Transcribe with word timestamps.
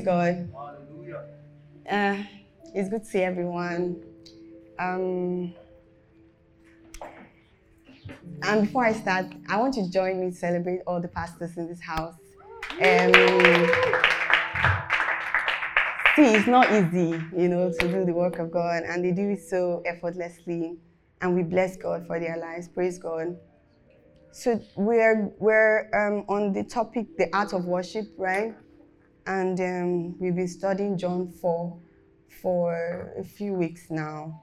Praise 0.00 0.06
God. 0.06 0.48
Hallelujah. 0.54 1.24
Uh, 1.90 2.22
it's 2.74 2.88
good 2.88 3.02
to 3.02 3.06
see 3.06 3.20
everyone. 3.20 4.02
Um, 4.78 5.52
and 8.42 8.62
before 8.62 8.86
I 8.86 8.94
start, 8.94 9.26
I 9.48 9.58
want 9.58 9.76
you 9.76 9.84
to 9.84 9.90
join 9.90 10.20
me 10.20 10.30
to 10.30 10.36
celebrate 10.36 10.80
all 10.86 11.02
the 11.02 11.08
pastors 11.08 11.58
in 11.58 11.68
this 11.68 11.82
house. 11.82 12.14
Um, 12.72 13.12
see, 16.16 16.34
it's 16.34 16.46
not 16.46 16.72
easy, 16.72 17.20
you 17.36 17.48
know, 17.48 17.70
to 17.78 17.88
do 17.88 18.06
the 18.06 18.14
work 18.14 18.38
of 18.38 18.50
God, 18.50 18.84
and 18.84 19.04
they 19.04 19.12
do 19.12 19.30
it 19.30 19.42
so 19.42 19.82
effortlessly. 19.84 20.78
And 21.20 21.34
we 21.34 21.42
bless 21.42 21.76
God 21.76 22.06
for 22.06 22.18
their 22.18 22.38
lives. 22.38 22.68
Praise 22.68 22.98
God. 22.98 23.36
So 24.32 24.58
we're 24.76 25.30
we're 25.38 25.90
um, 25.92 26.24
on 26.26 26.54
the 26.54 26.64
topic, 26.64 27.18
the 27.18 27.28
art 27.36 27.52
of 27.52 27.66
worship, 27.66 28.06
right? 28.16 28.54
And 29.26 29.60
um, 29.60 30.18
we've 30.18 30.34
been 30.34 30.48
studying 30.48 30.96
John 30.96 31.28
4 31.28 31.78
for 32.42 33.12
a 33.18 33.24
few 33.24 33.52
weeks 33.52 33.90
now. 33.90 34.42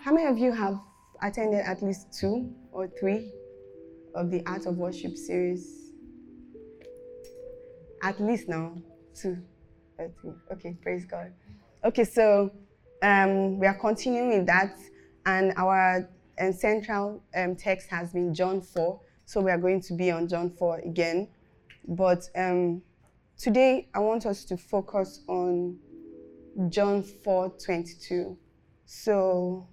How 0.00 0.12
many 0.12 0.26
of 0.26 0.38
you 0.38 0.52
have 0.52 0.78
attended 1.22 1.60
at 1.60 1.82
least 1.82 2.12
two 2.12 2.52
or 2.72 2.88
three 2.88 3.32
of 4.14 4.30
the 4.30 4.44
Art 4.46 4.66
of 4.66 4.76
Worship 4.76 5.16
series? 5.16 5.92
At 8.02 8.20
least 8.20 8.48
now, 8.48 8.74
two 9.14 9.38
or 9.98 10.10
three. 10.20 10.32
Okay, 10.52 10.76
praise 10.80 11.04
God. 11.04 11.32
Okay, 11.84 12.04
so 12.04 12.52
um, 13.02 13.58
we 13.58 13.66
are 13.66 13.74
continuing 13.74 14.44
that, 14.46 14.76
and 15.26 15.52
our 15.56 16.08
um, 16.40 16.52
central 16.52 17.22
um, 17.34 17.56
text 17.56 17.88
has 17.88 18.12
been 18.12 18.34
John 18.34 18.60
4. 18.60 19.00
So 19.24 19.40
we 19.40 19.50
are 19.50 19.58
going 19.58 19.80
to 19.82 19.94
be 19.94 20.10
on 20.10 20.28
John 20.28 20.50
4 20.50 20.80
again. 20.80 21.28
But 21.86 22.28
um, 22.36 22.82
Today, 23.38 23.88
I 23.94 24.00
want 24.00 24.26
us 24.26 24.44
to 24.46 24.56
focus 24.56 25.20
on 25.28 25.78
John 26.70 27.04
4 27.04 27.50
22. 27.64 28.36
So 28.84 29.68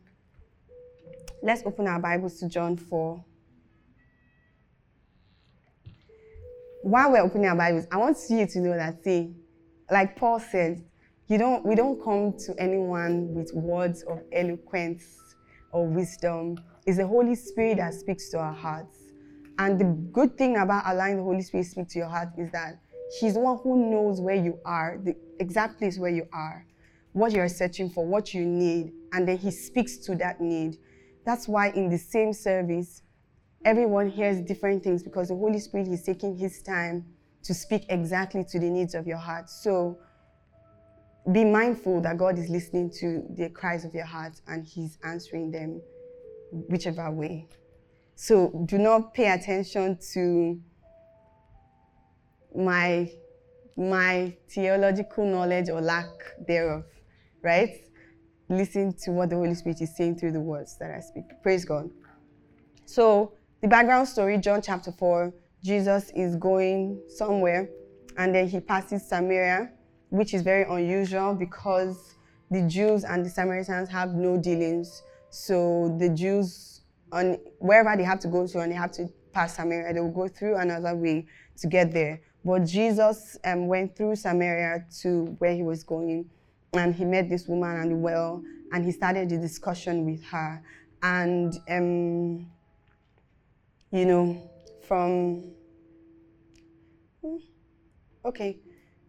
let's 1.42 1.64
open 1.66 1.88
our 1.88 2.00
Bibles 2.00 2.40
to 2.42 2.48
John 2.48 2.78
4. 2.78 3.26
While 6.84 7.12
we're 7.12 7.22
opening 7.22 7.48
our 7.48 7.56
Bibles, 7.56 7.88
I 7.92 7.98
want 7.98 8.18
you 8.30 8.46
to 8.46 8.60
know 8.60 8.78
that, 8.78 9.04
see, 9.04 9.34
like 9.90 10.16
Paul 10.16 10.40
said, 10.40 10.86
you 11.28 11.40
don't, 11.40 11.66
we 11.66 11.74
don't 11.74 12.00
come 12.04 12.38
to 12.46 12.54
anyone 12.60 13.34
with 13.34 13.52
words 13.56 14.04
of 14.04 14.22
eloquence 14.32 15.06
or 15.72 15.88
wisdom. 15.88 16.60
It's 16.86 16.98
the 16.98 17.08
Holy 17.08 17.34
Spirit 17.34 17.78
that 17.78 17.96
speaks 17.96 18.30
to 18.30 18.38
our 18.38 18.54
hearts. 18.54 19.00
And 19.58 19.80
the 19.80 19.86
good 19.86 20.38
thing 20.38 20.58
about 20.58 20.84
allowing 20.86 21.18
the 21.18 21.24
Holy 21.24 21.42
Spirit 21.42 21.66
speak 21.66 21.90
to 21.90 21.98
your 21.98 22.10
heart 22.10 22.30
is 22.38 22.52
that 22.52 22.78
He's 23.20 23.36
the 23.36 23.40
one 23.40 23.60
who 23.64 23.90
knows 23.90 24.20
where 24.20 24.36
you 24.36 24.60
are, 24.66 25.00
the 25.04 25.16
exact 25.40 25.78
place 25.80 25.98
where 25.98 26.12
you 26.12 26.28
are, 26.34 26.66
what 27.14 27.32
you're 27.32 27.48
searching 27.50 27.90
for, 27.90 28.06
what 28.06 28.34
you 28.34 28.46
need, 28.46 28.92
and 29.14 29.28
then 29.28 29.38
He 29.38 29.52
speaks 29.52 29.98
to 30.00 30.16
that 30.16 30.42
need. 30.42 30.78
That's 31.26 31.48
why 31.48 31.70
in 31.70 31.90
the 31.90 31.98
same 31.98 32.34
service, 32.34 33.02
everyone 33.64 34.10
hears 34.10 34.42
different 34.42 34.84
things 34.84 35.04
because 35.04 35.30
the 35.30 35.36
Holy 35.36 35.60
Spirit 35.60 35.88
is 35.88 36.04
taking 36.04 36.36
His 36.36 36.62
time 36.62 37.06
to 37.44 37.54
speak 37.54 37.86
exactly 37.90 38.44
to 38.44 38.60
the 38.60 38.70
needs 38.70 38.96
of 38.96 39.08
your 39.08 39.18
heart. 39.18 39.50
So 39.50 40.00
be 41.32 41.44
mindful 41.44 42.02
that 42.02 42.18
God 42.18 42.38
is 42.38 42.50
listening 42.50 42.92
to 43.00 43.24
the 43.30 43.50
cries 43.50 43.86
of 43.86 43.94
your 43.94 44.06
heart 44.06 44.42
and 44.48 44.66
He's 44.66 44.98
answering 45.04 45.52
them 45.52 45.82
whichever 46.52 47.10
way. 47.12 47.48
So 48.16 48.64
do 48.66 48.78
not 48.78 49.14
pay 49.14 49.32
attention 49.32 50.00
to 50.14 50.60
my 52.58 53.12
my 53.78 54.36
theological 54.50 55.26
knowledge 55.26 55.70
or 55.70 55.82
lack 55.82 56.08
thereof, 56.48 56.86
right? 57.42 57.86
Listen 58.48 58.94
to 59.04 59.12
what 59.12 59.30
the 59.30 59.36
Holy 59.36 59.54
Spirit 59.54 59.82
is 59.82 59.96
saying 59.96 60.18
through 60.18 60.32
the 60.32 60.40
words 60.40 60.78
that 60.80 60.92
I 60.92 61.00
speak. 61.00 61.26
Praise 61.44 61.66
God. 61.66 61.90
So, 62.86 63.34
the 63.62 63.68
background 63.68 64.08
story, 64.08 64.38
John 64.38 64.62
chapter 64.62 64.92
4, 64.92 65.34
Jesus 65.64 66.12
is 66.16 66.36
going 66.36 67.02
somewhere 67.10 67.70
and 68.18 68.34
then 68.34 68.48
he 68.48 68.60
passes 68.60 69.08
Samaria, 69.08 69.72
which 70.10 70.34
is 70.34 70.42
very 70.44 70.64
unusual 70.64 71.34
because 71.34 72.16
the 72.52 72.62
Jews 72.62 73.04
and 73.04 73.26
the 73.26 73.30
Samaritans 73.30 73.90
have 73.90 74.14
no 74.14 74.38
dealings. 74.38 75.02
So, 75.32 75.98
the 76.00 76.10
Jews, 76.10 76.82
on 77.12 77.40
wherever 77.60 77.98
they 77.98 78.04
have 78.04 78.20
to 78.22 78.28
go 78.28 78.48
to 78.48 78.60
and 78.60 78.72
they 78.72 78.76
have 78.76 78.92
to 78.94 79.10
pass 79.34 79.56
Samaria, 79.56 79.94
they 79.94 80.00
will 80.00 80.12
go 80.12 80.28
through 80.28 80.58
another 80.58 80.96
way 80.96 81.26
to 81.58 81.68
get 81.68 81.92
there. 81.92 82.22
But 82.46 82.66
Jesus 82.66 83.38
um, 83.44 83.68
went 83.68 83.98
through 83.98 84.16
Samaria 84.16 84.86
to 85.02 85.36
where 85.40 85.56
he 85.56 85.64
was 85.64 85.84
going, 85.84 86.30
and 86.74 86.94
he 86.94 87.04
met 87.04 87.28
this 87.28 87.48
woman 87.48 87.76
at 87.76 87.90
the 87.90 87.96
well, 87.96 88.44
and 88.72 88.86
he 88.86 88.92
started 88.92 89.30
the 89.30 89.38
discussion 89.38 90.06
with 90.06 90.24
her. 90.26 90.62
And, 91.02 91.54
um, 91.70 92.48
you 93.92 94.06
know, 94.06 94.50
from. 94.88 95.52
Hmm, 97.22 97.38
okay. 98.24 98.60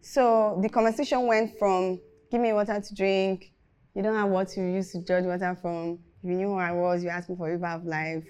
So 0.01 0.59
the 0.61 0.69
conversation 0.69 1.27
went 1.27 1.59
from 1.59 1.99
give 2.31 2.41
me 2.41 2.53
water 2.53 2.79
to 2.79 2.95
drink, 2.95 3.51
you 3.95 4.03
don't 4.03 4.15
have 4.15 4.29
what 4.29 4.55
you 4.55 4.63
use 4.63 4.91
to 4.91 5.01
judge 5.01 5.25
water 5.25 5.57
from. 5.61 5.99
If 6.23 6.29
you 6.29 6.35
knew 6.35 6.47
who 6.47 6.57
I 6.57 6.71
was, 6.71 7.03
you 7.03 7.09
asked 7.09 7.29
me 7.29 7.35
for 7.35 7.49
river 7.49 7.67
of 7.67 7.85
life. 7.85 8.25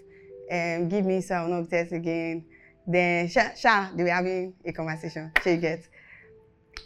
Um, 0.51 0.87
give 0.87 1.05
me 1.05 1.21
some 1.21 1.51
of 1.51 1.69
test 1.69 1.91
again. 1.91 2.45
Then, 2.87 3.27
sha, 3.27 3.53
sha, 3.53 3.89
they 3.93 4.03
were 4.03 4.09
having 4.09 4.53
a 4.65 4.71
conversation. 4.71 5.31
You 5.45 5.57
get. 5.57 5.87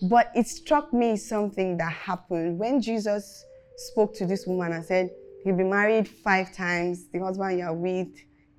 But 0.02 0.32
it 0.34 0.48
struck 0.48 0.92
me 0.92 1.16
something 1.16 1.78
that 1.78 1.94
happened 1.94 2.58
when 2.58 2.82
Jesus 2.82 3.46
spoke 3.78 4.16
to 4.16 4.26
this 4.26 4.48
woman 4.48 4.72
and 4.72 4.84
said, 4.84 5.12
You've 5.46 5.58
been 5.58 5.70
married 5.70 6.08
five 6.08 6.54
times. 6.54 7.08
The 7.12 7.20
husband 7.20 7.60
you 7.60 7.66
are 7.66 7.74
with 7.74 8.10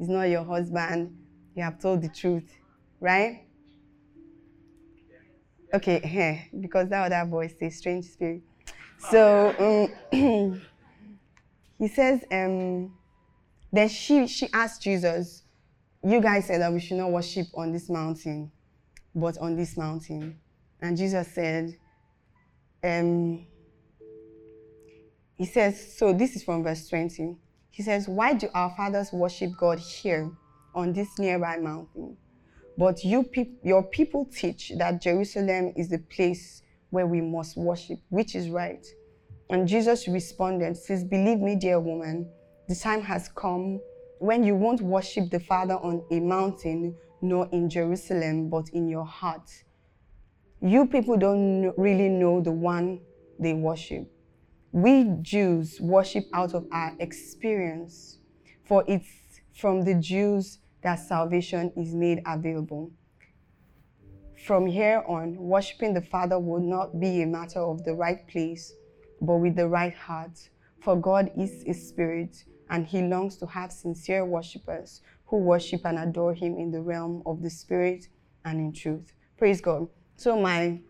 is 0.01 0.09
not 0.09 0.25
your 0.25 0.45
husband. 0.45 1.17
You 1.55 1.63
have 1.63 1.81
told 1.81 2.03
the 2.03 2.09
truth, 2.09 2.51
right? 3.01 3.45
Okay, 5.75 6.01
here, 6.01 6.45
because 6.61 6.89
that 6.89 7.13
other 7.13 7.29
voice 7.29 7.55
says 7.59 7.77
strange 7.77 8.05
spirit. 8.05 8.43
So 9.11 9.89
um, 10.13 10.61
he 11.79 11.89
says, 11.89 12.25
um, 12.31 12.93
then 13.73 13.89
she, 13.89 14.27
she 14.27 14.49
asked 14.53 14.83
Jesus, 14.83 15.42
you 16.05 16.21
guys 16.21 16.47
said 16.47 16.61
that 16.61 16.73
we 16.73 16.81
should 16.81 16.97
not 16.97 17.11
worship 17.11 17.47
on 17.55 17.73
this 17.73 17.89
mountain, 17.89 18.51
but 19.15 19.39
on 19.39 19.57
this 19.57 19.77
mountain. 19.77 20.39
And 20.81 20.97
Jesus 20.97 21.29
said, 21.29 21.77
um, 22.83 23.47
He 25.37 25.45
says, 25.47 25.97
so 25.97 26.13
this 26.13 26.35
is 26.35 26.43
from 26.43 26.65
verse 26.65 26.89
20. 26.89 27.37
He 27.71 27.83
says, 27.83 28.09
Why 28.09 28.35
do 28.35 28.49
our 28.55 28.75
fathers 28.77 29.13
worship 29.13 29.53
God 29.57 29.79
here 29.79 30.31
on 30.75 30.93
this 30.93 31.19
nearby 31.19 31.59
mountain? 31.59 32.17
But 32.77 33.05
you 33.05 33.23
pe- 33.23 33.51
your 33.63 33.83
people 33.83 34.27
teach 34.27 34.73
that 34.79 35.03
Jerusalem 35.03 35.73
is 35.77 35.89
the 35.89 35.99
place 35.99 36.63
where 36.91 37.07
we 37.07 37.21
must 37.21 37.57
worship, 37.57 37.99
which 38.09 38.35
is 38.35 38.51
right. 38.51 38.85
And 39.51 39.69
Jesus 39.69 40.09
responded, 40.09 40.77
says, 40.77 41.05
Believe 41.05 41.39
me, 41.39 41.57
dear 41.57 41.79
woman, 41.79 42.29
the 42.69 42.75
time 42.75 43.03
has 43.03 43.29
come 43.29 43.81
when 44.23 44.45
you 44.45 44.55
won't 44.55 44.81
worship 44.81 45.31
the 45.31 45.41
Father 45.41 45.75
on 45.75 46.05
a 46.13 46.21
mountain, 46.21 46.95
nor 47.21 47.49
in 47.51 47.69
Jerusalem, 47.69 48.49
but 48.49 48.69
in 48.69 48.89
your 48.89 49.05
heart. 49.05 49.51
You 50.61 50.87
people 50.87 51.17
don't 51.17 51.73
really 51.77 52.09
know 52.09 52.41
the 52.41 52.53
one 52.53 53.01
they 53.41 53.53
worship. 53.53 54.09
We 54.71 55.11
Jews 55.23 55.81
worship 55.81 56.27
out 56.33 56.55
of 56.55 56.69
our 56.71 56.95
experience, 57.01 58.19
for 58.65 58.85
it's 58.87 59.41
from 59.55 59.83
the 59.83 59.95
Jews 59.95 60.59
that 60.83 61.01
salvation 61.01 61.73
is 61.77 61.93
made 61.93 62.23
available. 62.25 62.93
From 64.47 64.67
here 64.67 65.03
on, 65.09 65.35
worshiping 65.37 65.95
the 65.95 66.01
Father 66.01 66.39
will 66.39 66.61
not 66.61 67.01
be 67.01 67.23
a 67.23 67.27
matter 67.27 67.61
of 67.61 67.83
the 67.83 67.95
right 67.95 68.25
place, 68.29 68.73
but 69.21 69.39
with 69.39 69.57
the 69.57 69.67
right 69.67 69.95
heart. 69.95 70.49
For 70.79 70.95
God 70.95 71.33
is 71.37 71.65
a 71.67 71.73
spirit, 71.73 72.45
and 72.73 72.87
he 72.87 73.03
longs 73.03 73.37
to 73.37 73.47
have 73.47 73.71
sincere 73.71 74.25
worshippers 74.25 75.03
who 75.27 75.37
worship 75.37 75.83
and 75.85 75.99
adore 75.99 76.35
him 76.35 76.57
in 76.57 76.71
the 76.71 76.81
realm 76.81 77.23
of 77.27 77.43
the 77.43 77.51
spirit 77.51 78.09
and 78.47 78.59
in 78.59 78.73
truth. 78.73 79.13
Praise 79.39 79.61
God. 79.61 79.87
So 80.17 80.41
my 80.41 80.81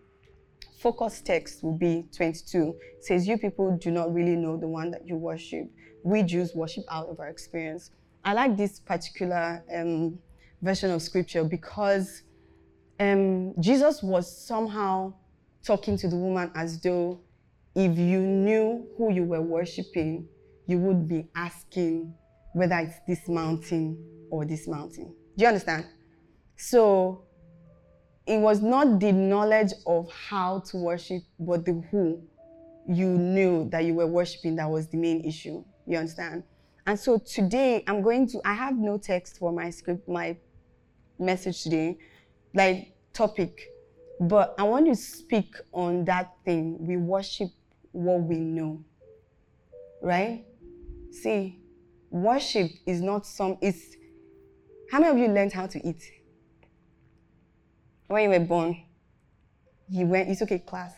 focus 0.78 1.20
text 1.20 1.62
will 1.62 1.76
be 1.76 2.06
22. 2.16 2.76
It 2.98 3.04
says, 3.04 3.26
You 3.26 3.36
people 3.36 3.76
do 3.78 3.90
not 3.90 4.14
really 4.14 4.36
know 4.36 4.56
the 4.56 4.68
one 4.68 4.92
that 4.92 5.06
you 5.06 5.16
worship. 5.16 5.68
We 6.04 6.22
Jews 6.22 6.54
worship 6.54 6.84
out 6.88 7.08
of 7.08 7.18
our 7.18 7.28
experience. 7.28 7.90
I 8.24 8.32
like 8.32 8.56
this 8.56 8.78
particular 8.78 9.64
um, 9.74 10.18
version 10.62 10.92
of 10.92 11.02
scripture 11.02 11.42
because 11.42 12.22
um, 13.00 13.54
Jesus 13.60 14.04
was 14.04 14.46
somehow 14.46 15.14
talking 15.64 15.96
to 15.98 16.08
the 16.08 16.16
woman 16.16 16.52
as 16.54 16.80
though 16.80 17.20
if 17.74 17.98
you 17.98 18.20
knew 18.20 18.86
who 18.96 19.12
you 19.12 19.24
were 19.24 19.42
worshiping, 19.42 20.28
you 20.66 20.78
would 20.78 21.08
be 21.08 21.26
asking 21.34 22.14
whether 22.54 22.76
it's 22.76 22.96
this 23.06 23.28
mountain 23.28 23.98
or 24.30 24.44
this 24.44 24.68
mountain. 24.68 25.14
Do 25.36 25.42
you 25.42 25.48
understand? 25.48 25.86
So 26.56 27.24
it 28.26 28.38
was 28.38 28.60
not 28.60 29.00
the 29.00 29.12
knowledge 29.12 29.72
of 29.86 30.10
how 30.12 30.60
to 30.60 30.76
worship, 30.76 31.22
but 31.38 31.64
the 31.64 31.82
who 31.90 32.22
you 32.88 33.06
knew 33.06 33.68
that 33.70 33.84
you 33.84 33.94
were 33.94 34.06
worshiping 34.06 34.56
that 34.56 34.68
was 34.68 34.88
the 34.88 34.96
main 34.96 35.24
issue. 35.24 35.64
You 35.86 35.98
understand? 35.98 36.44
And 36.86 36.98
so 36.98 37.18
today 37.18 37.84
I'm 37.86 38.02
going 38.02 38.26
to 38.28 38.40
I 38.44 38.54
have 38.54 38.76
no 38.76 38.98
text 38.98 39.38
for 39.38 39.52
my 39.52 39.70
script, 39.70 40.08
my 40.08 40.36
message 41.18 41.62
today, 41.62 41.98
like 42.54 42.92
topic. 43.12 43.68
But 44.20 44.54
I 44.58 44.64
want 44.64 44.86
to 44.86 44.94
speak 44.94 45.56
on 45.72 46.04
that 46.04 46.32
thing. 46.44 46.76
We 46.86 46.96
worship 46.96 47.48
what 47.92 48.22
we 48.22 48.36
know. 48.36 48.84
Right? 50.00 50.44
See, 51.12 51.60
worship 52.10 52.70
is 52.86 53.00
not 53.00 53.26
some 53.26 53.58
it's 53.60 53.96
how 54.90 55.00
many 55.00 55.10
of 55.10 55.18
you 55.18 55.34
learned 55.34 55.52
how 55.52 55.66
to 55.66 55.88
eat? 55.88 56.02
When 58.08 58.24
you 58.24 58.28
were 58.28 58.44
born, 58.44 58.76
you 59.88 60.06
went, 60.06 60.28
you 60.28 60.36
took 60.36 60.50
a 60.50 60.58
class. 60.58 60.92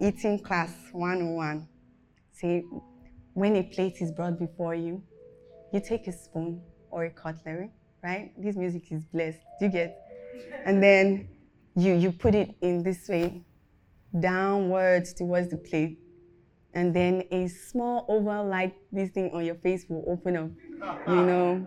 Eating 0.00 0.40
class 0.40 0.74
101. 0.90 1.68
See, 2.32 2.64
when 3.34 3.54
a 3.54 3.62
plate 3.62 3.98
is 4.00 4.10
brought 4.10 4.38
before 4.38 4.74
you, 4.74 5.00
you 5.72 5.80
take 5.80 6.08
a 6.08 6.12
spoon 6.12 6.60
or 6.90 7.04
a 7.04 7.10
cutlery, 7.10 7.70
right? 8.02 8.32
This 8.36 8.56
music 8.56 8.90
is 8.90 9.04
blessed. 9.04 9.38
Do 9.60 9.66
you 9.66 9.72
get? 9.72 9.96
And 10.64 10.82
then 10.82 11.28
you 11.76 11.94
you 11.94 12.10
put 12.10 12.34
it 12.34 12.56
in 12.60 12.82
this 12.82 13.08
way, 13.08 13.44
downwards 14.18 15.12
towards 15.14 15.50
the 15.50 15.56
plate. 15.56 15.98
And 16.74 16.94
then 16.94 17.24
a 17.30 17.48
small 17.48 18.06
oval 18.08 18.46
like 18.46 18.76
this 18.92 19.10
thing 19.10 19.30
on 19.32 19.44
your 19.44 19.56
face 19.56 19.86
will 19.88 20.04
open 20.06 20.36
up. 20.36 20.50
You 21.08 21.14
know. 21.26 21.66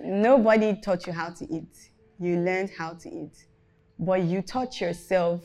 Nobody 0.00 0.80
taught 0.80 1.06
you 1.06 1.12
how 1.12 1.30
to 1.30 1.44
eat. 1.52 1.90
You 2.18 2.38
learned 2.38 2.70
how 2.76 2.94
to 2.94 3.08
eat. 3.08 3.46
But 3.98 4.22
you 4.22 4.42
taught 4.42 4.80
yourself 4.80 5.42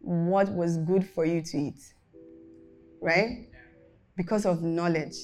what 0.00 0.50
was 0.50 0.78
good 0.78 1.08
for 1.08 1.24
you 1.24 1.42
to 1.42 1.56
eat. 1.56 1.94
Right? 3.00 3.48
Because 4.16 4.46
of 4.46 4.62
knowledge. 4.62 5.16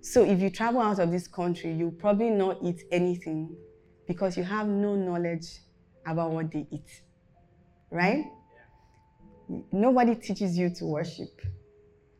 So 0.00 0.24
if 0.24 0.40
you 0.40 0.50
travel 0.50 0.80
out 0.80 0.98
of 1.00 1.10
this 1.10 1.26
country, 1.26 1.72
you'll 1.72 1.90
probably 1.90 2.30
not 2.30 2.58
eat 2.62 2.82
anything 2.92 3.56
because 4.06 4.36
you 4.36 4.44
have 4.44 4.68
no 4.68 4.94
knowledge 4.94 5.46
about 6.06 6.30
what 6.30 6.52
they 6.52 6.66
eat. 6.70 7.02
Right? 7.90 8.24
Nobody 9.72 10.14
teaches 10.14 10.58
you 10.58 10.70
to 10.70 10.84
worship. 10.84 11.40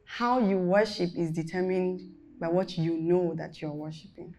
How 0.04 0.38
you 0.38 0.58
worship 0.58 1.10
is 1.16 1.32
determined 1.32 2.00
by 2.38 2.48
what 2.48 2.78
you 2.78 2.96
know 2.98 3.34
that 3.34 3.60
you're 3.60 3.72
worshiping. 3.72 4.34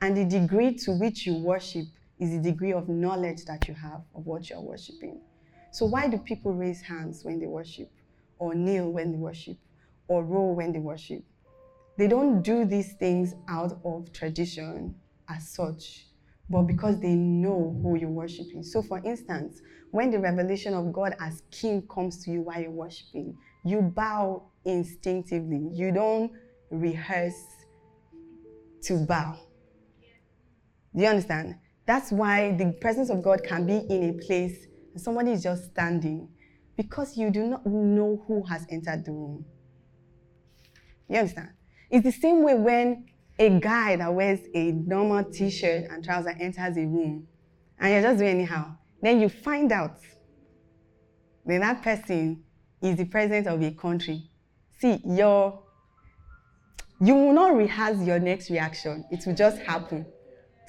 And 0.00 0.16
the 0.16 0.24
degree 0.24 0.74
to 0.74 0.92
which 0.92 1.26
you 1.26 1.36
worship 1.36 1.86
is 2.18 2.30
the 2.30 2.40
degree 2.40 2.72
of 2.72 2.88
knowledge 2.88 3.44
that 3.46 3.66
you 3.66 3.74
have 3.74 4.02
of 4.14 4.26
what 4.26 4.50
you're 4.50 4.60
worshiping. 4.60 5.20
So, 5.70 5.86
why 5.86 6.08
do 6.08 6.18
people 6.18 6.52
raise 6.52 6.82
hands 6.82 7.24
when 7.24 7.38
they 7.38 7.46
worship, 7.46 7.90
or 8.38 8.54
kneel 8.54 8.90
when 8.90 9.12
they 9.12 9.18
worship, 9.18 9.56
or 10.08 10.24
roll 10.24 10.54
when 10.54 10.72
they 10.72 10.78
worship? 10.78 11.22
They 11.96 12.08
don't 12.08 12.42
do 12.42 12.64
these 12.64 12.92
things 12.94 13.34
out 13.48 13.78
of 13.84 14.12
tradition 14.12 14.94
as 15.28 15.48
such, 15.48 16.07
but 16.50 16.62
because 16.62 16.98
they 17.00 17.14
know 17.14 17.78
who 17.82 17.96
you're 17.96 18.08
worshiping. 18.08 18.62
So, 18.62 18.82
for 18.82 18.98
instance, 19.04 19.60
when 19.90 20.10
the 20.10 20.18
revelation 20.18 20.74
of 20.74 20.92
God 20.92 21.14
as 21.20 21.42
King 21.50 21.86
comes 21.88 22.24
to 22.24 22.30
you 22.30 22.42
while 22.42 22.60
you're 22.60 22.70
worshiping, 22.70 23.36
you 23.64 23.82
bow 23.82 24.50
instinctively. 24.64 25.70
You 25.72 25.92
don't 25.92 26.32
rehearse 26.70 27.34
to 28.82 28.96
bow. 28.98 29.38
Do 30.94 31.02
you 31.02 31.08
understand? 31.08 31.56
That's 31.86 32.10
why 32.12 32.52
the 32.56 32.72
presence 32.80 33.10
of 33.10 33.22
God 33.22 33.42
can 33.44 33.66
be 33.66 33.78
in 33.88 34.10
a 34.10 34.12
place 34.26 34.66
and 34.92 35.00
somebody 35.00 35.32
is 35.32 35.42
just 35.42 35.70
standing 35.70 36.28
because 36.76 37.16
you 37.16 37.30
do 37.30 37.46
not 37.46 37.66
know 37.66 38.24
who 38.26 38.42
has 38.44 38.66
entered 38.70 39.04
the 39.04 39.12
room. 39.12 39.44
You 41.08 41.18
understand? 41.18 41.50
It's 41.90 42.04
the 42.04 42.12
same 42.12 42.42
way 42.42 42.54
when 42.54 43.06
a 43.38 43.60
guy 43.60 43.96
that 43.96 44.12
wears 44.12 44.40
a 44.54 44.72
normal 44.72 45.24
t 45.24 45.50
shirt 45.50 45.86
and 45.90 46.04
trouser 46.04 46.34
enters 46.40 46.76
a 46.76 46.86
room 46.86 47.26
and 47.78 47.92
you're 47.92 48.02
just 48.02 48.18
doing 48.18 48.30
anyhow. 48.30 48.76
Then 49.00 49.20
you 49.20 49.28
find 49.28 49.70
out 49.70 49.98
that 51.46 51.60
that 51.60 51.82
person 51.82 52.42
is 52.82 52.96
the 52.96 53.04
president 53.04 53.46
of 53.46 53.62
a 53.62 53.70
country. 53.70 54.30
See, 54.78 55.00
your 55.04 55.62
you 57.00 57.14
will 57.14 57.32
not 57.32 57.54
rehearse 57.54 57.98
your 58.00 58.18
next 58.18 58.50
reaction. 58.50 59.04
It 59.10 59.24
will 59.24 59.34
just 59.34 59.58
happen 59.58 60.04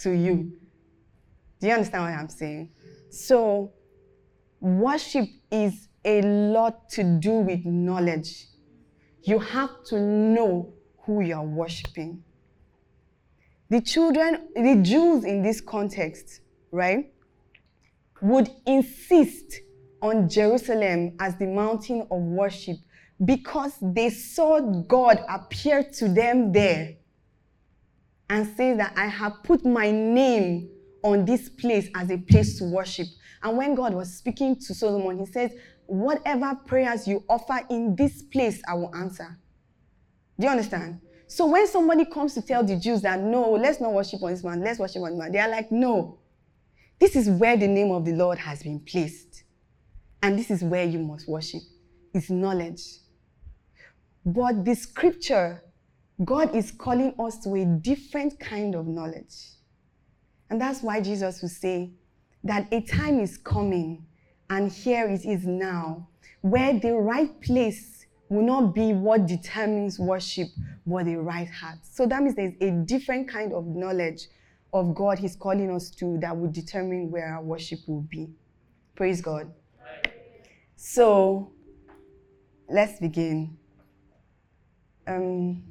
to 0.02 0.12
you. 0.12 0.54
Do 1.60 1.68
you 1.68 1.74
understand 1.74 2.04
what 2.04 2.14
I'm 2.14 2.30
saying? 2.30 2.70
So, 3.10 3.74
worship 4.60 5.26
is 5.52 5.88
a 6.06 6.22
lot 6.22 6.88
to 6.90 7.04
do 7.04 7.40
with 7.40 7.66
knowledge. 7.66 8.46
You 9.24 9.40
have 9.40 9.84
to 9.86 10.00
know 10.00 10.74
who 11.04 11.22
you're 11.22 11.42
worshiping. 11.42 12.24
The 13.70 13.82
children, 13.82 14.48
the 14.56 14.80
Jews 14.82 15.24
in 15.24 15.44
this 15.44 15.62
context, 15.62 16.42
right, 16.72 17.14
would 18.22 18.50
insist 18.66 19.62
on 20.02 20.28
Jerusalem 20.28 21.16
as 21.20 21.36
the 21.38 21.46
mountain 21.46 22.08
of 22.10 22.22
worship 22.22 22.78
because 23.24 23.74
they 23.82 24.10
saw 24.10 24.60
God 24.60 25.24
appear 25.30 25.84
to 25.84 26.08
them 26.08 26.52
there 26.52 26.96
and 28.30 28.48
say 28.56 28.74
that 28.74 28.94
I 28.96 29.08
have 29.08 29.44
put 29.44 29.66
my 29.66 29.92
name 29.92 30.70
on 31.04 31.26
this 31.26 31.50
place 31.50 31.90
as 31.96 32.10
a 32.12 32.18
place 32.18 32.58
to 32.60 32.66
worship. 32.66 33.08
And 33.44 33.58
when 33.58 33.76
God 33.76 33.94
was 33.94 34.14
speaking 34.14 34.56
to 34.56 34.74
Solomon, 34.74 35.20
he 35.20 35.26
says, 35.26 35.52
Whatever 35.86 36.56
prayers 36.68 37.08
you 37.08 37.24
offer 37.28 37.62
in 37.70 37.96
this 37.96 38.22
place, 38.22 38.62
I 38.68 38.76
will 38.76 38.94
answer. 38.96 39.40
Do 40.40 40.46
you 40.46 40.52
understand? 40.52 41.02
So 41.30 41.46
when 41.46 41.68
somebody 41.68 42.06
comes 42.06 42.34
to 42.34 42.42
tell 42.42 42.64
the 42.64 42.76
Jews 42.76 43.04
that 43.04 43.20
no, 43.20 43.52
let's 43.52 43.80
not 43.80 43.94
worship 43.94 44.24
on 44.24 44.32
this 44.32 44.44
man, 44.44 44.62
let's 44.62 44.80
worship 44.80 45.04
on 45.04 45.12
this 45.12 45.20
man, 45.20 45.32
they 45.32 45.38
are 45.40 45.48
like, 45.48 45.72
no. 45.72 46.18
This 47.00 47.16
is 47.16 47.30
where 47.30 47.56
the 47.56 47.68
name 47.68 47.92
of 47.92 48.04
the 48.04 48.14
Lord 48.14 48.40
has 48.40 48.64
been 48.64 48.80
placed. 48.80 49.44
And 50.24 50.38
this 50.38 50.50
is 50.50 50.64
where 50.64 50.86
you 50.86 50.98
must 50.98 51.30
worship. 51.30 51.62
It's 52.16 52.32
knowledge. 52.32 52.82
But 54.26 54.66
the 54.66 54.74
scripture 54.74 55.64
God 56.26 56.56
is 56.56 56.72
calling 56.72 57.14
us 57.20 57.38
to 57.44 57.54
a 57.54 57.64
different 57.64 58.40
kind 58.40 58.74
of 58.74 58.88
knowledge. 58.88 59.36
And 60.50 60.60
that's 60.60 60.82
why 60.82 61.00
Jesus 61.00 61.44
will 61.44 61.50
say 61.50 61.92
that 62.44 62.68
a 62.74 62.82
time 62.82 63.20
is 63.20 63.38
coming, 63.38 64.04
and 64.50 64.72
here 64.72 65.08
it 65.08 65.26
is 65.26 65.46
now, 65.46 66.10
where 66.42 66.78
the 66.78 66.94
right 66.94 67.40
place 67.40 67.99
will 68.30 68.44
not 68.44 68.76
be 68.76 68.94
what 68.94 69.26
determines 69.26 70.00
worship, 70.00 70.48
but 70.86 71.06
the 71.06 71.16
right 71.16 71.50
heart. 71.50 71.80
So 71.82 72.06
that 72.06 72.22
means 72.22 72.36
there's 72.36 72.54
a 72.62 72.72
different 72.72 73.28
kind 73.28 73.54
of 73.54 73.66
knowledge 73.66 74.28
of 74.72 74.94
God 74.94 75.18
He's 75.18 75.36
calling 75.36 75.72
us 75.72 75.90
to 75.92 76.20
that 76.20 76.38
will 76.38 76.52
determine 76.52 77.10
where 77.10 77.34
our 77.34 77.44
worship 77.44 77.80
will 77.88 78.02
be. 78.02 78.30
Praise 78.96 79.20
God. 79.20 79.52
So 80.76 81.52
let's 82.70 83.00
begin. 83.00 83.58
Um, 85.08 85.64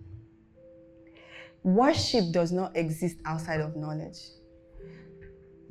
worship 1.63 2.33
does 2.33 2.51
not 2.51 2.77
exist 2.77 3.19
outside 3.25 3.61
of 3.61 3.77
knowledge. 3.77 4.19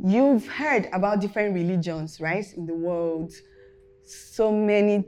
You've 0.03 0.47
heard 0.47 0.87
about 0.93 1.19
different 1.19 1.53
religions, 1.53 2.21
right, 2.21 2.45
in 2.53 2.65
the 2.65 2.73
world. 2.73 3.33
So 4.05 4.51
many 4.51 5.03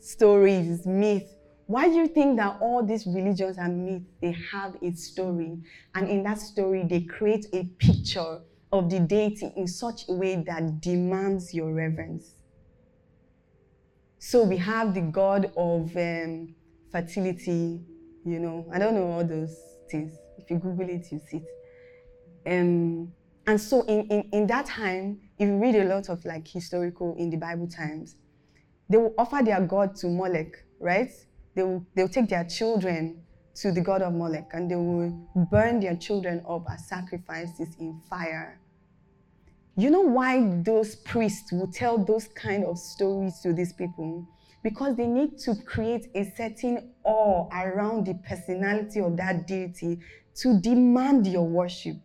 stories, 0.00 0.86
myths. 0.86 1.34
Why 1.66 1.88
do 1.88 1.94
you 1.94 2.08
think 2.08 2.36
that 2.38 2.58
all 2.60 2.84
these 2.84 3.06
religions 3.06 3.58
and 3.58 3.84
myths 3.84 4.10
they 4.20 4.36
have 4.52 4.76
a 4.82 4.92
story, 4.92 5.58
and 5.94 6.08
in 6.08 6.22
that 6.24 6.38
story 6.38 6.84
they 6.84 7.02
create 7.02 7.46
a 7.52 7.64
picture 7.78 8.40
of 8.72 8.90
the 8.90 9.00
deity 9.00 9.52
in 9.56 9.66
such 9.66 10.08
a 10.08 10.12
way 10.12 10.36
that 10.36 10.80
demands 10.80 11.54
your 11.54 11.72
reverence? 11.72 12.34
So 14.18 14.42
we 14.42 14.56
have 14.58 14.94
the 14.94 15.00
god 15.00 15.52
of 15.56 15.96
um, 15.96 16.54
fertility, 16.90 17.80
you 18.24 18.38
know. 18.38 18.66
I 18.72 18.78
don't 18.78 18.94
know 18.94 19.06
all 19.06 19.24
those 19.24 19.56
things. 19.90 20.12
If 20.38 20.50
you 20.50 20.58
Google 20.58 20.88
it, 20.88 21.10
you 21.10 21.20
see 21.30 21.38
it. 21.38 21.46
Um, 22.46 23.12
and 23.46 23.60
so 23.60 23.82
in, 23.82 24.06
in, 24.08 24.28
in 24.32 24.46
that 24.48 24.66
time, 24.66 25.20
if 25.38 25.48
you 25.48 25.56
read 25.56 25.74
a 25.76 25.84
lot 25.84 26.08
of 26.08 26.24
like 26.24 26.46
historical 26.46 27.14
in 27.16 27.30
the 27.30 27.36
Bible 27.36 27.66
times, 27.66 28.16
they 28.90 28.98
will 28.98 29.14
offer 29.16 29.40
their 29.42 29.60
god 29.62 29.96
to 29.96 30.08
Molech, 30.08 30.62
right? 30.78 31.10
They 31.54 31.62
will, 31.62 31.86
they 31.94 32.02
will 32.02 32.10
take 32.10 32.28
their 32.28 32.44
children 32.44 33.22
to 33.54 33.72
the 33.72 33.80
god 33.80 34.02
of 34.02 34.12
Molech 34.12 34.50
and 34.52 34.70
they 34.70 34.76
will 34.76 35.28
burn 35.50 35.80
their 35.80 35.96
children 35.96 36.44
up 36.46 36.66
as 36.70 36.86
sacrifices 36.88 37.76
in 37.78 38.00
fire. 38.10 38.60
You 39.76 39.90
know 39.90 40.02
why 40.02 40.60
those 40.62 40.96
priests 40.96 41.52
will 41.52 41.70
tell 41.72 41.96
those 41.96 42.28
kind 42.28 42.64
of 42.64 42.78
stories 42.78 43.40
to 43.40 43.54
these 43.54 43.72
people? 43.72 44.28
because 44.62 44.96
they 44.96 45.06
need 45.06 45.38
to 45.38 45.54
create 45.64 46.08
a 46.14 46.24
certain 46.36 46.92
awe 47.04 47.48
around 47.52 48.06
the 48.06 48.14
personality 48.14 49.00
of 49.00 49.16
that 49.16 49.46
deity 49.46 49.98
to 50.34 50.60
demand 50.60 51.26
your 51.26 51.46
worship. 51.46 51.96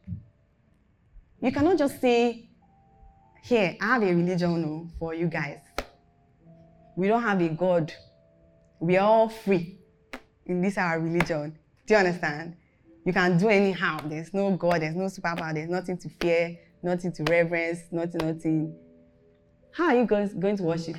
You 1.42 1.52
cannot 1.52 1.78
just 1.78 2.00
say, 2.00 2.50
here, 3.44 3.76
I 3.82 3.86
have 3.86 4.04
a 4.04 4.14
religion 4.14 4.66
oh, 4.66 4.90
for 4.98 5.14
you 5.14 5.28
guys. 5.28 5.60
We 6.96 7.08
don't 7.08 7.22
have 7.22 7.42
a 7.42 7.50
God. 7.50 7.94
We 8.80 8.98
are 8.98 9.08
all 9.08 9.30
free 9.30 9.80
in 10.46 10.62
this 10.62 10.78
our 10.78 11.00
religion. 11.00 11.58
Do 11.86 11.94
you 11.94 12.00
understand? 12.00 12.56
You 13.06 13.14
can 13.14 13.38
do 13.38 13.50
anyhow. 13.50 14.00
There's 14.06 14.34
no 14.34 14.56
God, 14.56 14.82
there's 14.82 14.96
no 14.96 15.06
superpower, 15.06 15.54
there's 15.54 15.70
nothing 15.70 15.98
to 16.00 16.10
fear, 16.22 16.58
nothing 16.82 17.12
to 17.14 17.24
reverence, 17.24 17.80
nothing, 17.92 18.28
nothing. 18.28 18.76
How 19.72 19.88
are 19.88 19.96
you 19.96 20.06
guys 20.06 20.34
going 20.34 20.58
to 20.58 20.64
worship? 20.64 20.96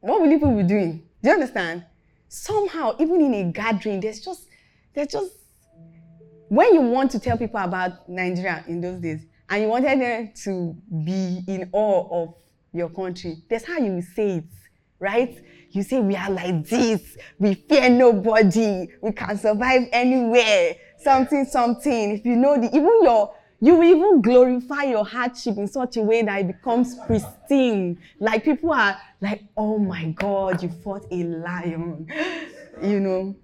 What 0.00 0.20
will 0.20 0.28
people 0.28 0.56
be 0.56 0.62
doing? 0.62 1.06
Do 1.22 1.28
you 1.28 1.34
understand? 1.34 1.84
Somehow, 2.28 2.96
even 2.98 3.20
in 3.20 3.34
a 3.34 3.52
gathering, 3.52 4.00
there's 4.00 4.20
just, 4.20 4.46
there's 4.94 5.08
just, 5.08 5.32
when 6.48 6.74
you 6.74 6.80
want 6.80 7.10
to 7.12 7.18
tell 7.20 7.36
people 7.36 7.60
about 7.60 8.08
Nigeria 8.08 8.64
in 8.66 8.80
those 8.80 9.00
days, 9.00 9.26
and 9.50 9.62
you 9.62 9.68
wanted 9.68 10.00
them 10.00 10.32
to 10.44 10.76
be 11.04 11.42
in 11.48 11.68
awe 11.72 12.22
of 12.22 12.34
your 12.72 12.88
country, 12.88 13.42
that's 13.50 13.64
how 13.66 13.78
you 13.78 14.00
say 14.00 14.36
it, 14.36 14.44
right? 15.00 15.36
You 15.70 15.82
say, 15.82 16.00
We 16.00 16.14
are 16.14 16.30
like 16.30 16.66
this, 16.66 17.16
we 17.38 17.54
fear 17.54 17.90
nobody, 17.90 18.86
we 19.02 19.12
can 19.12 19.36
survive 19.36 19.88
anywhere, 19.92 20.76
something, 20.98 21.44
something. 21.44 22.12
If 22.12 22.24
you 22.24 22.36
know 22.36 22.60
the, 22.60 22.68
even 22.68 23.02
your, 23.02 23.34
you 23.60 23.74
will 23.74 23.84
even 23.84 24.22
glorify 24.22 24.84
your 24.84 25.04
hardship 25.04 25.56
in 25.58 25.66
such 25.66 25.96
a 25.96 26.02
way 26.02 26.22
that 26.22 26.40
it 26.40 26.46
becomes 26.46 26.96
pristine. 27.06 27.98
Like 28.20 28.44
people 28.44 28.72
are 28.72 28.96
like, 29.20 29.42
oh 29.56 29.78
my 29.78 30.12
God, 30.12 30.62
you 30.62 30.68
fought 30.68 31.06
a 31.10 31.24
lion. 31.24 32.06
you 32.82 33.00
know, 33.00 33.36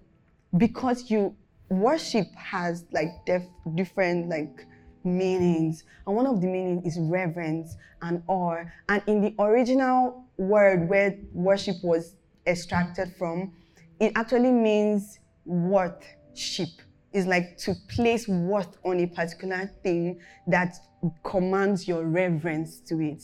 because 0.56 1.10
you 1.10 1.34
worship 1.68 2.32
has 2.34 2.84
like 2.92 3.10
def- 3.26 3.42
different 3.75 4.28
like 4.28 4.66
meanings. 5.06 5.84
And 6.06 6.14
one 6.14 6.26
of 6.26 6.40
the 6.40 6.46
meanings 6.46 6.84
is 6.86 6.98
reverence 7.00 7.76
and 8.02 8.22
awe. 8.26 8.64
And 8.88 9.02
in 9.06 9.20
the 9.20 9.34
original 9.38 10.25
word 10.36 10.88
where 10.88 11.18
worship 11.32 11.76
was 11.82 12.16
extracted 12.46 13.14
from, 13.16 13.52
it 14.00 14.12
actually 14.14 14.52
means 14.52 15.18
worthship 15.44 16.68
is 17.12 17.26
like 17.26 17.56
to 17.56 17.75
place 17.88 18.28
worth 18.28 18.76
on 18.84 19.00
a 19.00 19.06
particular 19.06 19.70
thing 19.82 20.20
that 20.46 20.76
commands 21.25 21.88
your 21.88 22.04
reverence 22.04 22.80
to 22.80 23.00
it. 23.00 23.22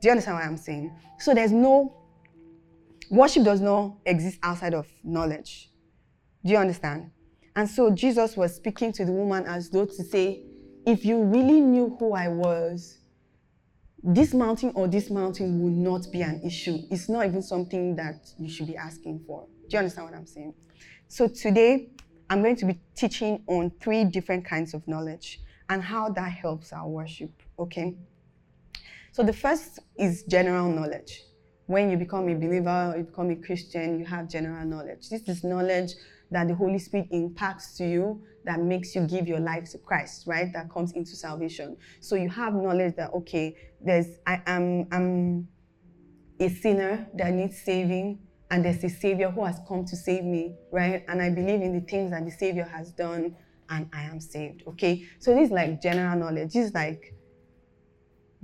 Do 0.00 0.08
you 0.08 0.10
understand 0.10 0.36
what 0.36 0.44
I'm 0.44 0.56
saying? 0.58 0.94
So 1.18 1.32
there's 1.32 1.52
no 1.52 1.96
worship 3.10 3.44
does 3.44 3.60
not 3.60 3.96
exist 4.04 4.38
outside 4.42 4.74
of 4.74 4.86
knowledge. 5.02 5.70
Do 6.44 6.52
you 6.52 6.58
understand? 6.58 7.10
And 7.56 7.68
so 7.68 7.90
Jesus 7.90 8.36
was 8.36 8.54
speaking 8.54 8.92
to 8.92 9.04
the 9.04 9.12
woman 9.12 9.46
as 9.46 9.70
though 9.70 9.86
to 9.86 10.04
say, 10.04 10.42
if 10.86 11.04
you 11.04 11.22
really 11.22 11.60
knew 11.60 11.96
who 11.98 12.12
I 12.12 12.28
was, 12.28 12.98
this 14.02 14.34
mountain 14.34 14.72
or 14.74 14.86
this 14.86 15.08
mountain 15.10 15.62
will 15.62 15.70
not 15.70 16.12
be 16.12 16.20
an 16.20 16.42
issue. 16.44 16.78
It's 16.90 17.08
not 17.08 17.24
even 17.24 17.40
something 17.42 17.96
that 17.96 18.30
you 18.38 18.50
should 18.50 18.66
be 18.66 18.76
asking 18.76 19.24
for. 19.26 19.46
Do 19.68 19.74
you 19.74 19.78
understand 19.78 20.08
what 20.08 20.16
I'm 20.16 20.26
saying? 20.26 20.54
So 21.08 21.26
today, 21.26 21.88
I'm 22.28 22.42
going 22.42 22.56
to 22.56 22.66
be 22.66 22.78
teaching 22.94 23.42
on 23.46 23.70
three 23.80 24.04
different 24.04 24.44
kinds 24.44 24.74
of 24.74 24.86
knowledge 24.86 25.40
and 25.70 25.82
how 25.82 26.10
that 26.10 26.32
helps 26.32 26.72
our 26.72 26.86
worship, 26.86 27.30
okay? 27.58 27.94
So 29.12 29.22
the 29.22 29.32
first 29.32 29.78
is 29.96 30.24
general 30.24 30.70
knowledge. 30.70 31.22
When 31.66 31.90
you 31.90 31.96
become 31.96 32.28
a 32.28 32.34
believer, 32.34 32.94
you 32.96 33.04
become 33.04 33.30
a 33.30 33.36
Christian, 33.36 33.98
you 33.98 34.04
have 34.04 34.28
general 34.28 34.66
knowledge. 34.66 35.08
This 35.08 35.22
is 35.28 35.44
knowledge 35.44 35.92
that 36.30 36.48
the 36.48 36.54
Holy 36.54 36.78
Spirit 36.78 37.08
impacts 37.10 37.76
to 37.78 37.88
you 37.88 38.22
that 38.44 38.60
makes 38.60 38.94
you 38.94 39.06
give 39.06 39.26
your 39.26 39.40
life 39.40 39.70
to 39.70 39.78
Christ, 39.78 40.26
right? 40.26 40.52
That 40.52 40.70
comes 40.70 40.92
into 40.92 41.16
salvation. 41.16 41.76
So 42.00 42.16
you 42.16 42.28
have 42.28 42.54
knowledge 42.54 42.96
that 42.96 43.12
okay, 43.14 43.56
there's 43.80 44.06
I 44.26 44.40
am 44.46 44.86
I'm 44.92 45.48
a 46.40 46.48
sinner 46.48 47.08
that 47.14 47.32
needs 47.32 47.62
saving 47.62 48.18
and 48.50 48.64
there's 48.64 48.84
a 48.84 48.88
Savior 48.88 49.30
who 49.30 49.44
has 49.44 49.60
come 49.66 49.84
to 49.84 49.96
save 49.96 50.24
me, 50.24 50.54
right? 50.70 51.04
And 51.08 51.20
I 51.20 51.30
believe 51.30 51.60
in 51.60 51.72
the 51.72 51.80
things 51.80 52.10
that 52.10 52.24
the 52.24 52.30
Savior 52.30 52.64
has 52.64 52.92
done, 52.92 53.36
and 53.68 53.88
I 53.92 54.02
am 54.02 54.20
saved, 54.20 54.62
okay? 54.68 55.04
So 55.18 55.34
this 55.34 55.46
is 55.46 55.50
like 55.50 55.82
general 55.82 56.16
knowledge. 56.16 56.52
This 56.52 56.66
is 56.66 56.74
like 56.74 57.14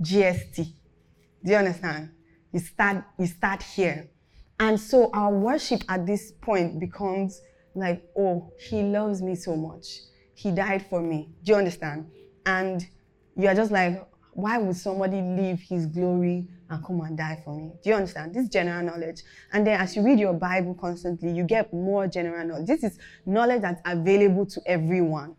GST. 0.01 0.73
Do 1.45 1.51
you 1.51 1.55
understand? 1.55 2.11
You 2.51 2.59
start, 2.59 3.05
you 3.17 3.27
start 3.27 3.63
here. 3.63 4.09
And 4.59 4.79
so 4.79 5.09
our 5.13 5.31
worship 5.31 5.83
at 5.87 6.05
this 6.05 6.33
point 6.41 6.79
becomes 6.79 7.41
like, 7.75 8.03
oh, 8.17 8.51
he 8.59 8.83
loves 8.83 9.21
me 9.21 9.35
so 9.35 9.55
much. 9.55 10.01
He 10.33 10.51
died 10.51 10.85
for 10.89 11.01
me. 11.01 11.29
Do 11.43 11.53
you 11.53 11.57
understand? 11.57 12.09
And 12.45 12.85
you're 13.35 13.53
just 13.53 13.71
like, 13.71 14.07
why 14.33 14.57
would 14.57 14.75
somebody 14.75 15.21
leave 15.21 15.59
his 15.61 15.85
glory 15.85 16.47
and 16.71 16.83
come 16.85 17.01
and 17.01 17.17
die 17.17 17.39
for 17.43 17.55
me. 17.55 17.73
Do 17.83 17.89
you 17.89 17.95
understand? 17.95 18.33
This 18.33 18.47
general 18.47 18.83
knowledge. 18.83 19.23
And 19.51 19.67
then 19.67 19.79
as 19.79 19.95
you 19.95 20.03
read 20.03 20.19
your 20.19 20.33
Bible 20.33 20.73
constantly, 20.73 21.31
you 21.31 21.43
get 21.43 21.71
more 21.73 22.07
general 22.07 22.47
knowledge. 22.47 22.67
This 22.67 22.83
is 22.83 22.97
knowledge 23.25 23.61
that's 23.61 23.81
available 23.85 24.45
to 24.47 24.61
everyone, 24.65 25.35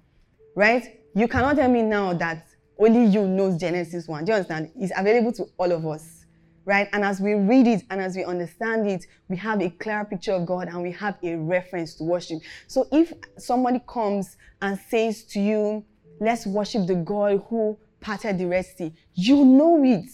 right? 0.54 1.00
You 1.14 1.26
cannot 1.26 1.56
tell 1.56 1.70
me 1.70 1.82
now 1.82 2.12
that 2.14 2.46
only 2.78 3.06
you 3.06 3.26
knows 3.26 3.56
Genesis 3.58 4.06
1. 4.06 4.24
Do 4.24 4.32
you 4.32 4.36
understand? 4.36 4.70
It's 4.76 4.92
available 4.96 5.32
to 5.32 5.46
all 5.58 5.72
of 5.72 5.86
us, 5.86 6.21
right? 6.64 6.88
And 6.92 7.04
as 7.04 7.20
we 7.20 7.34
read 7.34 7.66
it 7.66 7.82
and 7.90 8.00
as 8.00 8.16
we 8.16 8.24
understand 8.24 8.88
it, 8.88 9.06
we 9.28 9.36
have 9.36 9.60
a 9.60 9.70
clear 9.70 10.04
picture 10.04 10.32
of 10.32 10.46
God 10.46 10.68
and 10.68 10.82
we 10.82 10.92
have 10.92 11.16
a 11.22 11.36
reference 11.36 11.94
to 11.96 12.04
worship. 12.04 12.38
So 12.66 12.86
if 12.92 13.12
somebody 13.38 13.80
comes 13.86 14.36
and 14.60 14.78
says 14.78 15.24
to 15.24 15.40
you, 15.40 15.84
let's 16.20 16.46
worship 16.46 16.86
the 16.86 16.96
God 16.96 17.42
who 17.48 17.78
parted 18.00 18.38
the 18.38 18.46
Red 18.46 18.66
Sea, 18.66 18.92
you 19.14 19.44
know 19.44 19.82
it 19.84 20.08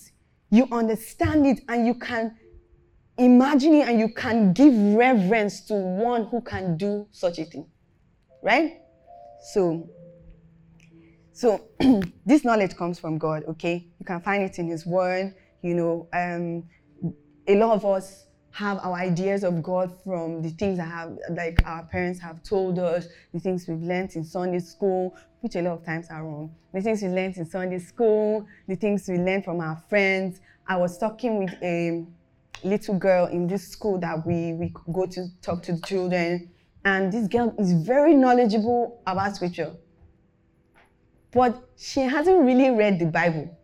you 0.50 0.66
understand 0.72 1.46
it 1.46 1.60
and 1.68 1.86
you 1.86 1.94
can 1.94 2.36
imagine 3.18 3.74
it 3.74 3.88
and 3.88 3.98
you 3.98 4.08
can 4.08 4.52
give 4.52 4.74
reverence 4.94 5.60
to 5.62 5.74
one 5.74 6.24
who 6.26 6.40
can 6.40 6.76
do 6.76 7.06
such 7.10 7.38
a 7.38 7.44
thing. 7.44 7.66
Right? 8.42 8.78
So, 9.52 9.88
so 11.32 11.68
this 12.26 12.44
knowledge 12.44 12.76
comes 12.76 12.98
from 12.98 13.18
God, 13.18 13.44
okay? 13.48 13.86
You 13.98 14.06
can 14.06 14.20
find 14.20 14.42
it 14.42 14.58
in 14.58 14.68
His 14.68 14.86
Word. 14.86 15.34
You 15.68 15.74
know, 15.74 16.08
um, 16.14 16.64
a 17.46 17.54
lot 17.56 17.74
of 17.74 17.84
us 17.84 18.26
have 18.52 18.78
our 18.78 18.94
ideas 18.94 19.44
of 19.44 19.62
God 19.62 19.92
from 20.02 20.40
the 20.40 20.48
things 20.48 20.78
that 20.78 20.88
have, 20.88 21.18
like 21.30 21.60
our 21.66 21.84
parents 21.84 22.18
have 22.20 22.42
told 22.42 22.78
us, 22.78 23.06
the 23.34 23.38
things 23.38 23.68
we've 23.68 23.82
learned 23.82 24.16
in 24.16 24.24
Sunday 24.24 24.60
school, 24.60 25.14
which 25.40 25.56
a 25.56 25.60
lot 25.60 25.72
of 25.74 25.84
times 25.84 26.06
are 26.08 26.24
wrong. 26.24 26.54
The 26.72 26.80
things 26.80 27.02
we 27.02 27.08
learned 27.08 27.36
in 27.36 27.44
Sunday 27.44 27.80
school, 27.80 28.46
the 28.66 28.76
things 28.76 29.06
we 29.08 29.18
learned 29.18 29.44
from 29.44 29.60
our 29.60 29.76
friends. 29.90 30.40
I 30.66 30.76
was 30.78 30.96
talking 30.96 31.44
with 31.44 31.54
a 31.62 32.06
little 32.64 32.98
girl 32.98 33.26
in 33.26 33.46
this 33.46 33.68
school 33.68 33.98
that 33.98 34.26
we, 34.26 34.54
we 34.54 34.72
go 34.90 35.04
to 35.04 35.26
talk 35.42 35.62
to 35.64 35.74
the 35.74 35.82
children, 35.82 36.50
and 36.86 37.12
this 37.12 37.28
girl 37.28 37.54
is 37.58 37.74
very 37.74 38.14
knowledgeable 38.14 39.02
about 39.06 39.36
scripture. 39.36 39.76
But 41.30 41.62
she 41.76 42.00
hasn't 42.00 42.40
really 42.40 42.70
read 42.70 42.98
the 42.98 43.06
Bible. 43.06 43.54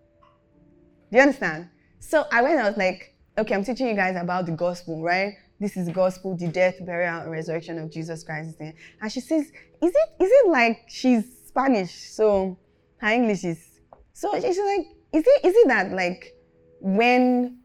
Do 1.11 1.17
you 1.17 1.23
understand? 1.23 1.71
So 2.07 2.27
I 2.31 2.43
went, 2.43 2.61
I 2.61 2.69
was 2.69 2.77
like, 2.77 3.15
okay, 3.39 3.55
I'm 3.55 3.65
teaching 3.65 3.89
you 3.89 3.95
guys 3.95 4.15
about 4.15 4.45
the 4.45 4.53
gospel, 4.53 5.03
right? 5.03 5.33
This 5.59 5.75
is 5.75 5.89
gospel, 5.89 6.37
the 6.37 6.49
death, 6.49 6.75
burial, 6.85 7.23
and 7.23 7.31
resurrection 7.31 7.79
of 7.79 7.91
Jesus 7.91 8.23
Christ. 8.23 8.61
And 8.61 8.75
she 9.11 9.21
says, 9.21 9.47
is 9.47 9.51
it, 9.81 10.23
is 10.23 10.31
it 10.31 10.49
like 10.49 10.83
she's 10.87 11.25
Spanish, 11.47 11.93
so 12.11 12.59
her 12.99 13.09
English 13.09 13.45
is. 13.45 13.81
So 14.13 14.35
she's 14.35 14.59
like, 14.59 14.87
is 15.13 15.25
it 15.27 15.45
is 15.47 15.55
it 15.57 15.69
that 15.69 15.93
like 15.93 16.37
when 16.81 17.61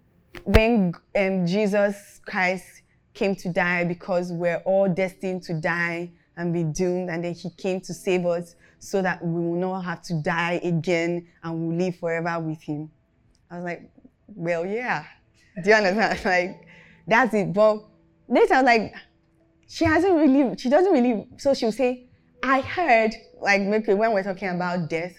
when 0.46 0.94
um, 1.18 1.46
Jesus 1.46 2.22
Christ 2.26 2.84
came 3.14 3.36
to 3.36 3.52
die 3.52 3.84
because 3.84 4.32
we're 4.32 4.62
all 4.66 4.88
destined 4.88 5.44
to 5.44 5.60
die 5.60 6.12
and 6.38 6.54
be 6.54 6.64
doomed, 6.64 7.10
and 7.10 7.26
then 7.26 7.34
He 7.34 7.50
came 7.58 7.82
to 7.82 7.94
save 7.94 8.26
us 8.26 8.56
so 8.80 9.02
that 9.02 9.24
we 9.24 9.42
will 9.42 9.60
not 9.60 9.82
have 9.82 10.02
to 10.04 10.14
die 10.22 10.62
again 10.64 11.28
and 11.44 11.68
we'll 11.68 11.78
live 11.78 11.98
forever 11.98 12.40
with 12.40 12.62
Him. 12.62 12.90
I 13.52 13.56
was 13.56 13.66
like, 13.66 13.92
well, 14.36 14.66
yeah. 14.66 15.06
Do 15.64 15.70
you 15.70 15.76
understand? 15.76 16.20
like, 16.26 16.68
that's 17.08 17.34
it. 17.34 17.54
But 17.54 17.86
later, 18.28 18.62
like, 18.64 18.94
she 19.68 19.86
hasn't 19.86 20.16
really, 20.16 20.56
she 20.58 20.70
doesn't 20.70 20.92
really, 20.92 21.28
so 21.38 21.54
she'll 21.54 21.72
say, 21.72 22.08
I 22.44 22.62
heard, 22.62 23.12
like, 23.42 23.62
when 23.62 24.14
we're 24.14 24.24
talking 24.24 24.50
about 24.50 24.90
death, 24.90 25.16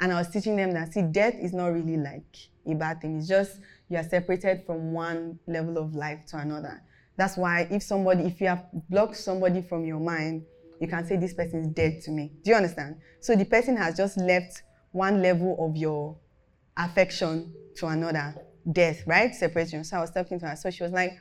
and 0.00 0.12
I 0.12 0.18
was 0.18 0.28
teaching 0.30 0.56
them 0.56 0.72
that, 0.72 0.92
see, 0.92 1.02
death 1.02 1.34
is 1.40 1.52
not 1.52 1.68
really 1.68 1.96
like 1.96 2.36
a 2.66 2.74
bad 2.74 3.00
thing. 3.00 3.18
It's 3.18 3.28
just 3.28 3.60
you 3.88 3.96
are 3.98 4.02
separated 4.02 4.64
from 4.66 4.92
one 4.92 5.38
level 5.46 5.78
of 5.78 5.94
life 5.94 6.26
to 6.28 6.38
another. 6.38 6.82
That's 7.16 7.36
why 7.36 7.68
if 7.70 7.82
somebody, 7.82 8.24
if 8.24 8.40
you 8.40 8.48
have 8.48 8.66
blocked 8.90 9.16
somebody 9.16 9.62
from 9.62 9.84
your 9.84 10.00
mind, 10.00 10.44
you 10.80 10.88
can 10.88 11.06
say 11.06 11.16
this 11.16 11.34
person 11.34 11.60
is 11.60 11.68
dead 11.68 12.00
to 12.02 12.10
me. 12.10 12.32
Do 12.42 12.50
you 12.50 12.56
understand? 12.56 12.96
So 13.20 13.36
the 13.36 13.44
person 13.44 13.76
has 13.76 13.96
just 13.96 14.16
left 14.18 14.62
one 14.90 15.22
level 15.22 15.56
of 15.60 15.76
your 15.76 16.16
affection 16.76 17.54
to 17.76 17.86
another. 17.86 18.34
Death, 18.70 19.02
right? 19.06 19.34
Separation. 19.34 19.84
So 19.84 19.96
I 19.96 20.00
was 20.00 20.10
talking 20.10 20.38
to 20.40 20.48
her. 20.48 20.56
So 20.56 20.70
she 20.70 20.82
was 20.82 20.92
like, 20.92 21.18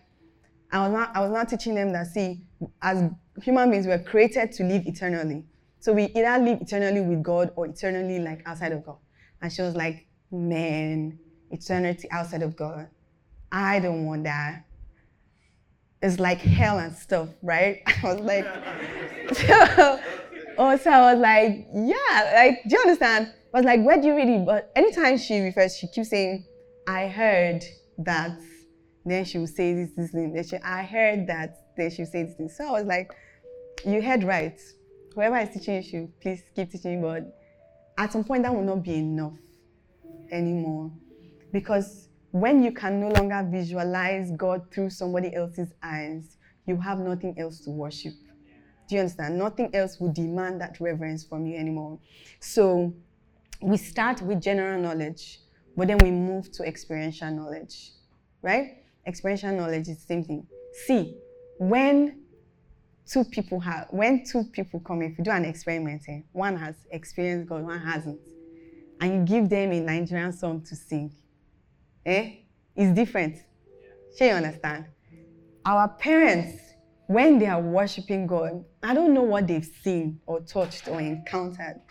I 0.72 0.88
was 0.88 0.92
not, 0.94 1.16
I 1.16 1.22
was 1.22 1.32
not 1.32 1.50
teaching 1.50 1.76
them 1.76 1.92
that, 1.94 2.08
see, 2.08 2.42
as 2.82 3.10
human 3.42 3.72
beings, 3.72 3.88
we're 3.88 4.04
created 4.04 4.52
to 4.54 4.64
live 4.64 4.86
eternally. 4.86 5.46
So 5.80 5.94
we 5.94 6.06
either 6.16 6.38
live 6.44 6.62
eternally 6.62 7.02
with 7.02 7.24
God 7.24 7.52
or 7.56 7.66
eternally 7.66 8.20
like 8.20 8.42
outside 8.46 8.72
of 8.72 8.86
God. 8.86 8.98
And 9.42 9.52
she 9.52 9.62
was 9.64 9.76
like, 9.76 10.08
man, 10.32 11.18
eternity 11.50 12.10
outside 12.12 12.44
of 12.44 12.56
God. 12.56 12.88
I 13.52 13.80
don't 13.80 14.06
want 14.06 14.24
that. 14.26 14.66
It's 16.02 16.20
like 16.20 16.40
hell 16.40 16.80
and 16.80 16.96
stuff, 16.96 17.30
right? 17.42 17.82
I 18.04 18.14
was 18.14 18.22
like, 18.22 18.46
oh, 20.58 20.78
so 20.78 20.92
I 20.92 21.14
was 21.14 21.22
like, 21.22 21.68
yeah, 21.74 22.32
like, 22.36 22.64
do 22.68 22.76
you 22.76 22.82
understand? 22.82 23.34
I 23.54 23.58
was 23.58 23.66
like, 23.66 23.84
where 23.84 24.00
do 24.02 24.08
you 24.08 24.16
really? 24.16 24.44
But 24.46 24.72
anytime 24.76 25.18
she 25.18 25.40
refers, 25.42 25.78
she 25.78 25.88
keeps 25.88 26.10
saying, 26.10 26.46
I 26.88 27.08
heard 27.08 27.64
that. 28.00 28.40
Then 29.06 29.26
she 29.26 29.40
would 29.40 29.50
say 29.50 29.74
this, 29.74 29.92
this 29.96 30.12
thing. 30.12 30.34
Then 30.34 30.44
she, 30.44 30.58
I 30.58 30.84
heard 30.84 31.28
that. 31.28 31.74
Then 31.76 31.90
she 31.90 32.04
would 32.04 32.12
say 32.12 32.24
this 32.24 32.36
thing. 32.36 32.50
So 32.50 32.68
I 32.68 32.72
was 32.72 32.86
like, 32.86 33.12
you 33.86 34.02
heard 34.02 34.24
right. 34.24 34.60
Whoever 35.16 35.38
is 35.38 35.50
teaching 35.50 35.84
you 35.84 36.12
please 36.22 36.42
keep 36.56 36.72
teaching, 36.72 37.02
but 37.02 37.38
at 37.98 38.12
some 38.14 38.24
point 38.24 38.44
that 38.44 38.54
will 38.54 38.64
not 38.64 38.84
be 38.84 38.96
enough 38.96 39.34
anymore. 40.32 40.92
Because 41.52 42.08
when 42.32 42.64
you 42.64 42.72
can 42.72 43.02
no 43.02 43.10
longer 43.10 43.46
visualize 43.52 44.32
God 44.32 44.72
through 44.72 44.90
somebody 44.90 45.36
else's 45.36 45.74
eyes, 45.84 46.38
you 46.66 46.80
have 46.80 47.00
nothing 47.00 47.38
else 47.38 47.60
to 47.62 47.72
worship. 47.72 48.14
Do 48.88 48.96
you 48.96 49.02
understand? 49.02 49.38
Nothing 49.38 49.74
else 49.76 50.00
will 50.00 50.14
demand 50.14 50.62
that 50.62 50.80
reverence 50.80 51.24
from 51.24 51.46
you 51.46 51.58
anymore. 51.58 52.00
So 52.40 52.94
we 53.62 53.78
start 53.78 54.22
with 54.22 54.42
general 54.42 54.82
knowledge, 54.82 55.41
but 55.76 55.88
then 55.88 55.98
we 56.00 56.12
move 56.12 56.52
to 56.54 56.64
experiential 56.64 57.32
knowledge, 57.32 57.92
right? 58.42 58.78
Experiential 59.06 59.56
knowledge 59.56 59.88
is 59.88 59.98
the 60.00 60.06
same 60.06 60.24
thing. 60.24 60.48
See, 60.86 61.18
when 61.58 62.22
two 63.06 63.24
people 63.26 63.60
have, 63.60 63.88
when 63.90 64.24
two 64.24 64.44
people 64.46 64.80
come, 64.80 65.02
if 65.02 65.18
you 65.18 65.24
do 65.24 65.32
an 65.32 65.46
experiment, 65.46 66.04
eh, 66.08 66.22
one 66.32 66.56
has 66.58 66.76
experienced 66.92 67.50
God, 67.50 67.64
one 67.64 67.80
hasn't, 67.80 68.20
and 69.00 69.14
you 69.14 69.26
give 69.26 69.50
them 69.50 69.72
a 69.72 69.80
Nigerian 69.80 70.32
song 70.32 70.62
to 70.62 70.76
sing, 70.76 71.14
eh, 72.06 72.36
it's 72.76 72.96
different. 72.96 73.38
Sure, 74.18 74.28
you 74.28 74.34
understand? 74.34 74.86
Our 75.66 75.88
parents, 75.88 76.62
when 77.08 77.40
they 77.40 77.48
are 77.48 77.62
worshiping 77.62 78.28
God, 78.28 78.64
I 78.82 78.94
don't 78.94 79.14
know 79.14 79.24
what 79.24 79.48
they've 79.48 79.70
seen 79.84 80.20
or 80.26 80.42
touched 80.42 80.88
or 80.88 81.00
encountered, 81.00 81.82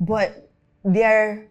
but 0.00 0.50
their 0.84 1.48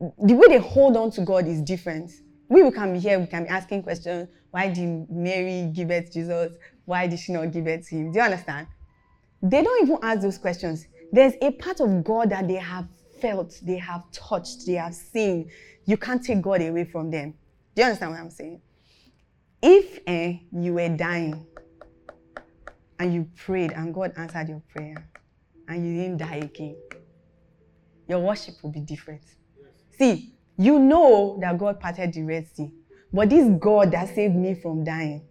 the 0.00 0.34
way 0.34 0.46
they 0.48 0.58
hold 0.58 0.96
on 0.96 1.10
to 1.12 1.22
God 1.22 1.46
is 1.46 1.62
different. 1.62 2.12
We, 2.48 2.62
we 2.62 2.70
can 2.70 2.92
be 2.92 2.98
here, 2.98 3.18
we 3.18 3.26
can 3.26 3.44
be 3.44 3.48
asking 3.48 3.82
questions. 3.82 4.28
Why 4.50 4.68
did 4.68 5.10
Mary 5.10 5.70
give 5.72 5.88
birth 5.88 6.06
to 6.06 6.12
Jesus? 6.12 6.52
Why 6.84 7.06
did 7.06 7.18
she 7.18 7.32
not 7.32 7.50
give 7.52 7.64
birth 7.64 7.88
to 7.88 7.96
him? 7.96 8.12
Do 8.12 8.18
you 8.18 8.24
understand? 8.24 8.68
They 9.42 9.62
don't 9.62 9.82
even 9.82 9.98
ask 10.02 10.20
those 10.20 10.38
questions. 10.38 10.86
There's 11.12 11.34
a 11.40 11.50
part 11.52 11.80
of 11.80 12.04
God 12.04 12.30
that 12.30 12.46
they 12.48 12.54
have 12.54 12.88
felt, 13.20 13.58
they 13.62 13.76
have 13.78 14.10
touched, 14.12 14.66
they 14.66 14.74
have 14.74 14.94
seen. 14.94 15.50
You 15.84 15.96
can't 15.96 16.22
take 16.22 16.42
God 16.42 16.62
away 16.62 16.84
from 16.84 17.10
them. 17.10 17.34
Do 17.74 17.82
you 17.82 17.86
understand 17.86 18.12
what 18.12 18.20
I'm 18.20 18.30
saying? 18.30 18.60
If 19.62 20.00
eh, 20.06 20.38
you 20.52 20.74
were 20.74 20.88
dying 20.88 21.46
and 22.98 23.14
you 23.14 23.28
prayed 23.36 23.72
and 23.72 23.92
God 23.94 24.12
answered 24.16 24.48
your 24.48 24.62
prayer 24.74 25.08
and 25.68 25.86
you 25.86 26.02
didn't 26.02 26.18
die 26.18 26.36
again, 26.36 26.76
your 28.08 28.20
worship 28.20 28.54
will 28.62 28.70
be 28.70 28.80
different. 28.80 29.22
See, 29.98 30.34
you 30.58 30.78
know 30.78 31.38
that 31.40 31.58
God 31.58 31.80
parted 31.80 32.12
the 32.12 32.22
Red 32.22 32.46
Sea, 32.54 32.70
but 33.12 33.30
this 33.30 33.48
God 33.58 33.90
that 33.92 34.14
saved 34.14 34.34
me 34.34 34.54
from 34.54 34.84
dying 34.84 35.26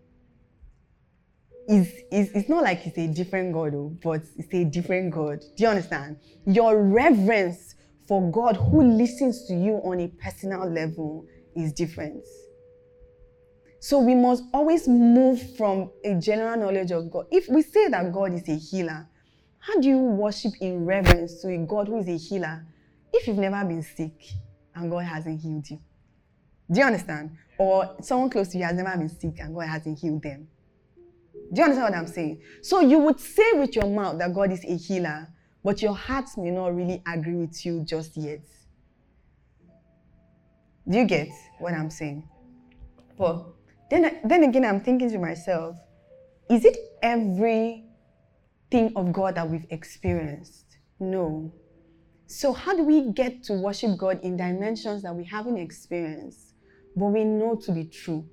is, 1.67 1.91
is 2.11 2.31
it's 2.33 2.49
not 2.49 2.63
like 2.63 2.85
it's 2.85 2.97
a 2.97 3.07
different 3.07 3.53
God, 3.53 3.73
though, 3.73 3.97
but 4.03 4.21
it's 4.37 4.53
a 4.53 4.63
different 4.65 5.11
God. 5.11 5.41
Do 5.55 5.63
you 5.63 5.69
understand? 5.69 6.17
Your 6.45 6.81
reverence 6.83 7.75
for 8.07 8.31
God 8.31 8.55
who 8.55 8.83
listens 8.83 9.47
to 9.47 9.53
you 9.53 9.75
on 9.83 9.99
a 9.99 10.07
personal 10.07 10.69
level 10.69 11.25
is 11.55 11.73
different. 11.73 12.23
So 13.79 13.99
we 13.99 14.15
must 14.15 14.43
always 14.53 14.87
move 14.87 15.55
from 15.57 15.91
a 16.03 16.15
general 16.15 16.57
knowledge 16.57 16.91
of 16.91 17.11
God. 17.11 17.25
If 17.31 17.47
we 17.49 17.61
say 17.61 17.87
that 17.89 18.11
God 18.11 18.33
is 18.33 18.47
a 18.49 18.55
healer, 18.55 19.07
how 19.59 19.79
do 19.79 19.87
you 19.87 19.97
worship 19.99 20.53
in 20.61 20.85
reverence 20.85 21.41
to 21.41 21.49
a 21.49 21.57
God 21.57 21.87
who 21.87 21.99
is 21.99 22.07
a 22.07 22.17
healer 22.17 22.65
if 23.13 23.27
you've 23.27 23.37
never 23.37 23.63
been 23.63 23.83
sick 23.83 24.13
and 24.75 24.91
God 24.91 25.05
hasn't 25.05 25.41
healed 25.41 25.69
you? 25.69 25.79
Do 26.71 26.79
you 26.79 26.85
understand? 26.85 27.37
Or 27.57 27.95
someone 28.01 28.29
close 28.29 28.49
to 28.49 28.57
you 28.57 28.65
has 28.65 28.75
never 28.75 28.97
been 28.97 29.09
sick 29.09 29.39
and 29.39 29.55
God 29.55 29.67
hasn't 29.67 29.99
healed 29.99 30.23
them. 30.23 30.47
Do 31.53 31.61
you 31.61 31.63
understand 31.63 31.93
what 31.93 31.99
I'm 31.99 32.07
saying? 32.07 32.41
So 32.61 32.79
you 32.81 32.99
would 32.99 33.19
say 33.19 33.53
with 33.53 33.75
your 33.75 33.87
mouth 33.87 34.17
that 34.19 34.33
God 34.33 34.51
is 34.51 34.63
a 34.65 34.75
healer, 34.75 35.27
but 35.63 35.81
your 35.81 35.95
heart 35.95 36.25
may 36.37 36.51
not 36.51 36.75
really 36.75 37.01
agree 37.07 37.35
with 37.35 37.65
you 37.65 37.83
just 37.85 38.17
yet. 38.17 38.41
Do 40.87 40.97
you 40.97 41.05
get 41.05 41.29
what 41.59 41.73
I'm 41.73 41.89
saying? 41.89 42.27
But 43.17 43.45
then, 43.89 44.19
then 44.23 44.43
again, 44.43 44.65
I'm 44.65 44.81
thinking 44.81 45.09
to 45.11 45.17
myself, 45.17 45.75
is 46.49 46.65
it 46.65 46.77
every 47.01 47.85
thing 48.69 48.91
of 48.95 49.11
God 49.13 49.35
that 49.35 49.49
we've 49.49 49.65
experienced? 49.69 50.77
No. 50.99 51.51
So, 52.27 52.53
how 52.53 52.75
do 52.75 52.83
we 52.83 53.11
get 53.11 53.43
to 53.43 53.53
worship 53.53 53.97
God 53.97 54.19
in 54.23 54.35
dimensions 54.37 55.03
that 55.03 55.15
we 55.15 55.23
haven't 55.25 55.57
experienced, 55.57 56.53
but 56.95 57.07
we 57.07 57.23
know 57.23 57.55
to 57.55 57.71
be 57.71 57.85
true? 57.85 58.27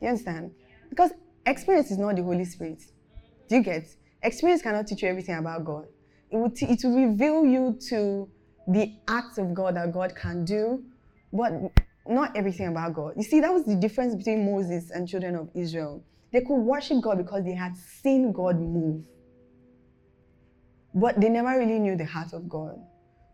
You 0.00 0.08
understand? 0.08 0.52
Because 0.90 1.12
experience 1.46 1.90
is 1.90 1.98
not 1.98 2.16
the 2.16 2.22
Holy 2.22 2.44
Spirit. 2.44 2.82
Do 3.48 3.56
you 3.56 3.62
get? 3.62 3.86
Experience 4.22 4.62
cannot 4.62 4.86
teach 4.86 5.02
you 5.02 5.08
everything 5.08 5.36
about 5.36 5.64
God. 5.64 5.86
It 6.30 6.36
will, 6.36 6.50
t- 6.50 6.66
it 6.66 6.80
will 6.84 7.08
reveal 7.08 7.44
you 7.46 7.78
to 7.88 8.28
the 8.68 8.94
acts 9.08 9.38
of 9.38 9.54
God 9.54 9.76
that 9.76 9.92
God 9.92 10.14
can 10.14 10.44
do, 10.44 10.82
but 11.32 11.52
not 12.06 12.36
everything 12.36 12.68
about 12.68 12.94
God. 12.94 13.14
You 13.16 13.22
see, 13.22 13.40
that 13.40 13.52
was 13.52 13.64
the 13.64 13.76
difference 13.76 14.14
between 14.14 14.44
Moses 14.44 14.90
and 14.90 15.08
children 15.08 15.36
of 15.36 15.50
Israel. 15.54 16.02
They 16.32 16.40
could 16.40 16.56
worship 16.56 17.00
God 17.02 17.18
because 17.18 17.44
they 17.44 17.54
had 17.54 17.76
seen 17.76 18.32
God 18.32 18.58
move, 18.58 19.04
but 20.94 21.20
they 21.20 21.28
never 21.28 21.58
really 21.58 21.78
knew 21.78 21.96
the 21.96 22.04
heart 22.04 22.32
of 22.32 22.48
God. 22.48 22.78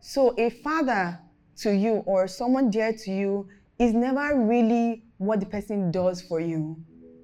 So, 0.01 0.35
a 0.39 0.49
father 0.49 1.19
to 1.59 1.75
you 1.75 2.03
or 2.07 2.27
someone 2.27 2.71
dear 2.71 2.93
to 2.93 3.11
you 3.11 3.49
is 3.79 3.93
never 3.93 4.41
really 4.47 5.05
what 5.19 5.41
the 5.41 5.47
person 5.47 5.91
does 5.91 6.23
for 6.23 6.41
you, 6.41 6.77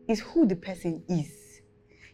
it's 0.06 0.20
who 0.20 0.46
the 0.46 0.56
person 0.56 1.02
is. 1.08 1.32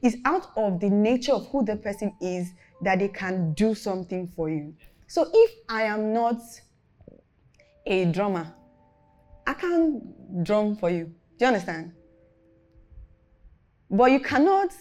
It's 0.02 0.16
out 0.24 0.48
of 0.56 0.80
the 0.80 0.88
nature 0.88 1.32
of 1.32 1.48
who 1.48 1.64
the 1.64 1.76
person 1.76 2.12
is 2.20 2.52
that 2.82 2.98
they 2.98 3.08
can 3.08 3.54
do 3.54 3.74
something 3.74 4.28
for 4.28 4.48
you. 4.48 4.74
So, 5.08 5.28
if 5.32 5.50
I 5.68 5.82
am 5.82 6.12
not 6.12 6.40
a 7.86 8.04
drummer, 8.06 8.52
I 9.46 9.54
can't 9.54 10.44
drum 10.44 10.76
for 10.76 10.90
you. 10.90 11.06
Do 11.38 11.44
you 11.44 11.46
understand? 11.48 11.92
But 13.90 14.12
you 14.12 14.20
cannot 14.20 14.72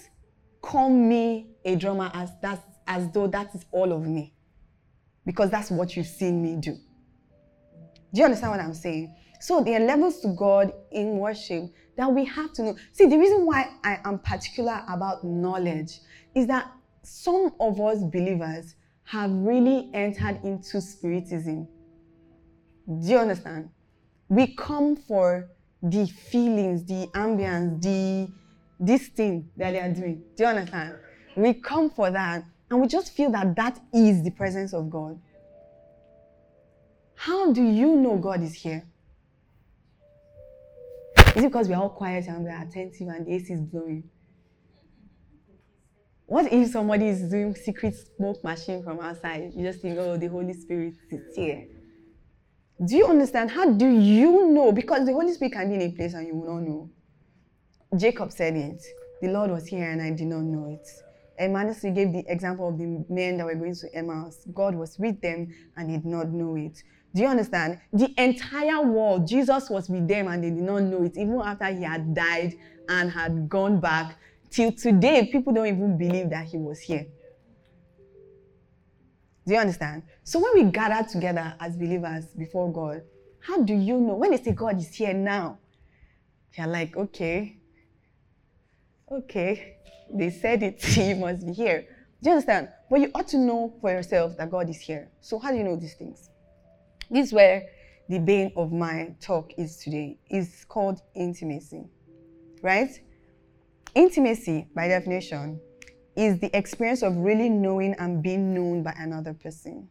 call 0.61 0.89
me 0.89 1.47
a 1.65 1.75
drummer 1.75 2.11
as 2.13 2.31
that's 2.41 2.61
as 2.91 3.09
though 3.11 3.27
that 3.27 3.53
is 3.55 3.65
all 3.71 3.91
of 3.91 4.05
me. 4.05 4.33
Because 5.25 5.49
that's 5.49 5.71
what 5.71 5.95
you've 5.95 6.07
seen 6.07 6.41
me 6.41 6.57
do. 6.57 6.73
Do 8.13 8.19
you 8.19 8.25
understand 8.25 8.51
what 8.51 8.59
I'm 8.59 8.73
saying? 8.73 9.15
So 9.39 9.63
there 9.63 9.81
are 9.81 9.85
levels 9.85 10.19
to 10.21 10.29
God 10.35 10.73
in 10.91 11.17
worship 11.17 11.71
that 11.97 12.11
we 12.11 12.25
have 12.25 12.53
to 12.53 12.63
know. 12.63 12.75
See, 12.91 13.05
the 13.05 13.17
reason 13.17 13.45
why 13.45 13.71
I 13.83 13.99
am 14.05 14.19
particular 14.19 14.83
about 14.89 15.23
knowledge 15.23 15.99
is 16.35 16.47
that 16.47 16.71
some 17.03 17.53
of 17.59 17.79
us 17.79 18.03
believers 18.03 18.75
have 19.03 19.31
really 19.31 19.89
entered 19.93 20.39
into 20.43 20.81
spiritism. 20.81 21.67
Do 22.87 23.07
you 23.07 23.17
understand? 23.17 23.69
we 24.31 24.47
come 24.55 24.95
for 24.95 25.49
the 25.83 26.07
feelings, 26.07 26.85
the 26.85 27.05
ambience, 27.13 27.81
the 27.81 28.31
this 28.79 29.09
thing 29.09 29.49
that 29.57 29.71
they 29.71 29.79
are 29.79 29.93
doing. 29.93 30.23
Do 30.37 30.43
you 30.43 30.49
understand? 30.49 30.95
We 31.35 31.53
come 31.55 31.89
for 31.89 32.09
that 32.11 32.45
and 32.71 32.79
we 32.79 32.87
just 32.87 33.11
feel 33.11 33.29
that 33.31 33.53
that 33.57 33.79
is 33.93 34.23
the 34.23 34.31
presence 34.31 34.73
of 34.73 34.89
God. 34.89 35.19
How 37.15 37.51
do 37.51 37.61
you 37.61 37.97
know 37.97 38.17
God 38.17 38.41
is 38.41 38.53
here? 38.53 38.83
Is 41.35 41.43
it 41.43 41.47
because 41.47 41.67
we 41.67 41.73
are 41.73 41.81
all 41.81 41.89
quiet 41.89 42.27
and 42.27 42.45
we 42.45 42.49
are 42.49 42.61
attentive 42.61 43.09
and 43.09 43.27
the 43.27 43.33
AC 43.33 43.53
is 43.53 43.61
blowing? 43.61 44.09
What 46.25 46.51
if 46.51 46.69
somebody 46.69 47.07
is 47.09 47.29
doing 47.29 47.53
secret 47.55 47.93
smoke 48.15 48.41
machine 48.41 48.83
from 48.83 49.01
outside? 49.01 49.51
You 49.53 49.69
just 49.69 49.81
think, 49.81 49.97
oh, 49.99 50.15
the 50.15 50.27
Holy 50.27 50.53
Spirit 50.53 50.93
is 51.09 51.35
here. 51.35 51.67
Do 52.85 52.95
you 52.95 53.05
understand? 53.05 53.51
How 53.51 53.69
do 53.69 53.87
you 53.87 54.47
know? 54.47 54.71
Because 54.71 55.05
the 55.05 55.11
Holy 55.11 55.33
Spirit 55.33 55.53
can 55.53 55.67
be 55.67 55.75
in 55.75 55.81
a 55.81 55.91
place 55.91 56.13
and 56.13 56.25
you 56.25 56.35
will 56.35 56.55
not 56.55 56.63
know. 56.63 56.89
Jacob 57.97 58.31
said 58.31 58.55
it. 58.55 58.81
The 59.21 59.27
Lord 59.27 59.51
was 59.51 59.67
here 59.67 59.91
and 59.91 60.01
I 60.01 60.11
did 60.11 60.27
not 60.27 60.43
know 60.43 60.69
it. 60.69 60.87
Emmanuel 61.41 61.75
gave 61.81 62.13
the 62.13 62.23
example 62.27 62.69
of 62.69 62.77
the 62.77 63.05
men 63.09 63.37
that 63.37 63.45
were 63.45 63.55
going 63.55 63.75
to 63.75 63.95
Emmaus. 63.95 64.45
God 64.53 64.75
was 64.75 64.97
with 64.99 65.21
them 65.21 65.53
and 65.75 65.89
did 65.89 66.05
not 66.05 66.29
know 66.29 66.55
it. 66.55 66.81
Do 67.13 67.21
you 67.21 67.27
understand? 67.27 67.79
The 67.91 68.13
entire 68.17 68.81
world, 68.81 69.27
Jesus 69.27 69.69
was 69.69 69.89
with 69.89 70.07
them 70.07 70.27
and 70.27 70.43
they 70.43 70.49
did 70.49 70.63
not 70.63 70.83
know 70.83 71.03
it, 71.03 71.17
even 71.17 71.41
after 71.43 71.65
he 71.65 71.83
had 71.83 72.13
died 72.13 72.55
and 72.87 73.11
had 73.11 73.49
gone 73.49 73.79
back. 73.79 74.17
Till 74.49 74.71
today, 74.71 75.29
people 75.31 75.53
don't 75.53 75.67
even 75.67 75.97
believe 75.97 76.29
that 76.29 76.45
he 76.45 76.57
was 76.57 76.79
here. 76.79 77.05
Do 79.45 79.53
you 79.53 79.59
understand? 79.59 80.03
So 80.23 80.39
when 80.39 80.65
we 80.65 80.71
gather 80.71 81.07
together 81.07 81.55
as 81.59 81.75
believers 81.75 82.25
before 82.37 82.71
God, 82.71 83.01
how 83.39 83.61
do 83.61 83.73
you 83.73 83.99
know? 83.99 84.15
When 84.15 84.31
they 84.31 84.37
say 84.37 84.51
God 84.51 84.77
is 84.77 84.93
here 84.93 85.13
now, 85.13 85.57
you're 86.53 86.67
like, 86.67 86.95
okay, 86.95 87.57
okay, 89.11 89.77
they 90.13 90.29
said 90.29 90.63
it, 90.63 90.83
he 90.83 91.13
must 91.13 91.45
be 91.45 91.53
here. 91.53 91.85
Do 92.21 92.29
you 92.29 92.35
understand? 92.35 92.69
But 92.89 93.01
you 93.01 93.11
ought 93.15 93.27
to 93.29 93.37
know 93.37 93.73
for 93.81 93.91
yourself 93.91 94.37
that 94.37 94.51
God 94.51 94.69
is 94.69 94.79
here. 94.79 95.09
So 95.21 95.39
how 95.39 95.51
do 95.51 95.57
you 95.57 95.63
know 95.63 95.75
these 95.75 95.95
things? 95.95 96.29
This 97.09 97.27
is 97.27 97.33
where 97.33 97.67
the 98.09 98.19
bane 98.19 98.51
of 98.55 98.71
my 98.71 99.15
talk 99.19 99.51
is 99.57 99.77
today. 99.77 100.17
It's 100.29 100.65
called 100.65 101.01
intimacy. 101.15 101.85
Right? 102.61 102.91
Intimacy, 103.95 104.67
by 104.75 104.87
definition, 104.87 105.59
is 106.15 106.39
the 106.39 106.55
experience 106.55 107.01
of 107.01 107.15
really 107.17 107.49
knowing 107.49 107.95
and 107.95 108.21
being 108.21 108.53
known 108.53 108.83
by 108.83 108.93
another 108.97 109.33
person. 109.33 109.89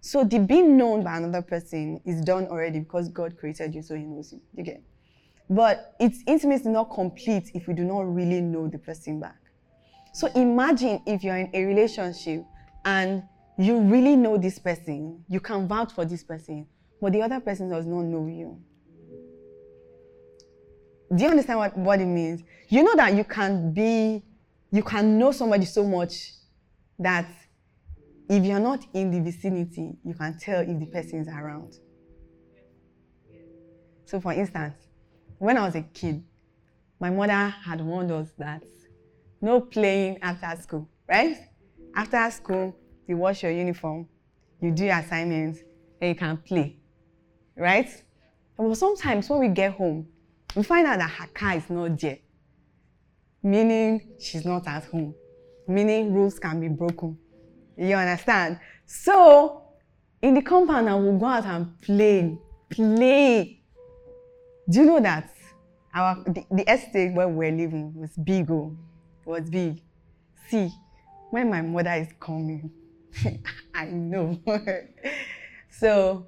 So 0.00 0.24
the 0.24 0.38
being 0.38 0.76
known 0.76 1.02
by 1.02 1.18
another 1.18 1.42
person 1.42 2.00
is 2.04 2.22
done 2.22 2.46
already 2.46 2.78
because 2.78 3.08
God 3.08 3.36
created 3.36 3.74
you, 3.74 3.82
so 3.82 3.94
He 3.94 4.02
knows 4.02 4.32
you. 4.32 4.40
You 4.54 4.64
get? 4.64 4.82
But 5.50 5.94
it's 5.98 6.22
intimacy 6.26 6.68
not 6.68 6.90
complete 6.90 7.50
if 7.54 7.66
we 7.68 7.74
do 7.74 7.84
not 7.84 8.12
really 8.12 8.40
know 8.40 8.68
the 8.68 8.78
person 8.78 9.20
back. 9.20 9.38
So 10.12 10.28
imagine 10.34 11.02
if 11.06 11.22
you're 11.22 11.36
in 11.36 11.50
a 11.54 11.64
relationship 11.64 12.44
and 12.84 13.22
you 13.58 13.80
really 13.80 14.16
know 14.16 14.36
this 14.36 14.58
person, 14.58 15.24
you 15.28 15.40
can 15.40 15.66
vouch 15.66 15.92
for 15.92 16.04
this 16.04 16.22
person, 16.22 16.66
but 17.00 17.12
the 17.12 17.22
other 17.22 17.40
person 17.40 17.68
does 17.68 17.86
not 17.86 18.02
know 18.02 18.26
you. 18.26 18.60
Do 21.14 21.24
you 21.24 21.30
understand 21.30 21.58
what, 21.58 21.76
what 21.76 22.00
it 22.00 22.06
means? 22.06 22.42
You 22.68 22.82
know 22.82 22.94
that 22.96 23.14
you 23.14 23.24
can 23.24 23.72
be, 23.72 24.22
you 24.70 24.82
can 24.82 25.18
know 25.18 25.32
somebody 25.32 25.64
so 25.64 25.84
much 25.84 26.32
that 26.98 27.26
if 28.28 28.44
you're 28.44 28.60
not 28.60 28.84
in 28.92 29.10
the 29.10 29.20
vicinity, 29.20 29.96
you 30.04 30.14
can 30.14 30.38
tell 30.38 30.60
if 30.60 30.78
the 30.78 30.86
person 30.86 31.20
is 31.20 31.28
around. 31.28 31.78
So, 34.04 34.20
for 34.20 34.32
instance, 34.32 34.74
when 35.38 35.56
I 35.56 35.66
was 35.66 35.74
a 35.74 35.82
kid, 35.82 36.22
my 37.00 37.10
mother 37.10 37.32
had 37.32 37.80
warned 37.80 38.10
us 38.10 38.28
that 38.38 38.62
no 39.40 39.60
playing 39.60 40.18
after 40.20 40.60
school, 40.60 40.88
right? 41.08 41.36
After 41.94 42.30
school, 42.30 42.76
you 43.06 43.16
wash 43.16 43.42
your 43.42 43.52
uniform, 43.52 44.08
you 44.60 44.72
do 44.72 44.84
your 44.84 44.98
assignments, 44.98 45.60
and 46.00 46.08
you 46.08 46.14
can 46.14 46.36
play, 46.38 46.76
right? 47.56 47.88
But 48.56 48.74
sometimes 48.74 49.30
when 49.30 49.38
we 49.40 49.48
get 49.48 49.72
home, 49.72 50.08
we 50.56 50.62
find 50.62 50.86
out 50.86 50.98
that 50.98 51.10
her 51.10 51.26
car 51.28 51.56
is 51.56 51.70
not 51.70 51.98
there, 52.00 52.18
meaning 53.42 54.14
she's 54.18 54.44
not 54.44 54.66
at 54.66 54.84
home, 54.86 55.14
meaning 55.68 56.12
rules 56.12 56.38
can 56.38 56.60
be 56.60 56.68
broken. 56.68 57.16
You 57.76 57.94
understand? 57.94 58.58
So, 58.86 59.62
in 60.20 60.34
the 60.34 60.42
compound, 60.42 60.88
I 60.88 60.94
will 60.96 61.16
go 61.16 61.26
out 61.26 61.44
and 61.46 61.80
play, 61.80 62.36
play, 62.70 63.57
do 64.68 64.80
you 64.80 64.86
know 64.86 65.00
that 65.00 65.30
our 65.94 66.22
the, 66.24 66.44
the 66.50 66.70
estate 66.70 67.14
where 67.14 67.28
we're 67.28 67.52
living 67.52 67.94
was 67.94 68.10
big, 68.16 68.50
oh, 68.50 68.76
was 69.24 69.48
big. 69.48 69.80
See, 70.48 70.70
when 71.30 71.50
my 71.50 71.62
mother 71.62 71.92
is 71.92 72.08
coming, 72.20 72.70
I 73.74 73.86
know. 73.86 74.38
so, 75.70 76.26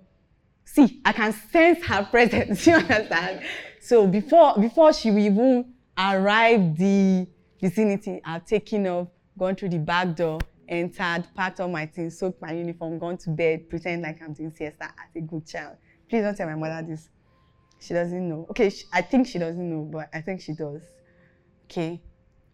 see, 0.64 1.00
I 1.04 1.12
can 1.12 1.32
sense 1.32 1.84
her 1.84 2.04
presence. 2.04 2.66
you 2.66 2.74
understand? 2.74 3.42
So 3.80 4.06
before 4.06 4.54
before 4.58 4.92
she 4.92 5.10
even 5.10 5.74
arrived 5.98 6.78
the 6.78 7.26
vicinity, 7.60 8.20
I've 8.24 8.46
taken 8.46 8.86
off, 8.86 9.08
gone 9.38 9.54
through 9.54 9.70
the 9.70 9.78
back 9.78 10.16
door, 10.16 10.40
entered, 10.68 11.24
packed 11.34 11.60
all 11.60 11.68
my 11.68 11.86
things, 11.86 12.18
soaked 12.18 12.40
my 12.40 12.52
uniform, 12.52 12.98
gone 12.98 13.18
to 13.18 13.30
bed, 13.30 13.68
pretend 13.68 14.02
like 14.02 14.22
I'm 14.22 14.32
doing 14.32 14.52
siesta 14.52 14.84
as 14.84 15.16
a 15.16 15.20
good 15.20 15.46
child. 15.46 15.76
Please 16.08 16.22
don't 16.22 16.36
tell 16.36 16.46
my 16.46 16.54
mother 16.54 16.86
this. 16.86 17.08
She 17.80 17.94
doesn't 17.94 18.28
know. 18.28 18.46
Okay, 18.50 18.70
she, 18.70 18.84
I 18.92 19.00
think 19.00 19.26
she 19.26 19.38
doesn't 19.38 19.70
know, 19.70 19.88
but 19.90 20.10
I 20.12 20.20
think 20.20 20.42
she 20.42 20.52
does. 20.52 20.82
Okay. 21.64 22.00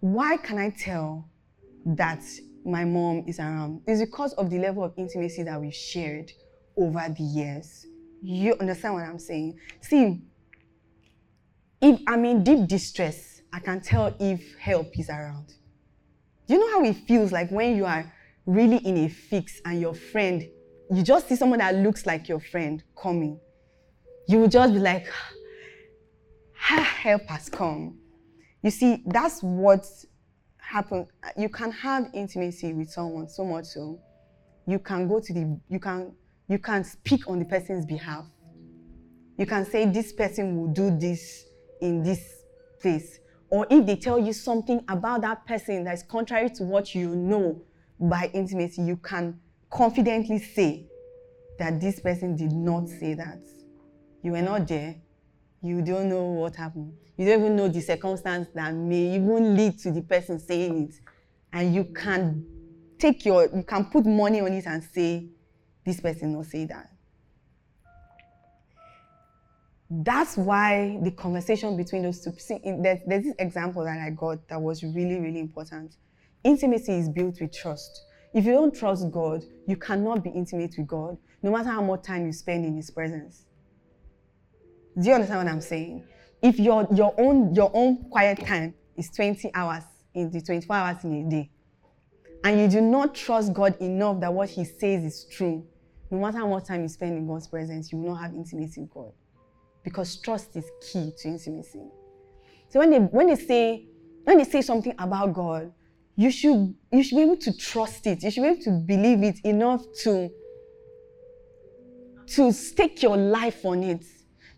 Why 0.01 0.37
can 0.37 0.57
I 0.57 0.71
tell 0.71 1.29
that 1.85 2.23
my 2.65 2.85
mom 2.85 3.25
is 3.27 3.41
around? 3.41 3.83
It's 3.87 4.01
because 4.01 4.35
of 4.35 4.51
the 4.51 4.59
level 4.59 4.85
of 4.85 4.95
intimacy 4.97 5.43
that 5.43 5.61
we've 5.61 5.75
shared 5.75 6.31
over 6.77 7.13
the 7.17 7.25
years. 7.25 7.87
You 8.23 8.55
understand 8.61 8.95
what 8.95 9.03
I'm 9.03 9.19
saying? 9.19 9.59
See, 9.81 10.23
if 11.83 12.01
I'm 12.07 12.25
in 12.25 12.45
deep 12.45 12.69
distress, 12.69 13.43
I 13.53 13.59
can 13.59 13.81
tell 13.81 14.15
if 14.21 14.57
help 14.59 14.97
is 14.99 15.11
around. 15.11 15.55
You 16.47 16.59
know 16.59 16.71
how 16.71 16.85
it 16.85 16.95
feels 17.09 17.33
like 17.33 17.51
when 17.51 17.77
you 17.77 17.85
are 17.85 18.13
really 18.47 18.77
in 18.77 18.97
a 18.99 19.09
fix 19.09 19.61
and 19.65 19.81
your 19.81 19.95
friend, 19.95 20.47
you 20.93 21.03
just 21.03 21.29
see 21.29 21.35
someone 21.35 21.59
that 21.59 21.75
looks 21.75 22.07
like 22.07 22.29
your 22.29 22.39
friend 22.39 22.83
coming 22.97 23.41
you 24.27 24.41
will 24.41 24.49
just 24.49 24.73
be 24.73 24.79
like, 24.79 25.07
ah, 26.71 26.97
help 27.01 27.27
has 27.27 27.49
come. 27.49 27.99
You 28.63 28.71
see, 28.71 29.03
that's 29.07 29.43
what 29.43 29.87
happens. 30.59 31.09
You 31.37 31.49
can 31.49 31.71
have 31.73 32.11
intimacy 32.13 32.73
with 32.73 32.91
someone 32.91 33.29
so 33.29 33.45
much 33.45 33.67
so 33.67 34.01
you 34.67 34.79
can 34.79 35.07
go 35.07 35.21
to 35.21 35.33
the 35.33 35.61
you 35.69 35.79
can 35.79 36.13
you 36.49 36.59
can 36.59 36.85
speak 36.85 37.29
on 37.29 37.39
the 37.39 37.45
person's 37.45 37.87
behalf. 37.87 38.25
You 39.39 39.47
can 39.47 39.65
say 39.65 39.87
this 39.87 40.13
person 40.13 40.57
will 40.57 40.69
do 40.73 40.97
this 40.99 41.45
in 41.81 42.03
this 42.03 42.43
place. 42.81 43.21
Or 43.51 43.67
if 43.71 43.87
they 43.87 43.97
tell 43.97 44.19
you 44.19 44.33
something 44.33 44.85
about 44.89 45.21
that 45.21 45.47
person 45.47 45.85
that 45.85 45.95
is 45.95 46.03
contrary 46.03 46.51
to 46.51 46.65
what 46.65 46.95
you 46.95 47.15
know 47.15 47.63
by 48.01 48.31
intimacy, 48.35 48.83
you 48.83 48.97
can 48.97 49.39
confidently 49.71 50.39
say 50.39 50.87
that 51.59 51.81
this 51.81 52.01
person 52.01 52.37
did 52.37 52.53
not 52.53 52.89
say 52.89 53.15
that. 53.15 53.41
You 54.27 54.33
were 54.33 54.43
not 54.43 54.67
there. 54.67 54.97
You 55.63 55.83
don't 55.83 56.09
know 56.09 56.25
what 56.25 56.57
happened. 56.57 56.95
You 57.17 57.27
don't 57.27 57.39
even 57.43 57.55
know 57.55 57.69
the 57.69 57.81
circumstance 57.81 58.49
that 58.57 58.75
may 58.75 59.15
even 59.15 59.57
lead 59.57 59.79
to 59.79 59.93
the 59.93 60.03
person 60.03 60.41
saying 60.41 60.89
it. 60.89 60.97
And 61.53 61.73
you 61.73 61.85
can 61.85 62.45
take 62.99 63.25
your, 63.25 63.45
you 63.45 63.63
can 63.63 63.85
put 63.85 64.05
money 64.05 64.41
on 64.41 64.53
it 64.53 64.67
and 64.67 64.83
say, 64.83 65.29
this 65.85 66.01
person 66.01 66.35
will 66.35 66.43
say 66.43 66.65
that. 66.65 66.91
That's 69.89 70.37
why 70.37 70.99
the 71.05 71.13
conversation 71.13 71.77
between 71.77 72.03
those 72.03 72.25
two, 72.25 72.33
see, 72.37 72.59
there's, 72.65 72.99
there's 73.07 73.27
this 73.27 73.35
example 73.39 73.85
that 73.85 74.01
I 74.01 74.11
got 74.11 74.49
that 74.49 74.61
was 74.61 74.83
really, 74.83 75.21
really 75.21 75.39
important. 75.39 75.95
Intimacy 76.43 76.95
is 76.95 77.09
built 77.09 77.41
with 77.41 77.53
trust. 77.53 78.03
If 78.35 78.45
you 78.45 78.55
don't 78.55 78.75
trust 78.75 79.09
God, 79.13 79.45
you 79.69 79.77
cannot 79.77 80.25
be 80.25 80.31
intimate 80.31 80.75
with 80.77 80.89
God, 80.89 81.17
no 81.45 81.53
matter 81.53 81.71
how 81.71 81.83
much 81.83 82.03
time 82.03 82.27
you 82.27 82.33
spend 82.33 82.67
in 82.67 82.75
His 82.75 82.91
presence. 82.91 83.46
Do 84.99 85.09
you 85.09 85.15
understand 85.15 85.45
what 85.45 85.53
I'm 85.53 85.61
saying? 85.61 86.05
If 86.41 86.59
your 86.59 86.87
your 86.95 87.15
own 87.19 87.55
your 87.55 87.71
own 87.75 88.09
quiet 88.09 88.45
time 88.47 88.75
is 88.97 89.11
20 89.11 89.51
hours 89.55 89.83
in 90.15 90.31
the 90.31 90.41
24 90.41 90.75
hours 90.75 91.05
in 91.05 91.27
a 91.27 91.31
day, 91.31 91.51
and 92.45 92.61
you 92.61 92.69
do 92.69 92.81
not 92.81 93.15
trust 93.15 93.53
God 93.53 93.77
enough 93.81 94.21
that 94.21 94.33
what 94.33 94.49
He 94.49 94.65
says 94.65 95.05
is 95.05 95.27
true, 95.31 95.67
no 96.11 96.19
matter 96.19 96.47
much 96.47 96.65
time 96.65 96.83
you 96.83 96.89
spend 96.89 97.19
in 97.19 97.27
God's 97.27 97.47
presence, 97.47 97.93
you 97.93 97.99
will 97.99 98.11
not 98.11 98.23
have 98.23 98.35
intimacy 98.35 98.83
with 98.83 98.91
God. 98.91 99.13
Because 99.85 100.17
trust 100.17 100.57
is 100.57 100.65
key 100.81 101.13
to 101.19 101.29
intimacy. 101.29 101.85
So 102.69 102.81
when 102.81 102.91
they 102.91 102.99
when 102.99 103.27
they 103.27 103.37
say 103.37 103.87
when 104.25 104.39
they 104.39 104.45
say 104.45 104.63
something 104.63 104.95
about 104.99 105.35
God, 105.35 105.73
you 106.17 106.31
should 106.31 106.75
you 106.91 107.03
should 107.03 107.17
be 107.17 107.23
able 107.23 107.37
to 107.37 107.55
trust 107.55 108.07
it. 108.07 108.23
You 108.23 108.31
should 108.31 108.43
be 108.43 108.49
able 108.49 108.63
to 108.63 108.71
believe 108.71 109.23
it 109.23 109.41
enough 109.45 109.85
to 110.05 110.31
to 112.29 112.51
stake 112.51 113.03
your 113.03 113.19
life 113.19 113.65
on 113.67 113.83
it 113.83 114.05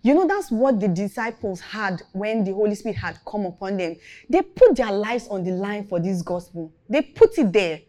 you 0.08 0.14
know, 0.14 0.26
that's 0.26 0.50
what 0.50 0.80
the 0.80 0.88
disciples 0.88 1.60
had 1.60 2.02
when 2.12 2.42
the 2.42 2.52
Holy 2.52 2.74
Spirit 2.74 2.96
had 2.96 3.18
come 3.26 3.44
upon 3.44 3.76
them. 3.76 3.96
They 4.30 4.40
put 4.40 4.76
their 4.76 4.90
lives 4.90 5.28
on 5.28 5.44
the 5.44 5.50
line 5.50 5.86
for 5.86 6.00
this 6.00 6.22
gospel, 6.22 6.72
they 6.88 7.02
put 7.02 7.36
it 7.38 7.52
there. 7.52 7.82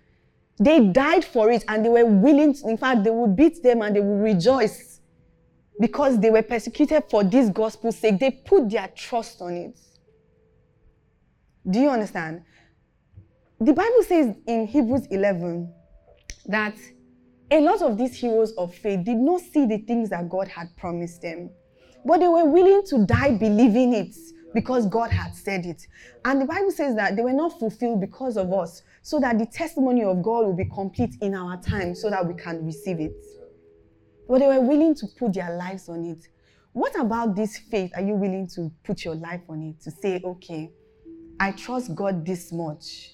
They 0.61 0.87
died 0.87 1.23
for 1.23 1.49
it 1.49 1.63
and 1.69 1.85
they 1.85 1.87
were 1.87 2.05
willing, 2.05 2.53
to, 2.55 2.67
in 2.67 2.75
fact, 2.75 3.05
they 3.05 3.11
would 3.11 3.37
beat 3.37 3.63
them 3.63 3.81
and 3.81 3.95
they 3.95 4.01
would 4.01 4.21
rejoice 4.21 4.99
because 5.79 6.19
they 6.19 6.29
were 6.29 6.41
persecuted 6.41 7.05
for 7.09 7.23
this 7.23 7.49
gospel's 7.49 7.97
sake. 7.97 8.19
They 8.19 8.31
put 8.31 8.69
their 8.69 8.89
trust 8.89 9.41
on 9.41 9.53
it. 9.53 9.79
Do 11.69 11.79
you 11.79 11.89
understand? 11.89 12.43
The 13.61 13.71
Bible 13.71 14.03
says 14.05 14.35
in 14.45 14.67
Hebrews 14.67 15.07
11 15.09 15.73
that 16.47 16.75
a 17.49 17.61
lot 17.61 17.81
of 17.81 17.97
these 17.97 18.15
heroes 18.15 18.51
of 18.57 18.75
faith 18.75 19.05
did 19.05 19.15
not 19.15 19.39
see 19.39 19.65
the 19.65 19.77
things 19.77 20.09
that 20.09 20.27
God 20.27 20.49
had 20.49 20.75
promised 20.75 21.21
them. 21.21 21.51
But 22.05 22.19
they 22.19 22.27
were 22.27 22.45
willing 22.45 22.83
to 22.87 23.05
die 23.05 23.37
believing 23.37 23.93
it 23.93 24.15
because 24.53 24.87
God 24.87 25.11
had 25.11 25.35
said 25.35 25.65
it. 25.65 25.85
And 26.25 26.41
the 26.41 26.45
Bible 26.45 26.71
says 26.71 26.95
that 26.95 27.15
they 27.15 27.21
were 27.21 27.33
not 27.33 27.59
fulfilled 27.59 28.01
because 28.01 28.37
of 28.37 28.51
us, 28.53 28.81
so 29.01 29.19
that 29.19 29.37
the 29.37 29.45
testimony 29.45 30.03
of 30.03 30.23
God 30.23 30.45
will 30.45 30.55
be 30.55 30.65
complete 30.65 31.15
in 31.21 31.35
our 31.35 31.61
time 31.61 31.93
so 31.95 32.09
that 32.09 32.25
we 32.25 32.33
can 32.33 32.65
receive 32.65 32.99
it. 32.99 33.13
But 34.27 34.39
they 34.39 34.47
were 34.47 34.61
willing 34.61 34.95
to 34.95 35.07
put 35.17 35.33
their 35.33 35.55
lives 35.55 35.89
on 35.89 36.05
it. 36.05 36.27
What 36.73 36.99
about 36.99 37.35
this 37.35 37.57
faith 37.57 37.91
are 37.95 38.01
you 38.01 38.13
willing 38.13 38.47
to 38.55 38.71
put 38.83 39.03
your 39.03 39.15
life 39.15 39.41
on 39.49 39.61
it 39.61 39.81
to 39.81 39.91
say, 39.91 40.21
okay, 40.23 40.71
I 41.39 41.51
trust 41.51 41.95
God 41.95 42.25
this 42.25 42.51
much? 42.51 43.13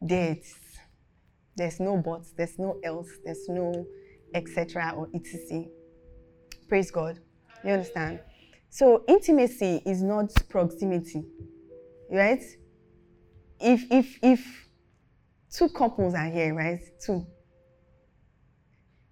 There 0.00 0.36
There's 1.56 1.80
no 1.80 1.96
buts, 1.96 2.32
there's 2.36 2.58
no 2.58 2.78
else, 2.84 3.08
there's 3.24 3.48
no 3.48 3.86
etc. 4.34 4.92
or 4.94 5.08
etc. 5.14 5.64
Praise 6.68 6.90
God. 6.90 7.20
You 7.64 7.72
understand? 7.72 8.20
So 8.70 9.04
intimacy 9.08 9.82
is 9.86 10.02
not 10.02 10.32
proximity. 10.48 11.24
Right? 12.10 12.42
If 13.60 13.84
if 13.90 14.18
if 14.22 14.68
two 15.50 15.68
couples 15.68 16.14
are 16.14 16.30
here, 16.30 16.54
right? 16.54 16.80
Two. 17.04 17.26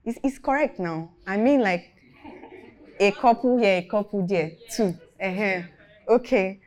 It's, 0.05 0.19
it's 0.23 0.39
correct 0.39 0.79
now. 0.79 1.13
I 1.27 1.37
mean 1.37 1.61
like 1.61 1.87
a 3.01 3.11
couple 3.13 3.59
here, 3.59 3.79
a 3.79 3.89
couple 3.89 4.27
there, 4.27 4.53
two. 4.75 4.95
Uh-huh. 5.23 5.63
Okay. 6.09 6.61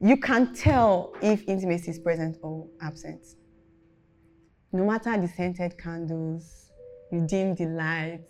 You 0.00 0.16
can 0.16 0.54
tell 0.54 1.12
if 1.20 1.42
intimacy 1.48 1.90
is 1.90 1.98
present 1.98 2.38
or 2.42 2.68
absent. 2.80 3.20
No 4.72 4.84
matter 4.84 5.16
the 5.20 5.28
scented 5.28 5.76
candles, 5.76 6.70
you 7.10 7.26
dim 7.26 7.54
the 7.54 7.66
lights, 7.66 8.27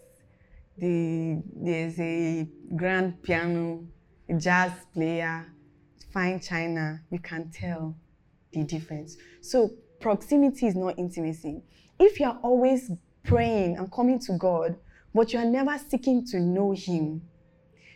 the, 0.78 1.42
there's 1.54 1.98
a 2.00 2.48
grand 2.76 3.22
piano, 3.22 3.84
a 4.28 4.34
jazz 4.34 4.72
player, 4.94 5.46
fine 6.12 6.40
china, 6.40 7.00
you 7.10 7.18
can 7.18 7.50
tell 7.50 7.96
the 8.52 8.64
difference. 8.64 9.16
So 9.40 9.70
proximity 10.00 10.66
is 10.66 10.74
not 10.74 10.98
intimacy. 10.98 11.62
If 11.98 12.20
you're 12.20 12.38
always 12.42 12.90
praying 13.24 13.76
and 13.76 13.90
coming 13.92 14.18
to 14.20 14.32
God, 14.38 14.76
but 15.14 15.32
you 15.32 15.38
are 15.38 15.44
never 15.44 15.76
seeking 15.78 16.24
to 16.26 16.40
know 16.40 16.72
Him, 16.72 17.22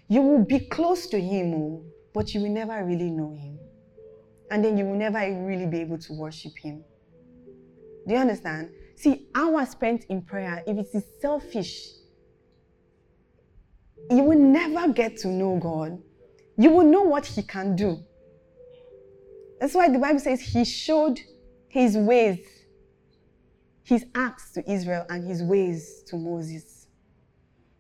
you 0.09 0.23
will 0.23 0.45
be 0.45 0.61
close 0.61 1.07
to 1.09 1.21
Him, 1.21 1.55
oh, 1.55 1.85
but 2.13 2.35
you 2.35 2.41
will 2.43 2.51
never 2.51 2.85
really 2.85 3.11
know 3.11 3.33
Him. 3.33 3.59
And 4.51 4.65
then 4.65 4.77
you 4.77 4.85
will 4.85 4.99
never 4.99 5.19
really 5.19 5.67
be 5.67 5.81
able 5.81 5.99
to 5.99 6.13
worship 6.13 6.53
Him. 6.59 6.85
Do 8.07 8.15
you 8.15 8.21
understand? 8.21 8.71
See, 8.97 9.29
hours 9.35 9.71
spent 9.71 10.05
in 10.09 10.23
prayer, 10.23 10.63
if 10.67 10.77
it 10.77 10.89
is 10.93 11.05
selfish, 11.21 11.89
you 14.11 14.23
will 14.23 14.39
never 14.39 14.93
get 14.93 15.17
to 15.19 15.29
know 15.29 15.59
God. 15.59 16.01
You 16.57 16.71
will 16.71 16.85
know 16.85 17.03
what 17.03 17.27
He 17.27 17.43
can 17.43 17.77
do. 17.77 17.99
That's 19.61 19.75
why 19.75 19.89
the 19.89 19.99
Bible 19.99 20.21
says 20.21 20.41
He 20.41 20.65
showed 20.65 21.21
His 21.69 21.97
ways, 21.97 22.41
His 23.85 24.05
acts 24.15 24.53
to 24.53 24.71
Israel, 24.71 25.07
and 25.09 25.27
His 25.27 25.43
ways 25.43 26.03
to 26.09 26.17
Moses. 26.17 26.87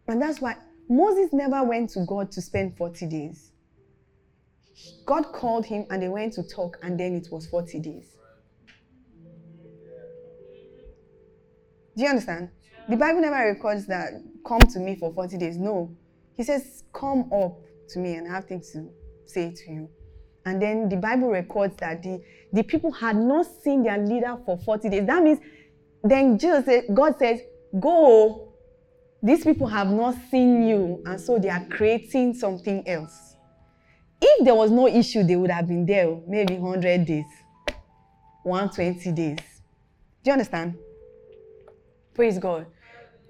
And 0.09 0.21
that's 0.21 0.41
why 0.41 0.57
Moses 0.89 1.33
never 1.33 1.63
went 1.65 1.91
to 1.91 2.05
God 2.07 2.31
to 2.33 2.43
spend 2.43 2.77
40 2.77 3.07
days. 3.07 3.53
God 5.07 5.33
called 5.33 5.65
him 5.65 5.87
and 5.91 6.03
they 6.03 6.09
went 6.09 6.33
to 6.35 6.43
talk, 6.43 6.79
and 6.83 6.99
then 6.99 7.15
it 7.15 7.29
was 7.31 7.47
40 7.47 7.79
days. 7.81 8.17
Do 11.97 12.03
you 12.03 12.09
understand? 12.09 12.51
The 12.89 12.97
Bible 12.97 13.21
never 13.21 13.37
records 13.37 13.87
that 13.87 14.13
come 14.47 14.61
to 14.61 14.79
me 14.79 14.97
for 14.97 15.13
40 15.13 15.37
days. 15.37 15.57
No. 15.57 15.95
He 16.37 16.43
says, 16.43 16.85
Come 16.93 17.31
up 17.33 17.61
to 17.91 17.99
me 17.99 18.15
and 18.15 18.29
I 18.29 18.35
have 18.37 18.47
things 18.47 18.73
to 18.73 18.89
say 19.27 19.53
to 19.53 19.73
you. 19.73 19.89
And 20.45 20.61
then 20.61 20.89
the 20.89 20.97
Bible 20.97 21.29
records 21.29 21.77
that 21.79 22.03
the, 22.03 22.21
the 22.53 22.63
people 22.63 22.91
had 22.91 23.17
not 23.17 23.47
seen 23.63 23.83
their 23.83 23.99
leader 23.99 24.37
for 24.45 24.59
40 24.59 24.89
days. 24.89 25.07
That 25.07 25.23
means 25.23 25.39
then 26.03 26.39
Jesus 26.39 26.65
said, 26.65 26.85
God 26.93 27.19
says, 27.19 27.41
Go. 27.79 28.49
These 29.23 29.45
people 29.45 29.69
have 29.69 29.89
not 29.89 30.17
seen 30.31 30.67
you, 30.67 31.01
and 31.07 31.21
so 31.21 31.39
they 31.39 31.49
are 31.49 31.65
creating 31.71 32.35
something 32.35 32.87
else. 32.89 33.37
If 34.21 34.45
there 34.45 34.55
was 34.55 34.73
no 34.73 34.89
issue, 34.89 35.23
they 35.23 35.37
would 35.37 35.51
have 35.51 35.69
been 35.69 35.87
there 35.87 36.09
oh, 36.09 36.25
maybe 36.27 36.57
100 36.57 37.05
days, 37.07 37.25
120 38.43 39.13
days. 39.13 39.39
Do 40.25 40.31
you 40.31 40.33
understand? 40.33 40.77
Praise 42.15 42.39
God. 42.39 42.67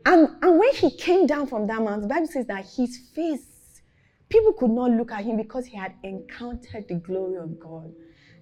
And, 0.04 0.28
and 0.42 0.58
when 0.58 0.74
he 0.74 0.96
came 0.96 1.26
down 1.26 1.46
from 1.46 1.66
that 1.68 1.80
mountain, 1.80 2.02
the 2.02 2.08
Bible 2.08 2.26
says 2.26 2.46
that 2.46 2.64
his 2.76 2.98
face, 3.14 3.82
people 4.28 4.52
could 4.52 4.70
not 4.70 4.90
look 4.90 5.12
at 5.12 5.24
him 5.24 5.36
because 5.36 5.66
he 5.66 5.76
had 5.76 5.94
encountered 6.02 6.88
the 6.88 6.94
glory 6.94 7.36
of 7.36 7.58
God. 7.60 7.92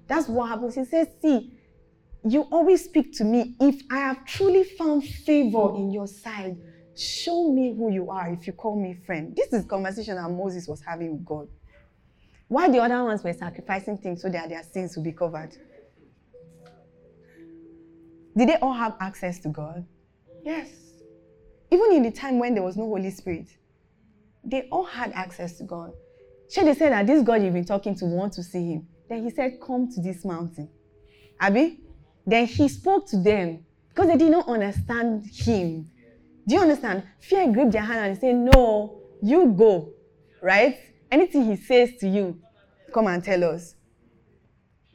That's 0.06 0.28
what 0.28 0.48
happens. 0.48 0.74
He 0.74 0.84
says, 0.84 1.08
See, 1.20 1.52
you 2.24 2.42
always 2.50 2.84
speak 2.84 3.12
to 3.18 3.24
me. 3.24 3.56
If 3.60 3.82
I 3.90 3.98
have 3.98 4.24
truly 4.24 4.64
found 4.64 5.04
favor 5.04 5.74
in 5.76 5.90
your 5.90 6.06
sight, 6.06 6.56
show 6.96 7.52
me 7.52 7.74
who 7.76 7.92
you 7.92 8.10
are 8.10 8.28
if 8.30 8.46
you 8.46 8.52
call 8.52 8.80
me 8.80 8.94
friend. 9.06 9.34
This 9.36 9.52
is 9.52 9.64
conversation 9.66 10.16
that 10.16 10.28
Moses 10.28 10.66
was 10.66 10.82
having 10.82 11.12
with 11.12 11.24
God. 11.24 11.48
Why 12.48 12.68
the 12.68 12.78
other 12.78 13.04
ones 13.04 13.22
were 13.22 13.32
sacrificing 13.32 13.98
things 13.98 14.22
so 14.22 14.28
that 14.28 14.48
their 14.48 14.62
sins 14.62 14.96
would 14.96 15.04
be 15.04 15.12
covered? 15.12 15.56
Did 18.36 18.48
they 18.48 18.56
all 18.56 18.72
have 18.72 18.96
access 19.00 19.38
to 19.40 19.48
God? 19.48 19.86
Yes. 20.44 20.89
Even 21.70 21.92
in 21.92 22.02
the 22.02 22.11
time 22.11 22.38
when 22.38 22.54
there 22.54 22.62
was 22.62 22.76
no 22.76 22.85
Holy 22.85 23.11
Spirit, 23.11 23.48
they 24.44 24.68
all 24.70 24.85
had 24.85 25.12
access 25.12 25.56
to 25.59 25.64
God. 25.64 25.92
Should 26.50 26.66
they 26.66 26.74
said 26.74 26.92
that 26.92 27.06
this 27.06 27.22
God 27.22 27.42
you've 27.42 27.54
been 27.54 27.64
talking 27.64 27.94
to 27.96 28.06
want 28.06 28.33
to 28.35 28.42
see 28.42 28.72
him. 28.72 28.88
Then 29.09 29.22
he 29.22 29.30
said, 29.30 29.59
Come 29.64 29.90
to 29.92 30.00
this 30.00 30.24
mountain. 30.24 30.68
Abi? 31.40 31.80
Then 32.26 32.46
he 32.46 32.68
spoke 32.68 33.06
to 33.09 33.22
them 33.22 33.64
because 33.88 34.09
they 34.09 34.16
did 34.16 34.30
not 34.30 34.48
understand 34.48 35.26
him. 35.26 35.90
Do 36.46 36.54
you 36.56 36.61
understand? 36.61 37.04
Fear 37.20 37.52
gripped 37.52 37.72
their 37.72 37.83
hand 37.83 38.11
and 38.11 38.18
said, 38.18 38.35
No, 38.35 39.00
you 39.22 39.52
go. 39.52 39.92
Right? 40.42 40.78
Anything 41.11 41.44
he 41.44 41.56
says 41.56 41.90
to 42.00 42.09
you, 42.09 42.40
come 42.92 43.06
and 43.06 43.22
tell 43.22 43.44
us. 43.44 43.74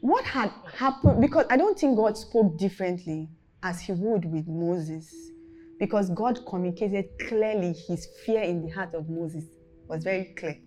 What 0.01 0.25
had 0.25 0.51
happened? 0.73 1.21
Because 1.21 1.45
I 1.49 1.57
don't 1.57 1.77
think 1.77 1.95
God 1.95 2.17
spoke 2.17 2.57
differently 2.57 3.29
as 3.63 3.81
he 3.81 3.91
would 3.93 4.25
with 4.25 4.47
Moses 4.47 5.31
because 5.79 6.09
God 6.09 6.39
communicated 6.47 7.05
clearly 7.27 7.73
his 7.73 8.07
fear 8.25 8.41
in 8.41 8.65
the 8.65 8.69
heart 8.69 8.93
of 8.93 9.09
Moses 9.09 9.43
was 9.87 10.03
very 10.03 10.33
clear. 10.37 10.57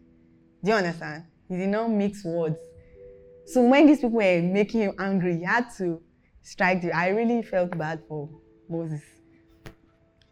Do 0.62 0.70
you 0.70 0.76
understand? 0.76 1.24
He 1.48 1.56
did 1.56 1.68
not 1.68 1.90
mix 1.90 2.24
words. 2.24 2.56
So 3.46 3.62
when 3.62 3.86
these 3.86 3.98
people 3.98 4.10
were 4.10 4.42
making 4.42 4.82
him 4.82 4.94
angry, 4.98 5.38
he 5.38 5.44
had 5.44 5.68
to 5.78 6.02
strike 6.42 6.82
the. 6.82 6.92
I 6.92 7.08
really 7.08 7.42
felt 7.42 7.76
bad 7.78 8.02
for 8.06 8.28
Moses. 8.68 9.02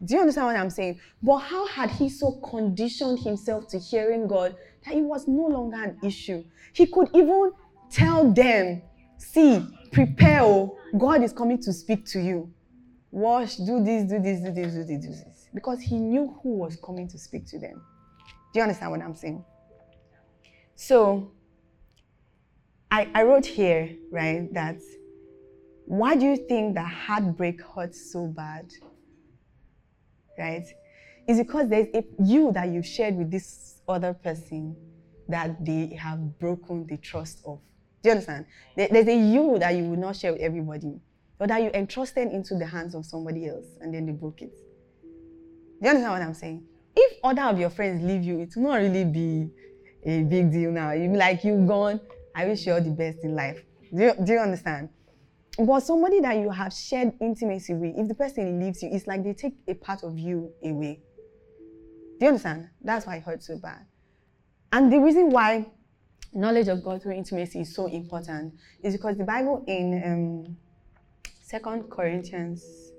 Do 0.05 0.15
you 0.15 0.21
understand 0.21 0.47
what 0.49 0.57
I'm 0.57 0.69
saying? 0.69 1.01
But 1.23 1.39
how 1.39 1.67
had 1.67 1.91
he 1.91 2.11
so 2.11 2.33
conditioned 2.51 3.21
himself 3.21 3.67
to 3.69 3.79
hearing 3.79 4.27
God 4.27 4.55
that 4.85 4.95
it 4.95 5.01
was 5.01 5.27
no 5.27 5.47
longer 5.47 5.83
an 5.83 5.99
issue? 6.05 6.45
He 6.75 6.87
could 6.87 7.09
even 7.15 7.53
tell 7.91 8.31
them, 8.31 8.83
see, 9.17 9.67
prepare, 9.93 10.43
oh, 10.43 10.77
God 10.99 11.23
is 11.23 11.33
coming 11.33 11.62
to 11.62 11.73
speak 11.73 12.05
to 12.07 12.21
you 12.21 12.53
wash, 13.16 13.57
do 13.57 13.83
this, 13.83 14.05
do 14.05 14.20
this, 14.20 14.40
do 14.40 14.52
this, 14.52 14.74
do 14.74 14.85
this, 14.85 15.07
do 15.07 15.09
this. 15.09 15.48
Because 15.55 15.81
he 15.81 15.98
knew 15.98 16.38
who 16.42 16.59
was 16.59 16.76
coming 16.76 17.09
to 17.09 17.18
speak 17.18 17.46
to 17.46 17.59
them. 17.59 17.83
Do 18.52 18.61
you 18.61 18.62
understand 18.62 18.90
what 18.90 19.00
I'm 19.00 19.14
saying? 19.14 19.42
So, 20.74 21.33
I, 22.90 23.09
I 23.14 23.22
wrote 23.22 23.46
here, 23.46 23.96
right, 24.12 24.52
that 24.52 24.76
why 25.87 26.14
do 26.14 26.26
you 26.26 26.37
think 26.37 26.74
that 26.74 26.92
heartbreak 26.92 27.62
hurts 27.62 28.12
so 28.12 28.26
bad? 28.26 28.70
Right? 30.38 30.66
It's 31.26 31.38
because 31.38 31.70
there's 31.70 31.88
a 31.94 32.05
you 32.22 32.52
that 32.52 32.68
you 32.68 32.83
shared 32.83 33.16
with 33.16 33.31
this 33.31 33.81
other 33.88 34.12
person 34.12 34.76
that 35.29 35.64
they 35.64 35.96
have 35.98 36.38
broken 36.38 36.87
the 36.87 36.98
trust 36.98 37.40
of. 37.46 37.61
Do 38.02 38.11
you 38.11 38.12
understand? 38.12 38.44
There's 38.76 39.09
a 39.09 39.16
you 39.16 39.59
that 39.59 39.74
you 39.74 39.85
will 39.85 39.96
not 39.96 40.16
share 40.16 40.33
with 40.33 40.42
everybody 40.42 41.00
or 41.38 41.46
that 41.46 41.62
you 41.62 41.70
entrusted 41.75 42.33
into 42.33 42.55
the 42.57 42.66
hands 42.66 42.94
of 42.94 43.05
somebody 43.05 43.49
else 43.49 43.66
and 43.81 43.92
then 43.94 44.07
they 44.07 44.12
broke 44.12 44.42
it. 44.42 44.55
Do 45.03 45.09
you 45.83 45.88
understand 45.90 46.12
what 46.12 46.22
I'm 46.22 46.35
saying? 46.35 46.64
If 46.94 47.18
other 47.22 47.42
of 47.42 47.59
your 47.59 47.70
friends 47.70 48.03
leave 48.03 48.25
you, 48.25 48.40
it 48.40 48.55
will 48.57 48.70
not 48.70 48.77
really 48.77 49.05
be 49.05 49.51
a 50.05 50.22
big 50.22 50.51
deal 50.51 50.70
now. 50.70 50.92
You'll 50.92 51.12
be 51.12 51.18
like, 51.18 51.44
you've 51.44 51.66
gone, 51.66 52.01
I 52.35 52.46
wish 52.46 52.66
you 52.66 52.72
all 52.72 52.81
the 52.81 52.90
best 52.90 53.18
in 53.22 53.35
life. 53.35 53.62
Do 53.94 54.03
you, 54.03 54.14
do 54.25 54.33
you 54.33 54.38
understand? 54.38 54.88
But 55.59 55.81
somebody 55.81 56.20
that 56.20 56.37
you 56.37 56.51
have 56.51 56.72
shared 56.72 57.12
intimacy 57.20 57.75
with, 57.75 57.96
if 57.96 58.09
the 58.09 58.14
person 58.14 58.61
leaves 58.61 58.83
you, 58.83 58.90
it's 58.92 59.07
like 59.07 59.25
they 59.25 59.33
take 59.33 59.55
a 59.68 59.75
part 59.75 60.03
of 60.05 60.18
you 60.18 60.53
away. 60.62 61.01
Do 62.18 62.25
you 62.25 62.29
understand? 62.29 62.68
That's 62.83 63.07
why 63.07 63.16
it 63.16 63.22
hurts 63.22 63.46
so 63.46 63.59
bad. 63.59 63.85
And 64.72 64.92
the 64.92 64.99
reason 64.99 65.31
why 65.31 65.66
knowledge 66.33 66.68
of 66.68 66.83
God 66.83 67.03
through 67.03 67.12
intimacy 67.12 67.61
is 67.61 67.75
so 67.75 67.87
important 67.87 68.55
is 68.83 68.94
because 68.94 69.16
the 69.16 69.25
Bible 69.25 69.64
in 69.66 70.03
um, 70.05 70.57
Second 71.49 71.89
Corinthians. 71.91 72.91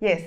Yes, 0.00 0.22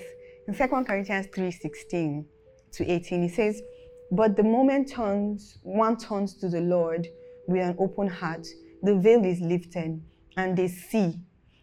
in 0.48 0.54
Second 0.54 0.86
Corinthians 0.86 1.26
3 1.34 1.50
16 1.50 2.26
to 2.74 2.86
18, 2.86 3.24
it 3.24 3.34
says, 3.34 3.64
But 4.12 4.38
the 4.38 4.44
moment 4.44 4.92
turns, 4.92 5.58
one 5.64 5.98
turns 5.98 6.36
to 6.36 6.50
the 6.50 6.62
Lord 6.62 7.08
with 7.48 7.64
an 7.64 7.76
open 7.80 8.08
heart, 8.08 8.46
the 8.84 8.94
veil 8.96 9.26
is 9.26 9.42
lifted, 9.42 10.04
and 10.38 10.56
they 10.56 10.68
see. 10.68 11.16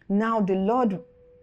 Now 0.09 0.41
the 0.41 0.55
Lord 0.55 0.99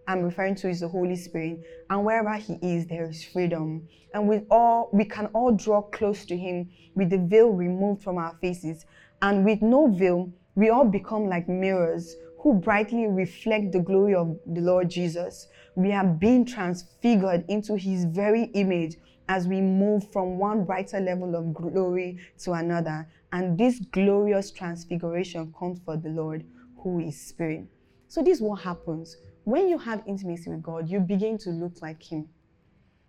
I'm 0.07 0.21
referring 0.21 0.53
to 0.55 0.69
is 0.69 0.81
the 0.81 0.87
Holy 0.87 1.15
Spirit, 1.15 1.63
and 1.89 2.05
wherever 2.05 2.35
He 2.35 2.59
is, 2.61 2.85
there 2.85 3.09
is 3.09 3.23
freedom. 3.23 3.87
And 4.13 4.29
with 4.29 4.43
all 4.51 4.91
we 4.93 5.05
can 5.05 5.31
all 5.33 5.51
draw 5.51 5.81
close 5.81 6.25
to 6.27 6.37
Him 6.37 6.69
with 6.93 7.09
the 7.09 7.17
veil 7.17 7.49
removed 7.49 8.03
from 8.03 8.19
our 8.19 8.37
faces, 8.39 8.85
and 9.23 9.43
with 9.43 9.63
no 9.63 9.87
veil, 9.87 10.31
we 10.55 10.69
all 10.69 10.85
become 10.85 11.27
like 11.27 11.49
mirrors 11.49 12.15
who 12.39 12.53
brightly 12.53 13.07
reflect 13.07 13.71
the 13.71 13.79
glory 13.79 14.13
of 14.13 14.37
the 14.45 14.61
Lord 14.61 14.89
Jesus. 14.89 15.47
We 15.75 15.93
are 15.93 16.05
being 16.05 16.45
transfigured 16.45 17.45
into 17.47 17.75
his 17.75 18.05
very 18.05 18.43
image 18.53 18.97
as 19.29 19.47
we 19.47 19.61
move 19.61 20.11
from 20.11 20.37
one 20.37 20.65
brighter 20.65 20.99
level 20.99 21.35
of 21.35 21.53
glory 21.53 22.19
to 22.39 22.53
another. 22.53 23.07
And 23.31 23.57
this 23.57 23.79
glorious 23.79 24.51
transfiguration 24.51 25.53
comes 25.57 25.79
for 25.83 25.97
the 25.97 26.09
Lord 26.09 26.45
who 26.77 26.99
is 26.99 27.19
Spirit. 27.19 27.65
So, 28.07 28.21
this 28.21 28.37
is 28.37 28.41
what 28.43 28.61
happens. 28.61 29.17
When 29.45 29.67
you 29.67 29.77
have 29.77 30.03
intimacy 30.05 30.49
with 30.49 30.61
God, 30.61 30.89
you 30.89 30.99
begin 30.99 31.37
to 31.39 31.49
look 31.49 31.81
like 31.81 32.03
Him. 32.03 32.27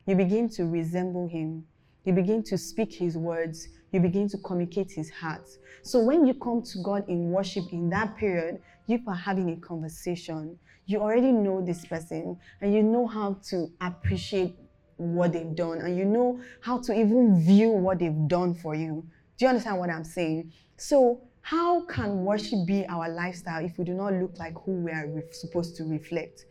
You 0.07 0.15
begin 0.15 0.49
to 0.51 0.65
resemble 0.65 1.29
Him. 1.29 1.67
You 2.05 2.13
begin 2.13 2.43
to 2.45 2.59
speak 2.59 2.93
His 2.93 3.17
words. 3.17 3.69
You 3.93 4.01
begin 4.01 4.29
to 4.29 4.39
communicate 4.39 4.93
His 4.93 5.11
heart. 5.11 5.49
So, 5.83 6.01
when 6.01 6.27
you 6.27 6.35
come 6.35 6.63
to 6.63 6.83
God 6.83 7.09
in 7.09 7.31
worship 7.31 7.65
in 7.73 7.89
that 7.91 8.17
period, 8.17 8.61
you 8.87 9.01
are 9.07 9.15
having 9.15 9.51
a 9.51 9.57
conversation. 9.57 10.59
You 10.87 11.01
already 11.01 11.33
know 11.33 11.65
this 11.65 11.87
person 11.87 12.37
and 12.61 12.75
you 12.75 12.83
know 12.83 13.07
how 13.07 13.39
to 13.49 13.71
appreciate 13.81 14.55
what 14.97 15.33
they've 15.33 15.55
done 15.55 15.79
and 15.79 15.97
you 15.97 16.05
know 16.05 16.41
how 16.61 16.79
to 16.83 16.93
even 16.93 17.41
view 17.43 17.71
what 17.71 17.99
they've 17.99 18.29
done 18.29 18.55
for 18.55 18.75
you. 18.75 19.07
Do 19.39 19.47
you 19.47 19.49
understand 19.49 19.79
what 19.79 19.91
I'm 19.91 20.05
saying? 20.05 20.53
So, 20.77 21.23
how 21.41 21.85
can 21.87 22.25
worship 22.25 22.67
be 22.67 22.87
our 22.87 23.09
lifestyle 23.09 23.65
if 23.65 23.79
we 23.79 23.85
do 23.85 23.95
not 23.95 24.15
look 24.15 24.39
like 24.39 24.55
who 24.65 24.73
we 24.73 24.91
are 24.91 25.07
supposed 25.33 25.77
to 25.77 25.85
reflect? 25.85 26.45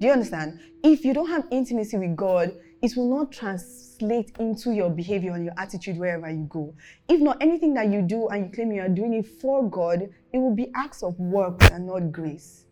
Do 0.00 0.06
you 0.06 0.12
understand? 0.12 0.60
If 0.82 1.04
you 1.04 1.14
don't 1.14 1.28
have 1.30 1.46
intimacy 1.50 1.96
with 1.96 2.16
God, 2.16 2.54
it 2.84 2.94
will 2.98 3.08
not 3.08 3.32
translate 3.32 4.36
into 4.38 4.70
your 4.70 4.90
behavior 4.90 5.32
and 5.32 5.42
your 5.42 5.54
attitude 5.56 5.96
wherever 5.96 6.28
you 6.28 6.44
go. 6.50 6.74
If 7.08 7.18
not 7.18 7.38
anything 7.40 7.72
that 7.74 7.88
you 7.88 8.02
do 8.02 8.28
and 8.28 8.44
you 8.44 8.52
claim 8.52 8.72
you 8.72 8.82
are 8.82 8.90
doing 8.90 9.14
it 9.14 9.26
for 9.26 9.66
God, 9.70 10.02
it 10.02 10.38
will 10.38 10.54
be 10.54 10.70
acts 10.74 11.02
of 11.02 11.18
works 11.18 11.70
and 11.70 11.86
not 11.86 12.12
grace. 12.12 12.66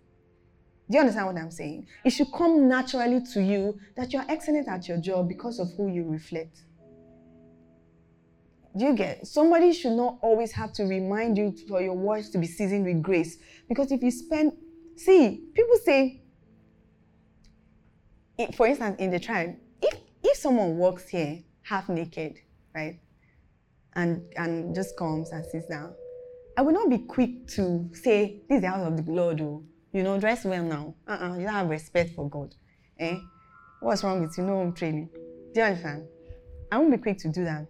Do 0.90 0.96
you 0.96 1.00
understand 1.00 1.28
what 1.28 1.36
I'm 1.38 1.50
saying? 1.50 1.86
It 2.04 2.10
should 2.10 2.30
come 2.30 2.68
naturally 2.68 3.22
to 3.32 3.42
you 3.42 3.80
that 3.96 4.12
you 4.12 4.18
are 4.18 4.26
excellent 4.28 4.68
at 4.68 4.86
your 4.86 4.98
job 4.98 5.28
because 5.28 5.58
of 5.58 5.72
who 5.78 5.88
you 5.88 6.04
reflect. 6.04 6.60
Do 8.76 8.84
you 8.84 8.92
get? 8.92 9.26
Somebody 9.26 9.72
should 9.72 9.92
not 9.92 10.18
always 10.20 10.52
have 10.52 10.74
to 10.74 10.84
remind 10.84 11.38
you 11.38 11.56
for 11.66 11.80
your 11.80 11.96
words 11.96 12.28
to 12.30 12.38
be 12.38 12.46
seasoned 12.46 12.84
with 12.84 13.02
grace. 13.02 13.38
Because 13.66 13.90
if 13.90 14.02
you 14.02 14.10
spend, 14.10 14.52
see, 14.94 15.42
people 15.54 15.76
say, 15.82 16.20
for 18.54 18.66
instance, 18.66 18.96
in 18.98 19.10
the 19.10 19.18
tribe, 19.18 19.56
if 20.22 20.36
someone 20.36 20.76
walks 20.76 21.08
here 21.08 21.40
half 21.62 21.88
naked, 21.88 22.38
right, 22.74 22.98
and 23.94 24.22
and 24.36 24.74
just 24.74 24.96
comes 24.96 25.30
and 25.30 25.44
sits 25.46 25.68
down, 25.68 25.94
I 26.56 26.62
will 26.62 26.72
not 26.72 26.90
be 26.90 26.98
quick 26.98 27.46
to 27.48 27.88
say, 27.92 28.42
"This 28.48 28.56
is 28.56 28.62
the 28.62 28.70
house 28.70 28.86
of 28.86 29.04
the 29.04 29.12
Lord." 29.12 29.40
Oh, 29.40 29.62
you 29.92 30.02
know, 30.02 30.18
dress 30.18 30.44
well 30.44 30.64
now. 30.64 30.94
Uh-uh, 31.06 31.36
you 31.36 31.44
don't 31.44 31.52
have 31.52 31.68
respect 31.68 32.14
for 32.14 32.28
God. 32.28 32.54
Eh? 32.98 33.18
What's 33.80 34.02
wrong 34.02 34.22
with 34.22 34.36
you? 34.38 34.44
No 34.44 34.56
home 34.56 34.72
training. 34.72 35.10
Do 35.52 35.60
you 35.60 35.66
understand? 35.66 36.06
I 36.70 36.78
won't 36.78 36.92
be 36.92 36.96
quick 36.96 37.18
to 37.18 37.28
do 37.28 37.44
that. 37.44 37.66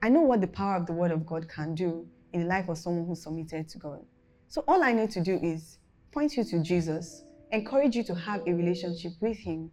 I 0.00 0.08
know 0.08 0.20
what 0.20 0.40
the 0.40 0.46
power 0.46 0.76
of 0.76 0.86
the 0.86 0.92
Word 0.92 1.10
of 1.10 1.26
God 1.26 1.48
can 1.48 1.74
do 1.74 2.06
in 2.32 2.42
the 2.42 2.46
life 2.46 2.68
of 2.68 2.78
someone 2.78 3.06
who's 3.06 3.22
submitted 3.22 3.68
to 3.70 3.78
God. 3.78 4.04
So 4.48 4.62
all 4.68 4.84
I 4.84 4.92
need 4.92 5.10
to 5.12 5.20
do 5.20 5.40
is 5.42 5.78
point 6.12 6.36
you 6.36 6.44
to 6.44 6.62
Jesus, 6.62 7.24
encourage 7.50 7.96
you 7.96 8.04
to 8.04 8.14
have 8.14 8.46
a 8.46 8.52
relationship 8.52 9.12
with 9.20 9.38
Him, 9.38 9.70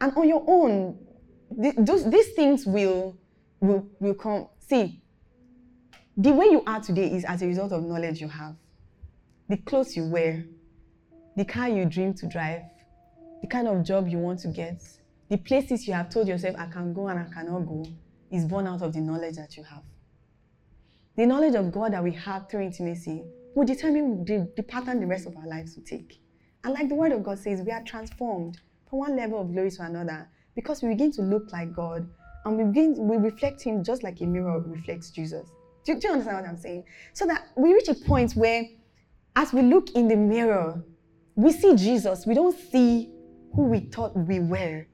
and 0.00 0.12
on 0.16 0.28
your 0.28 0.44
own, 0.46 0.98
th- 1.60 1.74
those, 1.78 2.10
these 2.10 2.32
things 2.32 2.66
will, 2.66 3.16
will 3.60 3.86
will 3.98 4.14
come. 4.14 4.48
See, 4.58 5.00
the 6.16 6.32
way 6.32 6.46
you 6.46 6.62
are 6.66 6.80
today 6.80 7.12
is 7.12 7.24
as 7.24 7.42
a 7.42 7.46
result 7.46 7.72
of 7.72 7.82
knowledge 7.82 8.20
you 8.20 8.28
have, 8.28 8.56
the 9.48 9.56
clothes 9.56 9.96
you 9.96 10.04
wear, 10.04 10.44
the 11.36 11.44
car 11.44 11.68
you 11.68 11.84
dream 11.84 12.14
to 12.14 12.26
drive, 12.26 12.62
the 13.40 13.48
kind 13.48 13.68
of 13.68 13.82
job 13.84 14.08
you 14.08 14.18
want 14.18 14.40
to 14.40 14.48
get, 14.48 14.82
the 15.28 15.38
places 15.38 15.86
you 15.86 15.94
have 15.94 16.10
told 16.10 16.28
yourself 16.28 16.56
I 16.58 16.66
can 16.66 16.92
go 16.92 17.08
and 17.08 17.18
I 17.18 17.24
cannot 17.32 17.60
go 17.60 17.86
is 18.30 18.44
born 18.44 18.66
out 18.66 18.82
of 18.82 18.92
the 18.92 19.00
knowledge 19.00 19.36
that 19.36 19.56
you 19.56 19.62
have. 19.64 19.82
The 21.16 21.26
knowledge 21.26 21.54
of 21.54 21.72
God 21.72 21.92
that 21.92 22.02
we 22.02 22.12
have 22.12 22.48
through 22.48 22.62
intimacy 22.62 23.24
will 23.54 23.66
determine 23.66 24.24
the, 24.24 24.50
the 24.56 24.62
pattern 24.62 25.00
the 25.00 25.06
rest 25.06 25.26
of 25.26 25.36
our 25.36 25.46
lives 25.46 25.76
will 25.76 25.84
take. 25.84 26.20
And 26.64 26.74
like 26.74 26.88
the 26.88 26.94
word 26.94 27.12
of 27.12 27.22
God 27.22 27.38
says, 27.38 27.62
we 27.62 27.72
are 27.72 27.82
transformed 27.82 28.60
from 28.88 28.98
one 29.00 29.16
level 29.16 29.40
of 29.40 29.52
glory 29.52 29.70
to 29.70 29.82
another 29.82 30.28
because 30.54 30.82
we 30.82 30.88
begin 30.90 31.12
to 31.12 31.22
look 31.22 31.52
like 31.52 31.74
God 31.74 32.08
and 32.44 32.56
we 32.56 32.64
begin 32.64 32.96
we 33.06 33.16
reflect 33.16 33.62
Him 33.62 33.84
just 33.84 34.02
like 34.02 34.20
a 34.20 34.26
mirror 34.26 34.60
reflects 34.60 35.10
Jesus. 35.10 35.48
Do, 35.84 35.98
do 35.98 36.08
you 36.08 36.12
understand 36.12 36.38
what 36.38 36.48
I'm 36.48 36.56
saying? 36.56 36.84
So 37.12 37.26
that 37.26 37.48
we 37.56 37.72
reach 37.72 37.88
a 37.88 37.94
point 37.94 38.32
where, 38.32 38.64
as 39.36 39.52
we 39.52 39.62
look 39.62 39.90
in 39.90 40.08
the 40.08 40.16
mirror, 40.16 40.84
we 41.34 41.52
see 41.52 41.74
Jesus. 41.74 42.26
We 42.26 42.34
don't 42.34 42.56
see 42.70 43.10
who 43.54 43.62
we 43.64 43.80
thought 43.80 44.16
we 44.16 44.40
were. 44.40 44.86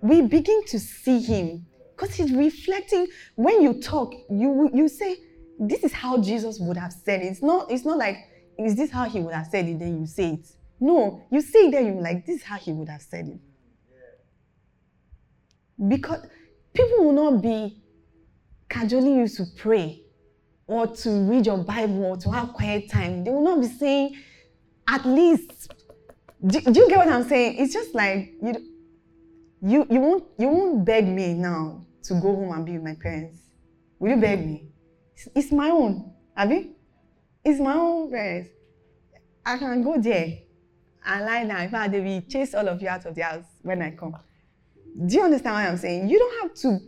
We 0.00 0.22
begin 0.22 0.64
to 0.66 0.78
see 0.78 1.20
Him 1.20 1.66
because 1.98 2.14
he's 2.14 2.32
reflecting. 2.32 3.08
When 3.34 3.62
you 3.62 3.80
talk, 3.80 4.14
you 4.30 4.70
you 4.72 4.88
say, 4.88 5.16
"This 5.58 5.82
is 5.82 5.92
how 5.92 6.18
Jesus 6.18 6.58
would 6.60 6.76
have 6.76 6.92
said 6.92 7.22
it." 7.22 7.26
It's 7.26 7.42
not. 7.42 7.70
It's 7.70 7.84
not 7.84 7.98
like, 7.98 8.18
"Is 8.58 8.76
this 8.76 8.90
how 8.90 9.08
he 9.08 9.20
would 9.20 9.34
have 9.34 9.46
said 9.46 9.66
it?" 9.66 9.78
Then 9.78 10.00
you 10.00 10.06
say 10.06 10.34
it. 10.34 10.46
No, 10.80 11.22
you 11.30 11.40
say 11.40 11.66
it. 11.66 11.72
Then 11.72 11.86
you're 11.86 12.02
like, 12.02 12.24
"This 12.24 12.36
is 12.36 12.42
how 12.44 12.56
he 12.56 12.72
would 12.72 12.88
have 12.88 13.02
said 13.02 13.28
it." 13.28 13.40
Because 15.86 16.26
people 16.72 17.04
will 17.04 17.12
not 17.12 17.42
be 17.42 17.80
cajoling 18.68 19.18
you 19.18 19.28
to 19.28 19.44
pray 19.56 20.02
or 20.66 20.86
to 20.86 21.10
read 21.30 21.46
your 21.46 21.58
Bible 21.58 22.04
or 22.04 22.16
to 22.18 22.30
have 22.30 22.52
quiet 22.52 22.90
time. 22.90 23.24
They 23.24 23.30
will 23.30 23.44
not 23.44 23.60
be 23.60 23.68
saying, 23.68 24.16
at 24.88 25.04
least. 25.06 25.72
Do, 26.46 26.60
do 26.60 26.80
you 26.80 26.88
get 26.88 26.98
what 26.98 27.08
I'm 27.08 27.24
saying? 27.28 27.56
It's 27.58 27.72
just 27.72 27.94
like 27.94 28.34
you 28.42 28.54
you 29.60 29.86
you 29.90 30.00
won't 30.00 30.24
you 30.38 30.48
won't 30.48 30.84
beg 30.84 31.06
me 31.08 31.34
now 31.34 31.84
to 32.04 32.14
go 32.14 32.34
home 32.34 32.52
and 32.52 32.64
be 32.64 32.72
with 32.72 32.82
my 32.82 32.94
parents. 32.94 33.40
Will 33.98 34.10
you 34.10 34.20
beg 34.20 34.46
me? 34.46 34.68
It's, 35.14 35.28
it's 35.34 35.52
my 35.52 35.70
own, 35.70 36.12
Abby. 36.36 36.76
It's 37.44 37.60
my 37.60 37.74
own 37.74 38.10
parents. 38.10 38.50
I 39.44 39.58
can 39.58 39.82
go 39.82 40.00
there 40.00 40.38
and 41.04 41.24
lie 41.24 41.44
down. 41.44 41.62
In 41.62 41.70
fact, 41.70 41.92
they 41.92 42.00
will 42.00 42.20
chase 42.22 42.54
all 42.54 42.68
of 42.68 42.80
you 42.80 42.88
out 42.88 43.04
of 43.06 43.14
the 43.14 43.22
house 43.22 43.44
when 43.62 43.82
I 43.82 43.90
come. 43.92 44.14
Do 45.06 45.14
you 45.14 45.22
understand 45.22 45.54
what 45.54 45.64
I'm 45.64 45.76
saying? 45.76 46.08
You 46.08 46.18
don't 46.18 46.42
have 46.42 46.54
to. 46.54 46.80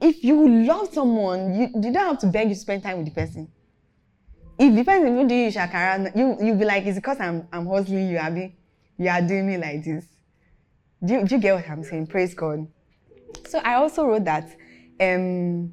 If 0.00 0.22
you 0.22 0.66
love 0.66 0.92
someone, 0.92 1.54
you, 1.54 1.68
you 1.74 1.92
don't 1.92 2.06
have 2.06 2.18
to 2.18 2.26
beg 2.26 2.48
you 2.48 2.54
to 2.54 2.60
spend 2.60 2.82
time 2.82 2.98
with 2.98 3.06
the 3.06 3.12
person. 3.12 3.50
If 4.58 4.74
the 4.74 4.84
person 4.84 5.08
even 5.08 5.26
do 5.26 5.34
you 5.34 5.50
shakara, 5.50 6.14
you 6.14 6.36
you 6.40 6.54
be 6.54 6.64
like, 6.64 6.84
it's 6.84 6.96
because 6.98 7.18
I'm 7.18 7.48
I'm 7.52 7.66
hustling 7.66 8.08
you, 8.08 8.18
Abby. 8.18 8.56
You 8.98 9.08
are 9.08 9.22
doing 9.22 9.46
me 9.46 9.56
like 9.56 9.82
this. 9.84 10.04
Do 11.02 11.14
you, 11.14 11.24
do 11.24 11.36
you 11.36 11.40
get 11.40 11.54
what 11.54 11.68
I'm 11.70 11.82
saying? 11.82 12.08
Praise 12.08 12.34
God. 12.34 12.66
So 13.48 13.58
I 13.60 13.74
also 13.76 14.04
wrote 14.04 14.24
that 14.24 14.54
um, 15.00 15.72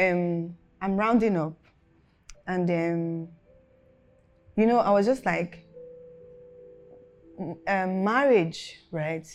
um, 0.00 0.56
I'm 0.82 0.96
rounding 0.96 1.36
up, 1.36 1.56
and 2.46 2.68
um, 2.68 3.28
you 4.56 4.66
know, 4.66 4.78
I 4.78 4.90
was 4.90 5.06
just 5.06 5.24
like, 5.24 5.64
um, 7.68 8.02
marriage, 8.02 8.80
right, 8.90 9.26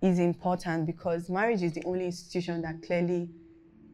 is 0.00 0.18
important 0.18 0.86
because 0.86 1.28
marriage 1.28 1.62
is 1.62 1.72
the 1.72 1.84
only 1.84 2.06
institution 2.06 2.62
that 2.62 2.82
clearly 2.86 3.30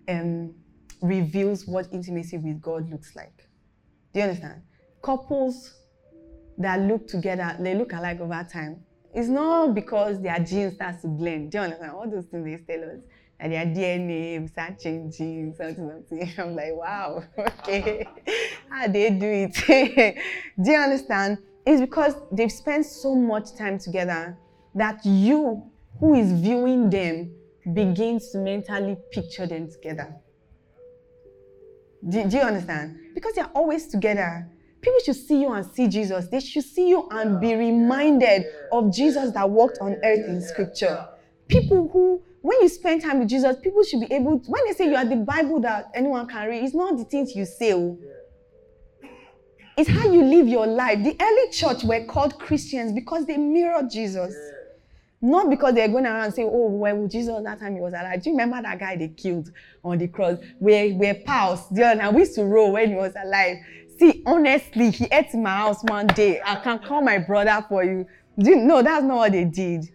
um, 0.08 0.54
reveals 1.00 1.66
what 1.66 1.88
intimacy 1.92 2.38
with 2.38 2.60
God 2.60 2.90
looks 2.90 3.16
like. 3.16 3.48
Do 4.12 4.20
you 4.20 4.22
understand? 4.24 4.62
Couples 5.02 5.74
that 6.58 6.80
look 6.80 7.06
together, 7.08 7.56
they 7.58 7.74
look 7.74 7.92
alike 7.92 8.20
over 8.20 8.46
time 8.50 8.84
it's 9.14 9.28
not 9.28 9.74
because 9.74 10.20
their 10.20 10.38
genes 10.40 10.74
start 10.74 11.00
to 11.02 11.06
blend. 11.06 11.52
Do 11.52 11.58
you 11.58 11.64
understand? 11.64 11.92
All 11.92 12.10
those 12.10 12.26
things 12.26 12.44
they 12.44 12.74
tell 12.74 12.90
us. 12.90 13.00
And 13.38 13.52
their 13.52 13.66
DNA 13.66 14.48
start 14.48 14.80
changing, 14.80 15.54
something, 15.56 15.88
something. 15.88 16.32
I'm 16.38 16.56
like, 16.56 16.72
wow, 16.74 17.22
okay. 17.38 18.06
How 18.68 18.88
they 18.88 19.10
do 19.10 19.26
it? 19.26 20.16
do 20.62 20.70
you 20.70 20.78
understand? 20.78 21.38
It's 21.64 21.80
because 21.80 22.14
they've 22.32 22.50
spent 22.50 22.86
so 22.86 23.14
much 23.14 23.54
time 23.56 23.78
together 23.78 24.36
that 24.74 25.04
you, 25.04 25.62
who 26.04 26.12
is 26.12 26.32
viewing 26.32 26.90
them, 26.90 27.32
begins 27.72 28.28
to 28.30 28.36
mentally 28.36 28.94
picture 29.10 29.46
them 29.46 29.70
together. 29.70 30.14
Do, 32.06 32.28
do 32.28 32.36
you 32.36 32.42
understand? 32.42 32.98
Because 33.14 33.32
they're 33.32 33.50
always 33.54 33.86
together. 33.86 34.46
People 34.82 35.00
should 35.02 35.16
see 35.16 35.40
you 35.40 35.50
and 35.50 35.64
see 35.64 35.88
Jesus. 35.88 36.28
They 36.28 36.40
should 36.40 36.64
see 36.64 36.90
you 36.90 37.08
and 37.10 37.40
be 37.40 37.54
reminded 37.54 38.44
of 38.70 38.92
Jesus 38.92 39.30
that 39.30 39.48
walked 39.48 39.78
on 39.80 39.94
earth 40.04 40.28
in 40.28 40.42
scripture. 40.42 41.08
People 41.48 41.88
who, 41.90 42.22
when 42.42 42.60
you 42.60 42.68
spend 42.68 43.00
time 43.00 43.20
with 43.20 43.30
Jesus, 43.30 43.56
people 43.62 43.82
should 43.82 44.00
be 44.00 44.12
able 44.12 44.40
to, 44.40 44.50
when 44.50 44.62
they 44.66 44.74
say 44.74 44.90
you 44.90 44.96
are 44.96 45.06
the 45.06 45.16
Bible 45.16 45.58
that 45.62 45.90
anyone 45.94 46.28
can 46.28 46.46
read, 46.48 46.64
it's 46.64 46.74
not 46.74 46.98
the 46.98 47.04
things 47.04 47.34
you 47.34 47.46
say. 47.46 47.72
Oh. 47.72 47.98
It's 49.78 49.88
how 49.88 50.12
you 50.12 50.22
live 50.22 50.48
your 50.48 50.66
life. 50.66 51.02
The 51.02 51.16
early 51.18 51.50
church 51.50 51.82
were 51.82 52.04
called 52.04 52.38
Christians 52.38 52.92
because 52.92 53.24
they 53.24 53.38
mirrored 53.38 53.88
Jesus. 53.90 54.34
Not 55.24 55.48
because 55.48 55.72
they're 55.72 55.88
going 55.88 56.04
around 56.04 56.24
and 56.26 56.34
say, 56.34 56.42
oh, 56.42 56.68
where 56.68 56.94
was 56.94 57.10
Jesus 57.10 57.34
that 57.44 57.58
time 57.58 57.76
he 57.76 57.80
was 57.80 57.94
alive? 57.94 58.22
Do 58.22 58.28
you 58.28 58.36
remember 58.36 58.60
that 58.60 58.78
guy 58.78 58.94
they 58.94 59.08
killed 59.08 59.50
on 59.82 59.96
the 59.96 60.06
cross? 60.06 60.36
We're, 60.60 60.94
we're 60.94 61.14
pals. 61.14 61.70
Know? 61.70 62.10
We 62.10 62.20
used 62.20 62.34
to 62.34 62.44
roll 62.44 62.72
when 62.72 62.90
he 62.90 62.94
was 62.94 63.14
alive. 63.18 63.56
See, 63.98 64.22
honestly, 64.26 64.90
he 64.90 65.06
ate 65.10 65.32
in 65.32 65.42
my 65.42 65.56
house 65.56 65.82
one 65.84 66.08
day. 66.08 66.42
I 66.44 66.56
can 66.56 66.78
call 66.78 67.00
my 67.00 67.16
brother 67.16 67.64
for 67.70 67.82
you. 67.82 68.06
Do 68.38 68.50
you 68.50 68.56
no, 68.56 68.82
that's 68.82 69.02
not 69.02 69.16
what 69.16 69.32
they 69.32 69.44
did. 69.46 69.88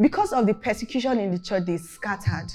Because 0.00 0.32
of 0.32 0.46
the 0.46 0.54
persecution 0.54 1.18
in 1.18 1.30
the 1.30 1.38
church, 1.38 1.66
they 1.66 1.76
scattered 1.76 2.50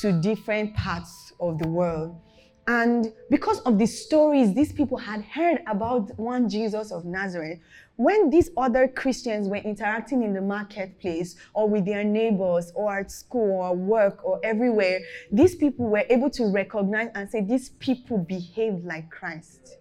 to 0.00 0.20
different 0.20 0.74
parts 0.74 1.32
of 1.38 1.60
the 1.60 1.68
world. 1.68 2.20
And 2.66 3.12
because 3.30 3.60
of 3.60 3.78
the 3.78 3.86
stories 3.86 4.52
these 4.52 4.72
people 4.72 4.98
had 4.98 5.22
heard 5.22 5.60
about 5.68 6.10
one 6.18 6.48
Jesus 6.48 6.90
of 6.90 7.04
Nazareth, 7.04 7.60
when 8.00 8.30
these 8.30 8.48
other 8.56 8.88
Christians 8.88 9.46
were 9.46 9.56
interacting 9.56 10.22
in 10.22 10.32
the 10.32 10.40
marketplace 10.40 11.36
or 11.52 11.68
with 11.68 11.84
their 11.84 12.02
neighbors 12.02 12.72
or 12.74 12.98
at 12.98 13.10
school 13.10 13.60
or 13.60 13.76
work 13.76 14.24
or 14.24 14.40
everywhere, 14.42 15.00
these 15.30 15.54
people 15.54 15.84
were 15.84 16.06
able 16.08 16.30
to 16.30 16.46
recognize 16.50 17.10
and 17.14 17.30
say, 17.30 17.42
These 17.42 17.68
people 17.78 18.16
behave 18.16 18.82
like 18.86 19.10
Christ. 19.10 19.76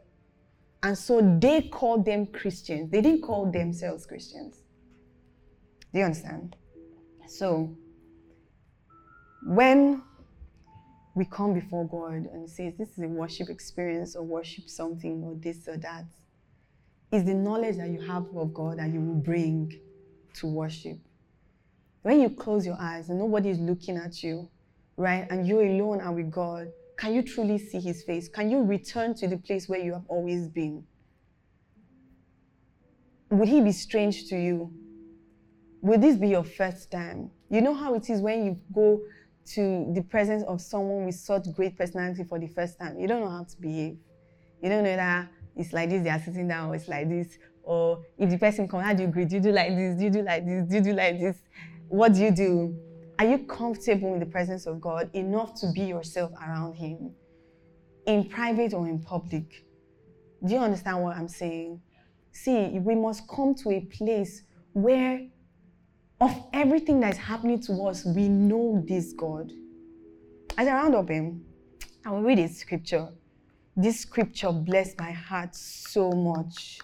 And 0.84 0.98
so 0.98 1.38
they 1.40 1.62
called 1.62 2.04
them 2.04 2.26
Christians. 2.26 2.92
They 2.92 3.00
didn't 3.00 3.22
call 3.22 3.50
themselves 3.50 4.06
Christians. 4.06 4.64
Do 5.94 6.00
you 6.00 6.06
understand? 6.06 6.58
So, 7.26 7.74
when 9.46 10.04
we 11.16 11.24
come 11.24 11.54
before 11.54 11.88
God 11.88 12.30
and 12.34 12.50
say, 12.50 12.76
This 12.78 12.90
is 12.98 13.00
a 13.02 13.08
worship 13.08 13.50
experience 13.50 14.18
or 14.18 14.24
worship 14.24 14.68
something 14.68 15.24
or 15.24 15.36
this 15.36 15.70
or 15.70 15.78
that, 15.78 16.04
is 17.12 17.24
the 17.24 17.34
knowledge 17.34 17.78
that 17.78 17.90
you 17.90 18.02
have 18.02 18.26
of 18.36 18.54
God 18.54 18.78
that 18.80 18.90
you 18.90 19.02
will 19.02 19.16
bring 19.16 19.80
to 20.36 20.48
worship. 20.48 21.00
When 22.02 22.22
you 22.22 22.30
close 22.30 22.66
your 22.66 22.78
eyes 22.80 23.10
and 23.10 23.20
nobody 23.20 23.50
is 23.50 23.60
looking 23.60 23.98
at 23.98 24.24
you, 24.24 24.50
right, 24.96 25.28
and 25.30 25.48
you're 25.48 25.66
alone 25.66 26.02
and 26.02 26.16
with 26.16 26.32
God, 26.32 26.72
can 26.98 27.14
you 27.14 27.22
truly 27.22 27.58
see 27.58 27.80
His 27.80 28.04
face? 28.04 28.28
Can 28.28 28.50
you 28.50 28.64
return 28.64 29.16
to 29.16 29.28
the 29.28 29.38
place 29.38 29.68
where 29.68 29.80
you 29.80 29.94
have 29.94 30.06
always 30.08 30.48
been? 30.48 30.84
Would 33.32 33.48
He 33.48 33.62
be 33.62 33.72
strange 33.72 34.28
to 34.28 34.38
you? 34.38 34.72
Will 35.82 36.00
this 36.00 36.18
be 36.18 36.30
your 36.30 36.44
first 36.44 36.92
time? 36.92 37.32
You 37.50 37.62
know 37.62 37.74
how 37.74 37.96
it 37.96 38.10
is 38.10 38.22
when 38.22 38.46
you 38.46 38.60
go 38.74 39.02
to 39.54 39.92
the 39.96 40.02
presence 40.02 40.44
of 40.44 40.62
someone 40.62 41.06
with 41.06 41.16
such 41.16 41.52
great 41.56 41.78
personality 41.78 42.24
for 42.24 42.38
the 42.38 42.48
first 42.48 42.78
time. 42.78 43.00
You 43.00 43.08
don't 43.08 43.22
know 43.22 43.30
how 43.30 43.44
to 43.44 43.62
behave. 43.62 43.98
You 44.62 44.70
don't 44.70 44.84
know 44.84 44.96
that 44.96 45.30
it's 45.60 45.74
like 45.74 45.90
this, 45.90 46.02
they 46.04 46.10
are 46.10 46.20
sitting 46.20 46.48
down, 46.48 46.70
or 46.70 46.76
it's 46.76 46.88
like 46.88 47.10
this. 47.10 47.38
Or 47.64 48.02
if 48.18 48.30
the 48.30 48.38
person 48.38 48.68
comes, 48.68 48.86
how 48.86 48.94
do 48.94 49.04
you 49.04 49.10
greet? 49.10 49.28
Do 49.28 49.36
you 49.36 49.42
do 49.42 49.52
like 49.52 49.76
this? 49.76 49.98
Do 49.98 50.06
you 50.06 50.10
do 50.10 50.22
like 50.22 50.46
this? 50.46 50.70
Do 50.70 50.76
you 50.76 50.82
do 50.82 50.94
like 50.94 51.20
this? 51.20 51.42
What 51.90 52.14
do 52.14 52.22
you 52.22 52.32
do? 52.32 52.80
Are 53.20 53.26
you 53.26 53.40
comfortable 53.40 54.14
in 54.14 54.22
the 54.22 54.26
presence 54.26 54.66
of 54.66 54.80
God 54.80 55.10
enough 55.14 55.60
to 55.60 55.72
be 55.74 55.82
yourself 55.82 56.32
around 56.42 56.76
Him? 56.76 57.12
In 58.08 58.30
private 58.30 58.74
or 58.74 58.88
in 58.88 59.00
public? 59.00 59.66
Do 60.46 60.54
you 60.54 60.60
understand 60.60 61.04
what 61.04 61.18
I'm 61.18 61.28
saying? 61.28 61.82
See, 62.32 62.80
we 62.80 62.96
must 62.96 63.28
come 63.28 63.54
to 63.56 63.72
a 63.72 63.82
place 63.82 64.44
where, 64.72 65.28
of 66.22 66.32
everything 66.54 67.02
that's 67.02 67.18
happening 67.18 67.60
to 67.64 67.74
us, 67.84 68.06
we 68.06 68.30
know 68.30 68.82
this 68.88 69.12
God. 69.12 69.52
As 70.58 70.70
I 70.70 70.72
round 70.72 70.96
up 70.96 71.10
Him, 71.10 71.44
I 72.06 72.12
will 72.12 72.22
read 72.22 72.40
a 72.40 72.48
scripture 72.48 73.10
this 73.82 74.02
scripture 74.02 74.52
blessed 74.52 75.00
my 75.00 75.12
heart 75.12 75.56
so 75.56 76.12
much. 76.12 76.80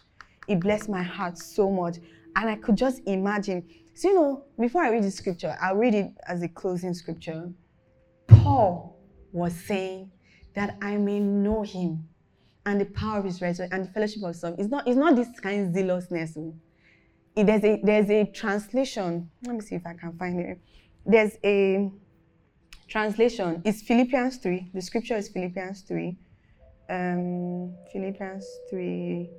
It 0.47 0.61
blessed 0.61 0.87
my 0.87 1.03
heart 1.03 1.37
so 1.37 1.69
much. 1.69 1.97
And 2.37 2.49
I 2.49 2.55
could 2.55 2.77
just 2.77 3.01
imagine. 3.05 3.67
So, 3.93 4.07
you 4.09 4.15
know, 4.15 4.43
before 4.57 4.83
I 4.83 4.91
read 4.91 5.03
the 5.03 5.11
scripture, 5.11 5.57
I'll 5.61 5.75
read 5.75 5.93
it 5.93 6.13
as 6.25 6.41
a 6.41 6.47
closing 6.47 6.93
scripture. 6.93 7.51
Paul 8.27 8.97
was 9.33 9.53
saying 9.53 10.09
that 10.53 10.77
I 10.81 10.95
may 10.95 11.19
know 11.19 11.63
him 11.63 12.07
and 12.65 12.79
the 12.79 12.85
power 12.85 13.19
of 13.19 13.25
his 13.25 13.41
resurrection 13.41 13.77
and 13.77 13.89
the 13.89 13.91
fellowship 13.91 14.23
of 14.23 14.35
some. 14.37 14.55
It's 14.57 14.69
not, 14.69 14.87
it's 14.87 14.97
not 14.97 15.17
this 15.17 15.37
kind 15.41 15.67
of 15.67 15.73
zealousness. 15.73 16.37
Oh. 16.37 16.55
It, 17.35 17.45
there's, 17.45 17.63
a, 17.65 17.81
there's 17.83 18.09
a 18.09 18.25
translation. 18.31 19.29
Let 19.45 19.55
me 19.55 19.61
see 19.61 19.75
if 19.75 19.85
I 19.85 19.93
can 19.95 20.17
find 20.17 20.39
it. 20.39 20.61
There's 21.05 21.33
a 21.43 21.91
translation. 22.87 23.61
It's 23.65 23.81
Philippians 23.81 24.37
3. 24.37 24.71
The 24.73 24.81
scripture 24.81 25.17
is 25.17 25.27
Philippians 25.27 25.81
3 25.81 26.17
um, 26.89 27.73
Philippians 27.91 28.45
3 28.69 29.29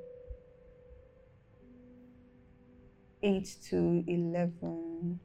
8 3.23 3.57
to 3.71 4.05
11. 4.07 5.21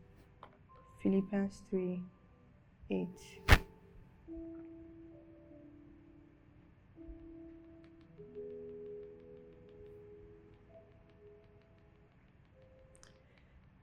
Philippians 1.03 1.61
3 1.69 2.01
8. 2.89 3.07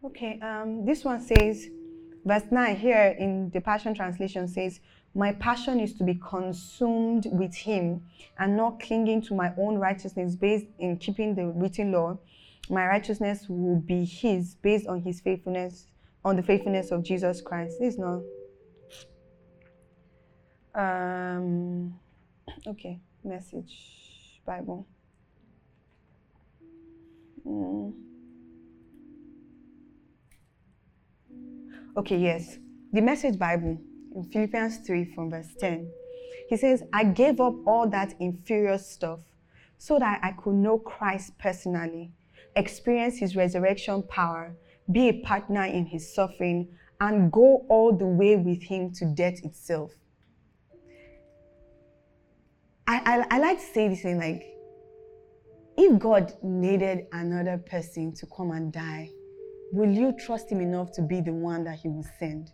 Okay, 0.04 0.38
um, 0.40 0.84
this 0.84 1.04
one 1.04 1.20
says, 1.20 1.68
verse 2.24 2.44
9 2.50 2.76
here 2.76 3.14
in 3.18 3.50
the 3.50 3.60
Passion 3.60 3.94
Translation 3.94 4.48
says, 4.48 4.80
my 5.14 5.32
passion 5.32 5.80
is 5.80 5.94
to 5.94 6.04
be 6.04 6.14
consumed 6.14 7.26
with 7.32 7.54
Him 7.54 8.02
and 8.38 8.56
not 8.56 8.80
clinging 8.80 9.22
to 9.22 9.34
my 9.34 9.52
own 9.58 9.76
righteousness 9.76 10.36
based 10.36 10.66
in 10.78 10.96
keeping 10.96 11.34
the 11.34 11.46
written 11.46 11.92
law. 11.92 12.18
My 12.70 12.86
righteousness 12.86 13.46
will 13.48 13.80
be 13.80 14.04
His 14.04 14.54
based 14.56 14.86
on 14.86 15.02
His 15.02 15.20
faithfulness, 15.20 15.86
on 16.24 16.36
the 16.36 16.42
faithfulness 16.42 16.90
of 16.90 17.02
Jesus 17.02 17.40
Christ. 17.40 17.78
This 17.80 17.94
is 17.94 17.98
not. 17.98 18.20
Um, 20.74 21.98
okay, 22.66 23.00
message, 23.24 24.40
Bible. 24.46 24.86
Mm. 27.46 27.94
Okay, 31.96 32.18
yes. 32.18 32.58
The 32.92 33.00
message 33.00 33.38
Bible 33.38 33.80
in 34.18 34.24
Philippians 34.24 34.78
3 34.78 35.04
from 35.14 35.30
verse 35.30 35.54
10. 35.60 35.88
He 36.48 36.56
says, 36.56 36.82
I 36.92 37.04
gave 37.04 37.40
up 37.40 37.54
all 37.66 37.88
that 37.90 38.14
inferior 38.18 38.78
stuff 38.78 39.20
so 39.78 39.98
that 39.98 40.20
I 40.22 40.32
could 40.32 40.54
know 40.54 40.78
Christ 40.78 41.38
personally, 41.38 42.10
experience 42.56 43.18
his 43.18 43.36
resurrection 43.36 44.02
power, 44.02 44.56
be 44.90 45.08
a 45.08 45.20
partner 45.22 45.64
in 45.64 45.86
his 45.86 46.12
suffering, 46.12 46.68
and 47.00 47.30
go 47.30 47.64
all 47.68 47.92
the 47.96 48.06
way 48.06 48.34
with 48.34 48.62
him 48.62 48.90
to 48.94 49.04
death 49.14 49.44
itself. 49.44 49.92
I, 52.88 53.24
I, 53.30 53.36
I 53.36 53.38
like 53.38 53.58
to 53.58 53.66
say 53.66 53.88
this 53.88 54.02
thing 54.02 54.18
like, 54.18 54.42
if 55.76 55.96
God 56.00 56.32
needed 56.42 57.06
another 57.12 57.58
person 57.58 58.12
to 58.14 58.26
come 58.36 58.50
and 58.50 58.72
die, 58.72 59.10
will 59.72 59.90
you 59.90 60.12
trust 60.18 60.50
him 60.50 60.60
enough 60.60 60.90
to 60.92 61.02
be 61.02 61.20
the 61.20 61.32
one 61.32 61.62
that 61.64 61.78
he 61.78 61.88
will 61.88 62.06
send? 62.18 62.50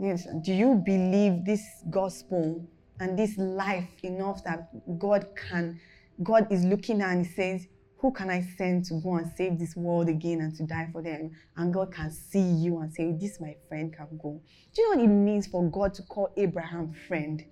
Yes. 0.00 0.26
Do 0.42 0.52
you 0.52 0.82
believe 0.84 1.44
this 1.44 1.62
gospel 1.90 2.66
and 3.00 3.18
this 3.18 3.36
life 3.38 3.88
enough 4.02 4.42
that 4.44 4.68
God 4.98 5.26
can, 5.36 5.80
God 6.22 6.50
is 6.50 6.64
looking 6.64 7.00
at 7.00 7.10
and 7.10 7.26
says, 7.26 7.66
Who 7.98 8.12
can 8.12 8.28
I 8.30 8.42
send 8.56 8.84
to 8.86 9.00
go 9.00 9.16
and 9.16 9.30
save 9.36 9.58
this 9.58 9.76
world 9.76 10.08
again 10.08 10.40
and 10.40 10.54
to 10.56 10.64
die 10.64 10.88
for 10.92 11.02
them? 11.02 11.30
And 11.56 11.72
God 11.72 11.92
can 11.92 12.10
see 12.10 12.40
you 12.40 12.78
and 12.80 12.92
say, 12.92 13.12
This 13.12 13.40
my 13.40 13.56
friend 13.68 13.94
can 13.94 14.08
go. 14.20 14.40
Do 14.74 14.82
you 14.82 14.90
know 14.90 15.02
what 15.02 15.04
it 15.04 15.12
means 15.12 15.46
for 15.46 15.68
God 15.70 15.94
to 15.94 16.02
call 16.02 16.32
Abraham 16.36 16.92
friend? 17.06 17.44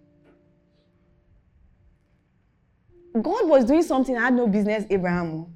God 3.21 3.47
was 3.47 3.67
doing 3.67 3.83
something 3.83 4.17
I 4.17 4.25
had 4.25 4.35
no 4.35 4.47
business, 4.47 4.85
Abraham. 4.91 5.55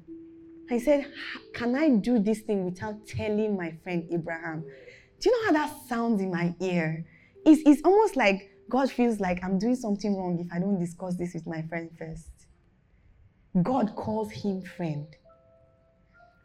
I 0.69 0.77
said, 0.77 1.07
Can 1.53 1.75
I 1.75 1.89
do 1.89 2.19
this 2.19 2.41
thing 2.41 2.65
without 2.65 3.07
telling 3.07 3.57
my 3.57 3.73
friend 3.83 4.07
Abraham? 4.11 4.63
Do 5.19 5.29
you 5.29 5.35
know 5.35 5.45
how 5.47 5.67
that 5.67 5.75
sounds 5.87 6.21
in 6.21 6.31
my 6.31 6.53
ear? 6.59 7.05
It's, 7.45 7.61
it's 7.65 7.81
almost 7.83 8.15
like 8.15 8.51
God 8.69 8.91
feels 8.91 9.19
like 9.19 9.43
I'm 9.43 9.57
doing 9.57 9.75
something 9.75 10.15
wrong 10.15 10.39
if 10.39 10.51
I 10.53 10.59
don't 10.59 10.79
discuss 10.79 11.15
this 11.15 11.33
with 11.33 11.47
my 11.47 11.61
friend 11.63 11.89
first. 11.97 12.29
God 13.63 13.95
calls 13.95 14.31
him 14.31 14.61
friend. 14.61 15.07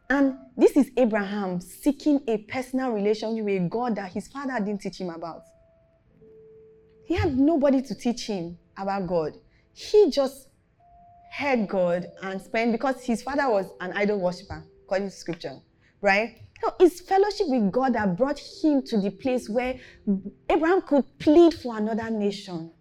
And 0.09 0.37
this 0.57 0.75
is 0.75 0.91
Abraham 0.97 1.61
seeking 1.61 2.21
a 2.27 2.37
personal 2.37 2.91
relationship 2.91 3.45
with 3.45 3.69
God 3.69 3.95
that 3.95 4.11
his 4.11 4.27
father 4.27 4.57
didn't 4.63 4.81
teach 4.81 4.99
him 4.99 5.09
about. 5.09 5.43
He 7.05 7.15
had 7.15 7.37
nobody 7.37 7.81
to 7.81 7.95
teach 7.95 8.27
him 8.27 8.57
about 8.77 9.07
God. 9.07 9.33
He 9.73 10.09
just 10.09 10.47
heard 11.31 11.67
God 11.67 12.07
and 12.21 12.41
spent, 12.41 12.71
because 12.71 13.03
his 13.03 13.21
father 13.21 13.49
was 13.49 13.65
an 13.81 13.91
idol 13.93 14.19
worshiper, 14.19 14.63
according 14.83 15.09
to 15.09 15.15
scripture, 15.15 15.57
right? 16.01 16.42
It's 16.79 17.01
fellowship 17.01 17.47
with 17.49 17.71
God 17.71 17.93
that 17.93 18.17
brought 18.17 18.39
him 18.39 18.81
to 18.83 18.99
the 18.99 19.11
place 19.11 19.49
where 19.49 19.79
Abraham 20.49 20.81
could 20.81 21.19
plead 21.19 21.53
for 21.53 21.77
another 21.77 22.09
nation. 22.09 22.71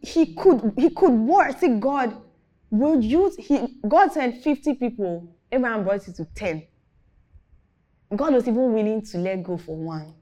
He 0.00 0.34
could 0.34 0.72
he 0.76 0.90
could 0.90 1.12
worship 1.12 1.80
God 1.80 2.20
will 2.70 3.02
use 3.02 3.36
he 3.36 3.78
God 3.86 4.12
sent 4.12 4.42
50 4.42 4.74
people. 4.74 5.36
Abraham 5.50 5.84
brought 5.84 6.06
it 6.08 6.16
to 6.16 6.24
10. 6.24 6.66
God 8.16 8.34
was 8.34 8.48
even 8.48 8.72
willing 8.72 9.02
to 9.06 9.18
let 9.18 9.42
go 9.42 9.56
for 9.56 9.76
one. 9.76 10.14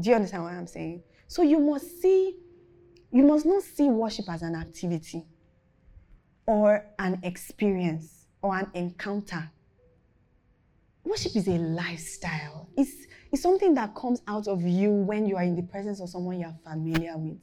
Do 0.00 0.10
you 0.10 0.16
understand 0.16 0.44
what 0.44 0.52
I'm 0.52 0.66
saying? 0.66 1.02
So 1.28 1.42
you 1.42 1.58
must 1.58 2.00
see, 2.00 2.36
you 3.10 3.24
must 3.24 3.46
not 3.46 3.62
see 3.62 3.88
worship 3.88 4.28
as 4.28 4.42
an 4.42 4.54
activity 4.54 5.24
or 6.46 6.84
an 6.98 7.20
experience 7.22 8.21
or 8.42 8.56
an 8.56 8.68
encounter. 8.74 9.50
Worship 11.04 11.36
is 11.36 11.48
a 11.48 11.58
lifestyle. 11.58 12.68
It's, 12.76 13.06
it's 13.32 13.42
something 13.42 13.74
that 13.74 13.94
comes 13.94 14.20
out 14.28 14.46
of 14.48 14.62
you 14.62 14.90
when 14.90 15.26
you 15.26 15.36
are 15.36 15.42
in 15.42 15.56
the 15.56 15.62
presence 15.62 16.00
of 16.00 16.08
someone 16.10 16.38
you're 16.38 16.54
familiar 16.62 17.16
with. 17.16 17.40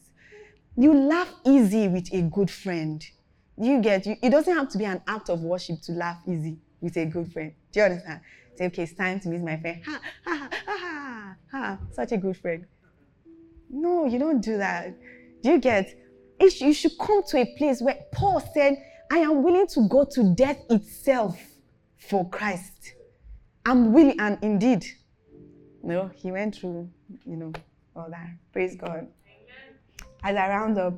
You 0.77 0.93
laugh 0.93 1.33
easy 1.45 1.87
with 1.87 2.13
a 2.13 2.21
good 2.21 2.49
friend. 2.49 3.05
You 3.57 3.81
get 3.81 4.05
you, 4.05 4.15
it 4.21 4.29
doesn't 4.29 4.55
have 4.55 4.69
to 4.69 4.77
be 4.77 4.85
an 4.85 5.01
act 5.07 5.29
of 5.29 5.41
worship 5.41 5.81
to 5.83 5.91
laugh 5.91 6.21
easy 6.25 6.57
with 6.79 6.95
a 6.95 7.05
good 7.05 7.31
friend. 7.33 7.53
Do 7.71 7.79
you 7.79 7.85
understand? 7.87 8.21
Say, 8.55 8.65
okay, 8.67 8.83
it's 8.83 8.93
time 8.93 9.19
to 9.21 9.29
meet 9.29 9.41
my 9.41 9.57
friend. 9.57 9.81
Ha 9.85 9.99
ha 10.25 10.49
ha 10.49 10.49
ha 10.65 11.35
ha. 11.51 11.77
Such 11.91 12.13
a 12.13 12.17
good 12.17 12.37
friend. 12.37 12.65
No, 13.69 14.05
you 14.05 14.19
don't 14.19 14.41
do 14.41 14.57
that. 14.57 14.95
Do 15.43 15.51
you 15.51 15.59
get? 15.59 15.93
It, 16.39 16.61
you 16.61 16.73
should 16.73 16.97
come 16.97 17.23
to 17.23 17.37
a 17.37 17.55
place 17.57 17.81
where 17.81 17.97
Paul 18.13 18.39
said, 18.53 18.77
I 19.11 19.19
am 19.19 19.41
willing 19.41 19.67
to 19.67 19.87
go 19.87 20.05
to 20.05 20.35
death 20.35 20.59
itself 20.69 21.39
for 21.97 22.29
Christ. 22.29 22.93
I'm 23.65 23.91
willing, 23.91 24.19
and 24.19 24.37
indeed, 24.41 24.85
no, 25.81 26.11
he 26.15 26.31
went 26.31 26.55
through, 26.55 26.89
you 27.25 27.35
know, 27.35 27.53
all 27.95 28.09
that. 28.09 28.29
Praise 28.53 28.75
God. 28.75 29.07
As 30.23 30.35
I 30.35 30.49
round 30.49 30.77
up, 30.77 30.93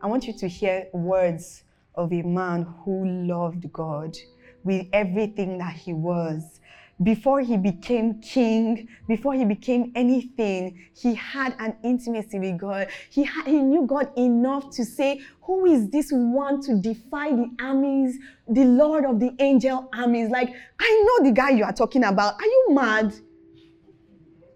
I 0.00 0.06
want 0.06 0.26
you 0.26 0.32
to 0.34 0.48
hear 0.48 0.86
words 0.92 1.64
of 1.94 2.12
a 2.12 2.22
man 2.22 2.62
who 2.84 3.06
loved 3.26 3.72
God 3.72 4.16
with 4.62 4.86
everything 4.92 5.58
that 5.58 5.74
he 5.74 5.92
was. 5.92 6.60
Before 7.02 7.40
he 7.40 7.58
became 7.58 8.22
king, 8.22 8.88
before 9.06 9.34
he 9.34 9.44
became 9.44 9.92
anything, 9.94 10.88
he 10.94 11.14
had 11.14 11.54
an 11.58 11.76
intimacy 11.84 12.38
with 12.38 12.58
God. 12.58 12.88
He, 13.10 13.24
had, 13.24 13.46
he 13.46 13.60
knew 13.60 13.86
God 13.86 14.10
enough 14.16 14.70
to 14.76 14.84
say, 14.84 15.20
Who 15.42 15.66
is 15.66 15.90
this 15.90 16.08
one 16.10 16.62
to 16.62 16.80
defy 16.80 17.30
the 17.32 17.50
armies, 17.60 18.16
the 18.48 18.64
Lord 18.64 19.04
of 19.04 19.20
the 19.20 19.34
angel 19.40 19.90
armies? 19.94 20.30
Like, 20.30 20.48
I 20.80 21.04
know 21.06 21.28
the 21.28 21.34
guy 21.34 21.50
you 21.50 21.64
are 21.64 21.72
talking 21.72 22.02
about. 22.02 22.40
Are 22.40 22.46
you 22.46 22.68
mad? 22.70 23.14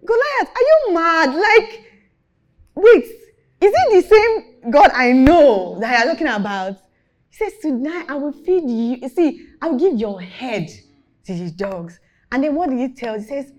Goliath, 0.03 0.49
are 0.55 0.63
you 0.63 0.95
mad? 0.95 1.35
Like, 1.35 1.85
wait, 2.75 3.05
is 3.05 3.73
it 3.75 4.03
the 4.03 4.09
same 4.09 4.71
God 4.71 4.91
I 4.95 5.13
know 5.13 5.79
that 5.79 6.05
you're 6.05 6.15
talking 6.15 6.27
about? 6.27 6.79
He 7.29 7.37
says, 7.37 7.53
Tonight 7.61 8.07
I 8.09 8.15
will 8.15 8.33
feed 8.33 8.63
you. 8.63 8.97
You 9.03 9.09
see, 9.11 9.47
I'll 9.61 9.77
give 9.77 9.99
your 9.99 10.23
head 10.23 10.71
to 11.27 11.35
the 11.35 11.51
dogs. 11.51 12.01
And 12.33 12.45
then 12.45 12.55
what 12.55 12.71
did 12.71 12.79
he 12.79 12.89
tell? 12.95 13.19
He 13.19 13.25
says, 13.25 13.53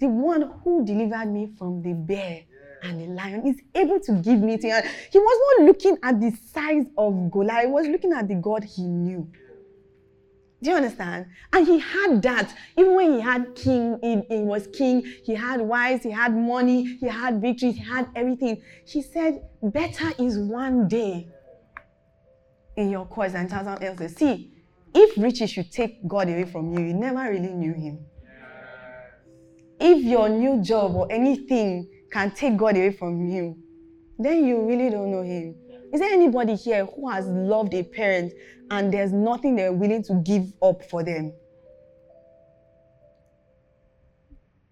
The 0.00 0.08
one 0.08 0.50
who 0.62 0.84
delivered 0.84 1.26
me 1.26 1.50
from 1.58 1.82
the 1.82 1.94
bear 1.94 2.42
and 2.82 3.00
the 3.00 3.06
lion 3.06 3.46
is 3.46 3.60
able 3.74 4.00
to 4.00 4.12
give 4.12 4.40
me 4.40 4.56
to 4.58 4.66
you. 4.66 4.80
He 5.10 5.18
was 5.18 5.58
not 5.58 5.66
looking 5.66 5.98
at 6.02 6.20
the 6.20 6.30
size 6.52 6.86
of 6.96 7.30
Goliath, 7.30 7.66
he 7.66 7.70
was 7.70 7.86
looking 7.86 8.12
at 8.12 8.28
the 8.28 8.34
God 8.34 8.64
he 8.64 8.82
knew. 8.82 9.28
Do 10.60 10.70
you 10.70 10.76
understand? 10.76 11.26
And 11.52 11.66
he 11.66 11.78
had 11.78 12.20
that. 12.22 12.52
Even 12.76 12.94
when 12.96 13.14
he 13.14 13.20
had 13.20 13.54
king, 13.54 13.98
he, 14.02 14.22
he, 14.28 14.42
was 14.42 14.66
king, 14.66 15.02
he 15.22 15.34
had 15.34 15.60
wives, 15.60 16.02
he 16.02 16.10
had 16.10 16.36
money, 16.36 16.96
he 16.96 17.06
had 17.06 17.40
victories, 17.40 17.76
he 17.76 17.82
had 17.82 18.08
everything. 18.16 18.60
He 18.84 19.02
said, 19.02 19.48
Better 19.62 20.12
is 20.18 20.36
one 20.36 20.88
day 20.88 21.28
in 22.76 22.90
your 22.90 23.06
cause 23.06 23.34
than 23.34 23.48
thousand 23.48 23.84
else. 23.84 24.14
See, 24.14 24.52
if 24.94 25.16
riches 25.16 25.50
should 25.50 25.70
take 25.70 26.06
God 26.08 26.28
away 26.28 26.44
from 26.44 26.72
you, 26.76 26.84
you 26.86 26.94
never 26.94 27.30
really 27.30 27.52
knew 27.52 27.72
him. 27.72 28.04
If 29.80 30.02
your 30.02 30.28
new 30.28 30.62
job 30.62 30.94
or 30.94 31.06
anything 31.10 31.88
can 32.10 32.32
take 32.32 32.56
God 32.56 32.76
away 32.76 32.92
from 32.92 33.26
you, 33.28 33.56
then 34.18 34.44
you 34.44 34.66
really 34.66 34.90
don't 34.90 35.10
know 35.10 35.22
him. 35.22 35.54
Is 35.92 36.00
there 36.00 36.12
anybody 36.12 36.54
here 36.54 36.84
who 36.84 37.08
has 37.08 37.26
loved 37.26 37.72
a 37.74 37.82
parent 37.82 38.32
and 38.70 38.92
there's 38.92 39.12
nothing 39.12 39.56
they're 39.56 39.72
willing 39.72 40.02
to 40.04 40.14
give 40.24 40.52
up 40.60 40.84
for 40.84 41.02
them? 41.02 41.32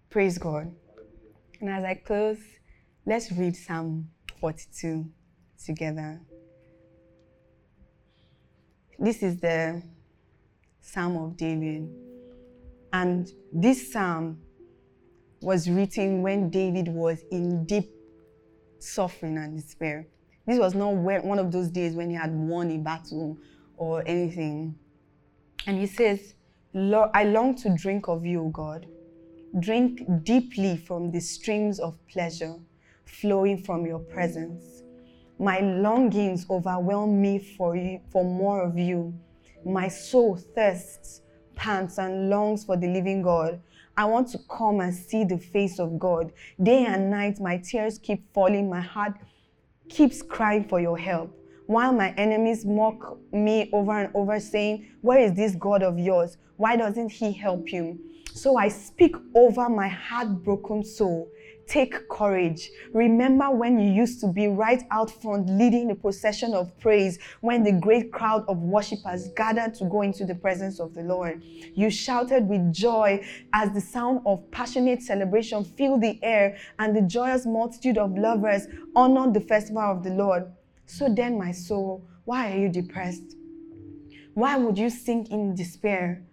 Praise 0.09 0.37
God. 0.37 0.73
And 1.59 1.69
as 1.69 1.83
I 1.83 1.95
close, 1.95 2.39
let's 3.05 3.31
read 3.31 3.55
Psalm 3.55 4.09
42 4.39 5.05
together. 5.65 6.21
This 8.99 9.23
is 9.23 9.39
the 9.39 9.81
Psalm 10.81 11.17
of 11.17 11.37
David. 11.37 11.89
And 12.93 13.27
this 13.51 13.91
psalm 13.91 14.39
was 15.41 15.69
written 15.69 16.21
when 16.21 16.49
David 16.49 16.87
was 16.87 17.23
in 17.31 17.65
deep 17.65 17.91
suffering 18.79 19.37
and 19.37 19.55
despair. 19.55 20.07
This 20.45 20.59
was 20.59 20.73
not 20.73 20.93
one 20.95 21.39
of 21.39 21.51
those 21.51 21.69
days 21.69 21.93
when 21.93 22.09
he 22.09 22.15
had 22.15 22.33
won 22.33 22.71
a 22.71 22.77
battle 22.77 23.37
or 23.75 24.03
anything. 24.07 24.75
And 25.65 25.77
he 25.77 25.85
says, 25.85 26.35
I 26.73 27.23
long 27.25 27.55
to 27.55 27.75
drink 27.75 28.07
of 28.07 28.25
you, 28.25 28.49
God. 28.53 28.87
Drink 29.59 30.01
deeply 30.23 30.77
from 30.77 31.11
the 31.11 31.19
streams 31.19 31.79
of 31.79 31.97
pleasure 32.07 32.55
flowing 33.05 33.63
from 33.63 33.85
your 33.85 33.99
presence. 33.99 34.83
My 35.39 35.59
longings 35.59 36.45
overwhelm 36.49 37.21
me 37.21 37.39
for, 37.39 37.75
you, 37.75 38.01
for 38.11 38.23
more 38.23 38.63
of 38.63 38.77
you. 38.77 39.13
My 39.65 39.87
soul 39.87 40.35
thirsts, 40.35 41.21
pants, 41.55 41.99
and 41.99 42.29
longs 42.29 42.65
for 42.65 42.77
the 42.77 42.87
living 42.87 43.21
God. 43.21 43.61
I 43.97 44.05
want 44.05 44.27
to 44.29 44.39
come 44.47 44.79
and 44.79 44.93
see 44.93 45.23
the 45.23 45.39
face 45.39 45.79
of 45.79 45.97
God. 45.97 46.31
Day 46.61 46.85
and 46.85 47.09
night, 47.09 47.39
my 47.39 47.57
tears 47.57 47.97
keep 47.97 48.31
falling. 48.31 48.69
My 48.69 48.79
heart 48.79 49.13
keeps 49.89 50.21
crying 50.21 50.65
for 50.65 50.79
your 50.79 50.99
help. 50.99 51.35
While 51.65 51.93
my 51.93 52.11
enemies 52.11 52.63
mock 52.63 53.17
me 53.33 53.69
over 53.73 53.99
and 53.99 54.15
over, 54.15 54.39
saying, 54.39 54.87
Where 55.01 55.19
is 55.19 55.33
this 55.33 55.55
God 55.55 55.81
of 55.81 55.97
yours? 55.97 56.37
Why 56.57 56.75
doesn't 56.75 57.11
he 57.11 57.33
help 57.33 57.73
you? 57.73 57.99
So 58.33 58.55
I 58.55 58.67
speak 58.67 59.15
over 59.33 59.67
my 59.67 59.87
heartbroken 59.87 60.83
soul. 60.85 61.29
Take 61.67 62.07
courage. 62.07 62.69
Remember 62.93 63.51
when 63.51 63.77
you 63.77 63.91
used 63.91 64.21
to 64.21 64.27
be 64.27 64.47
right 64.47 64.83
out 64.89 65.11
front 65.11 65.49
leading 65.49 65.89
the 65.89 65.95
procession 65.95 66.53
of 66.53 66.77
praise 66.79 67.19
when 67.41 67.61
the 67.61 67.73
great 67.73 68.11
crowd 68.13 68.45
of 68.47 68.59
worshippers 68.59 69.27
gathered 69.35 69.73
to 69.75 69.85
go 69.85 70.01
into 70.01 70.25
the 70.25 70.35
presence 70.35 70.79
of 70.79 70.93
the 70.93 71.03
Lord. 71.03 71.43
You 71.73 71.89
shouted 71.89 72.47
with 72.47 72.71
joy 72.73 73.21
as 73.53 73.73
the 73.73 73.81
sound 73.81 74.21
of 74.25 74.49
passionate 74.49 75.01
celebration 75.01 75.65
filled 75.65 76.01
the 76.01 76.23
air 76.23 76.57
and 76.79 76.95
the 76.95 77.01
joyous 77.01 77.45
multitude 77.45 77.97
of 77.97 78.17
lovers 78.17 78.67
honored 78.95 79.33
the 79.33 79.41
festival 79.41 79.83
of 79.83 80.03
the 80.03 80.11
Lord. 80.11 80.49
So 80.85 81.13
then, 81.13 81.37
my 81.37 81.51
soul, 81.51 82.07
why 82.23 82.53
are 82.53 82.57
you 82.57 82.69
depressed? 82.69 83.35
Why 84.35 84.55
would 84.55 84.77
you 84.77 84.89
sink 84.89 85.31
in 85.31 85.53
despair? 85.53 86.23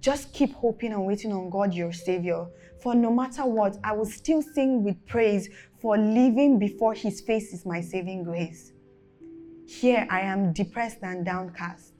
Just 0.00 0.32
keep 0.32 0.52
hoping 0.52 0.92
and 0.92 1.04
waiting 1.04 1.32
on 1.32 1.50
God, 1.50 1.74
your 1.74 1.92
Savior. 1.92 2.46
For 2.84 2.94
no 2.94 3.10
matter 3.10 3.46
what, 3.46 3.78
I 3.82 3.92
will 3.92 4.04
still 4.04 4.42
sing 4.42 4.84
with 4.84 5.06
praise, 5.06 5.48
for 5.80 5.96
living 5.96 6.58
before 6.58 6.92
His 6.92 7.22
face 7.22 7.54
is 7.54 7.64
my 7.64 7.80
saving 7.80 8.24
grace. 8.24 8.72
Here 9.66 10.06
I 10.10 10.20
am 10.20 10.52
depressed 10.52 10.98
and 11.00 11.24
downcast, 11.24 11.94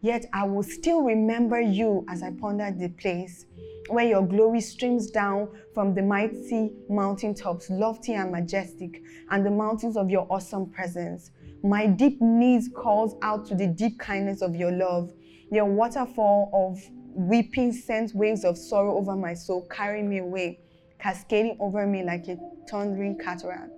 yet 0.00 0.24
I 0.32 0.44
will 0.44 0.62
still 0.62 1.02
remember 1.02 1.60
you 1.60 2.06
as 2.08 2.22
I 2.22 2.30
ponder 2.30 2.70
the 2.70 2.88
place 2.88 3.44
where 3.90 4.06
your 4.06 4.26
glory 4.26 4.62
streams 4.62 5.10
down 5.10 5.48
from 5.74 5.92
the 5.92 6.00
mighty 6.00 6.72
mountaintops, 6.88 7.68
lofty 7.68 8.14
and 8.14 8.32
majestic, 8.32 9.02
and 9.30 9.44
the 9.44 9.50
mountains 9.50 9.98
of 9.98 10.08
your 10.08 10.26
awesome 10.30 10.70
presence. 10.70 11.32
My 11.62 11.86
deep 11.86 12.18
needs 12.22 12.66
calls 12.74 13.14
out 13.20 13.44
to 13.48 13.54
the 13.54 13.66
deep 13.66 13.98
kindness 13.98 14.40
of 14.40 14.56
your 14.56 14.72
love. 14.72 15.12
Your 15.52 15.66
waterfall 15.66 16.50
of 16.54 16.80
weeping 17.14 17.72
sent 17.72 18.14
waves 18.14 18.44
of 18.44 18.56
sorrow 18.56 18.96
over 18.96 19.16
my 19.16 19.34
soul, 19.34 19.66
carrying 19.70 20.08
me 20.08 20.18
away, 20.18 20.60
cascading 20.98 21.56
over 21.60 21.86
me 21.86 22.02
like 22.02 22.28
a 22.28 22.36
thundering 22.68 23.18
cataract. 23.18 23.72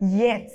Yet, 0.00 0.50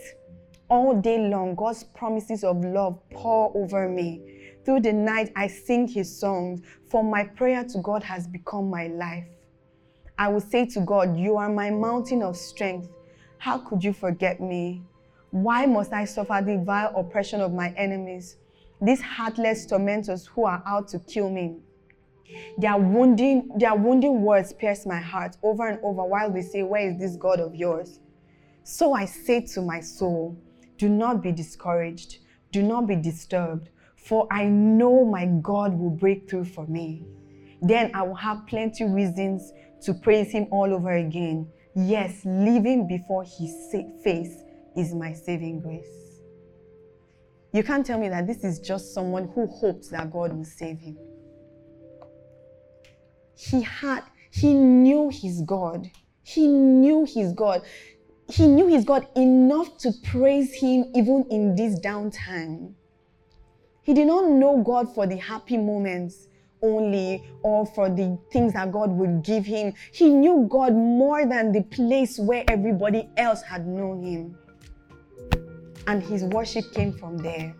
all 0.69 0.99
day 0.99 1.30
long, 1.30 1.55
God's 1.55 1.84
promises 1.84 2.43
of 2.43 2.63
love 2.63 2.99
pour 3.11 3.55
over 3.55 3.88
me. 3.88 4.51
Through 4.65 4.82
the 4.82 4.91
night, 4.91 5.32
I 5.36 5.47
sing 5.47 5.88
his 5.88 6.19
songs, 6.19 6.61
for 6.89 7.03
my 7.03 7.23
prayer 7.23 7.63
to 7.63 7.80
God 7.80 8.03
has 8.03 8.28
become 8.28 8.69
my 8.69 8.88
life. 8.88 9.28
I 10.19 10.28
will 10.28 10.41
say 10.41 10.65
to 10.65 10.82
God, 10.82 11.17
You 11.17 11.38
are 11.38 11.49
my 11.49 11.69
mountain 11.69 12.21
of 12.21 12.36
strength. 12.36 12.89
How 13.38 13.59
could 13.59 13.84
you 13.84 13.93
forget 13.93 14.41
me? 14.41 14.84
Why 15.32 15.65
must 15.65 15.93
I 15.93 16.05
suffer 16.05 16.41
the 16.43 16.57
vile 16.57 16.93
oppression 16.95 17.39
of 17.39 17.53
my 17.53 17.69
enemies, 17.78 18.38
these 18.82 19.01
heartless 19.01 19.65
tormentors 19.65 20.25
who 20.28 20.45
are 20.45 20.63
out 20.65 20.88
to 20.89 20.99
kill 20.99 21.30
me? 21.30 21.57
Their 22.57 22.78
wounding, 22.78 23.49
their 23.57 23.75
wounding 23.75 24.21
words 24.21 24.53
pierce 24.53 24.86
my 24.86 24.99
heart 24.99 25.38
over 25.43 25.67
and 25.67 25.80
over 25.84 26.03
while 26.03 26.32
they 26.32 26.41
say, 26.41 26.63
Where 26.63 26.89
is 26.89 26.99
this 26.99 27.15
God 27.15 27.39
of 27.39 27.55
yours? 27.55 27.99
So 28.63 28.93
I 28.93 29.05
say 29.05 29.41
to 29.53 29.61
my 29.61 29.80
soul, 29.80 30.38
Do 30.78 30.89
not 30.89 31.23
be 31.23 31.32
discouraged, 31.32 32.19
do 32.51 32.63
not 32.63 32.88
be 32.88 32.95
disturbed, 32.95 33.69
for 33.95 34.28
I 34.32 34.45
know 34.45 35.05
my 35.05 35.25
God 35.41 35.78
will 35.78 35.89
break 35.89 36.30
through 36.30 36.45
for 36.45 36.65
me. 36.67 37.05
Then 37.61 37.91
I 37.93 38.03
will 38.03 38.15
have 38.15 38.45
plenty 38.47 38.84
reasons 38.86 39.51
to 39.82 39.93
praise 39.93 40.32
him 40.32 40.47
all 40.51 40.73
over 40.73 40.91
again. 40.91 41.47
Yes, 41.75 42.21
living 42.25 42.88
before 42.88 43.23
his 43.23 43.53
face 44.03 44.43
is 44.75 44.93
my 44.93 45.13
saving 45.13 45.61
grace. 45.61 46.21
You 47.53 47.63
can't 47.63 47.86
tell 47.86 47.99
me 47.99 48.09
that 48.09 48.28
this 48.28 48.43
is 48.43 48.59
just 48.59 48.93
someone 48.93 49.30
who 49.34 49.47
hopes 49.47 49.89
that 49.89 50.11
God 50.11 50.34
will 50.34 50.45
save 50.45 50.80
him. 50.80 50.97
He 53.38 53.61
had, 53.61 54.03
he 54.31 54.53
knew 54.53 55.09
his 55.09 55.41
God. 55.41 55.89
He 56.23 56.47
knew 56.47 57.05
his 57.05 57.33
God. 57.33 57.61
He 58.29 58.47
knew 58.47 58.67
his 58.67 58.83
God 58.83 59.07
enough 59.15 59.77
to 59.79 59.91
praise 60.03 60.53
him 60.53 60.85
even 60.95 61.25
in 61.29 61.55
this 61.55 61.79
downtime. 61.79 62.73
He 63.83 63.93
did 63.93 64.07
not 64.07 64.29
know 64.29 64.61
God 64.63 64.93
for 64.93 65.07
the 65.07 65.15
happy 65.17 65.55
moments 65.55 66.27
only 66.61 67.23
or 67.43 67.65
for 67.67 67.89
the 67.89 68.17
things 68.31 68.53
that 68.53 68.71
God 68.71 68.91
would 68.91 69.23
give 69.23 69.45
him. 69.45 69.73
He 69.93 70.09
knew 70.09 70.47
God 70.49 70.73
more 70.73 71.25
than 71.25 71.51
the 71.51 71.61
place 71.61 72.17
where 72.17 72.43
everybody 72.47 73.07
else 73.17 73.43
had 73.43 73.67
known 73.67 74.03
him. 74.03 74.38
And 75.85 76.01
his 76.03 76.23
worship 76.23 76.73
came 76.73 76.91
from 76.91 77.17
there. 77.17 77.55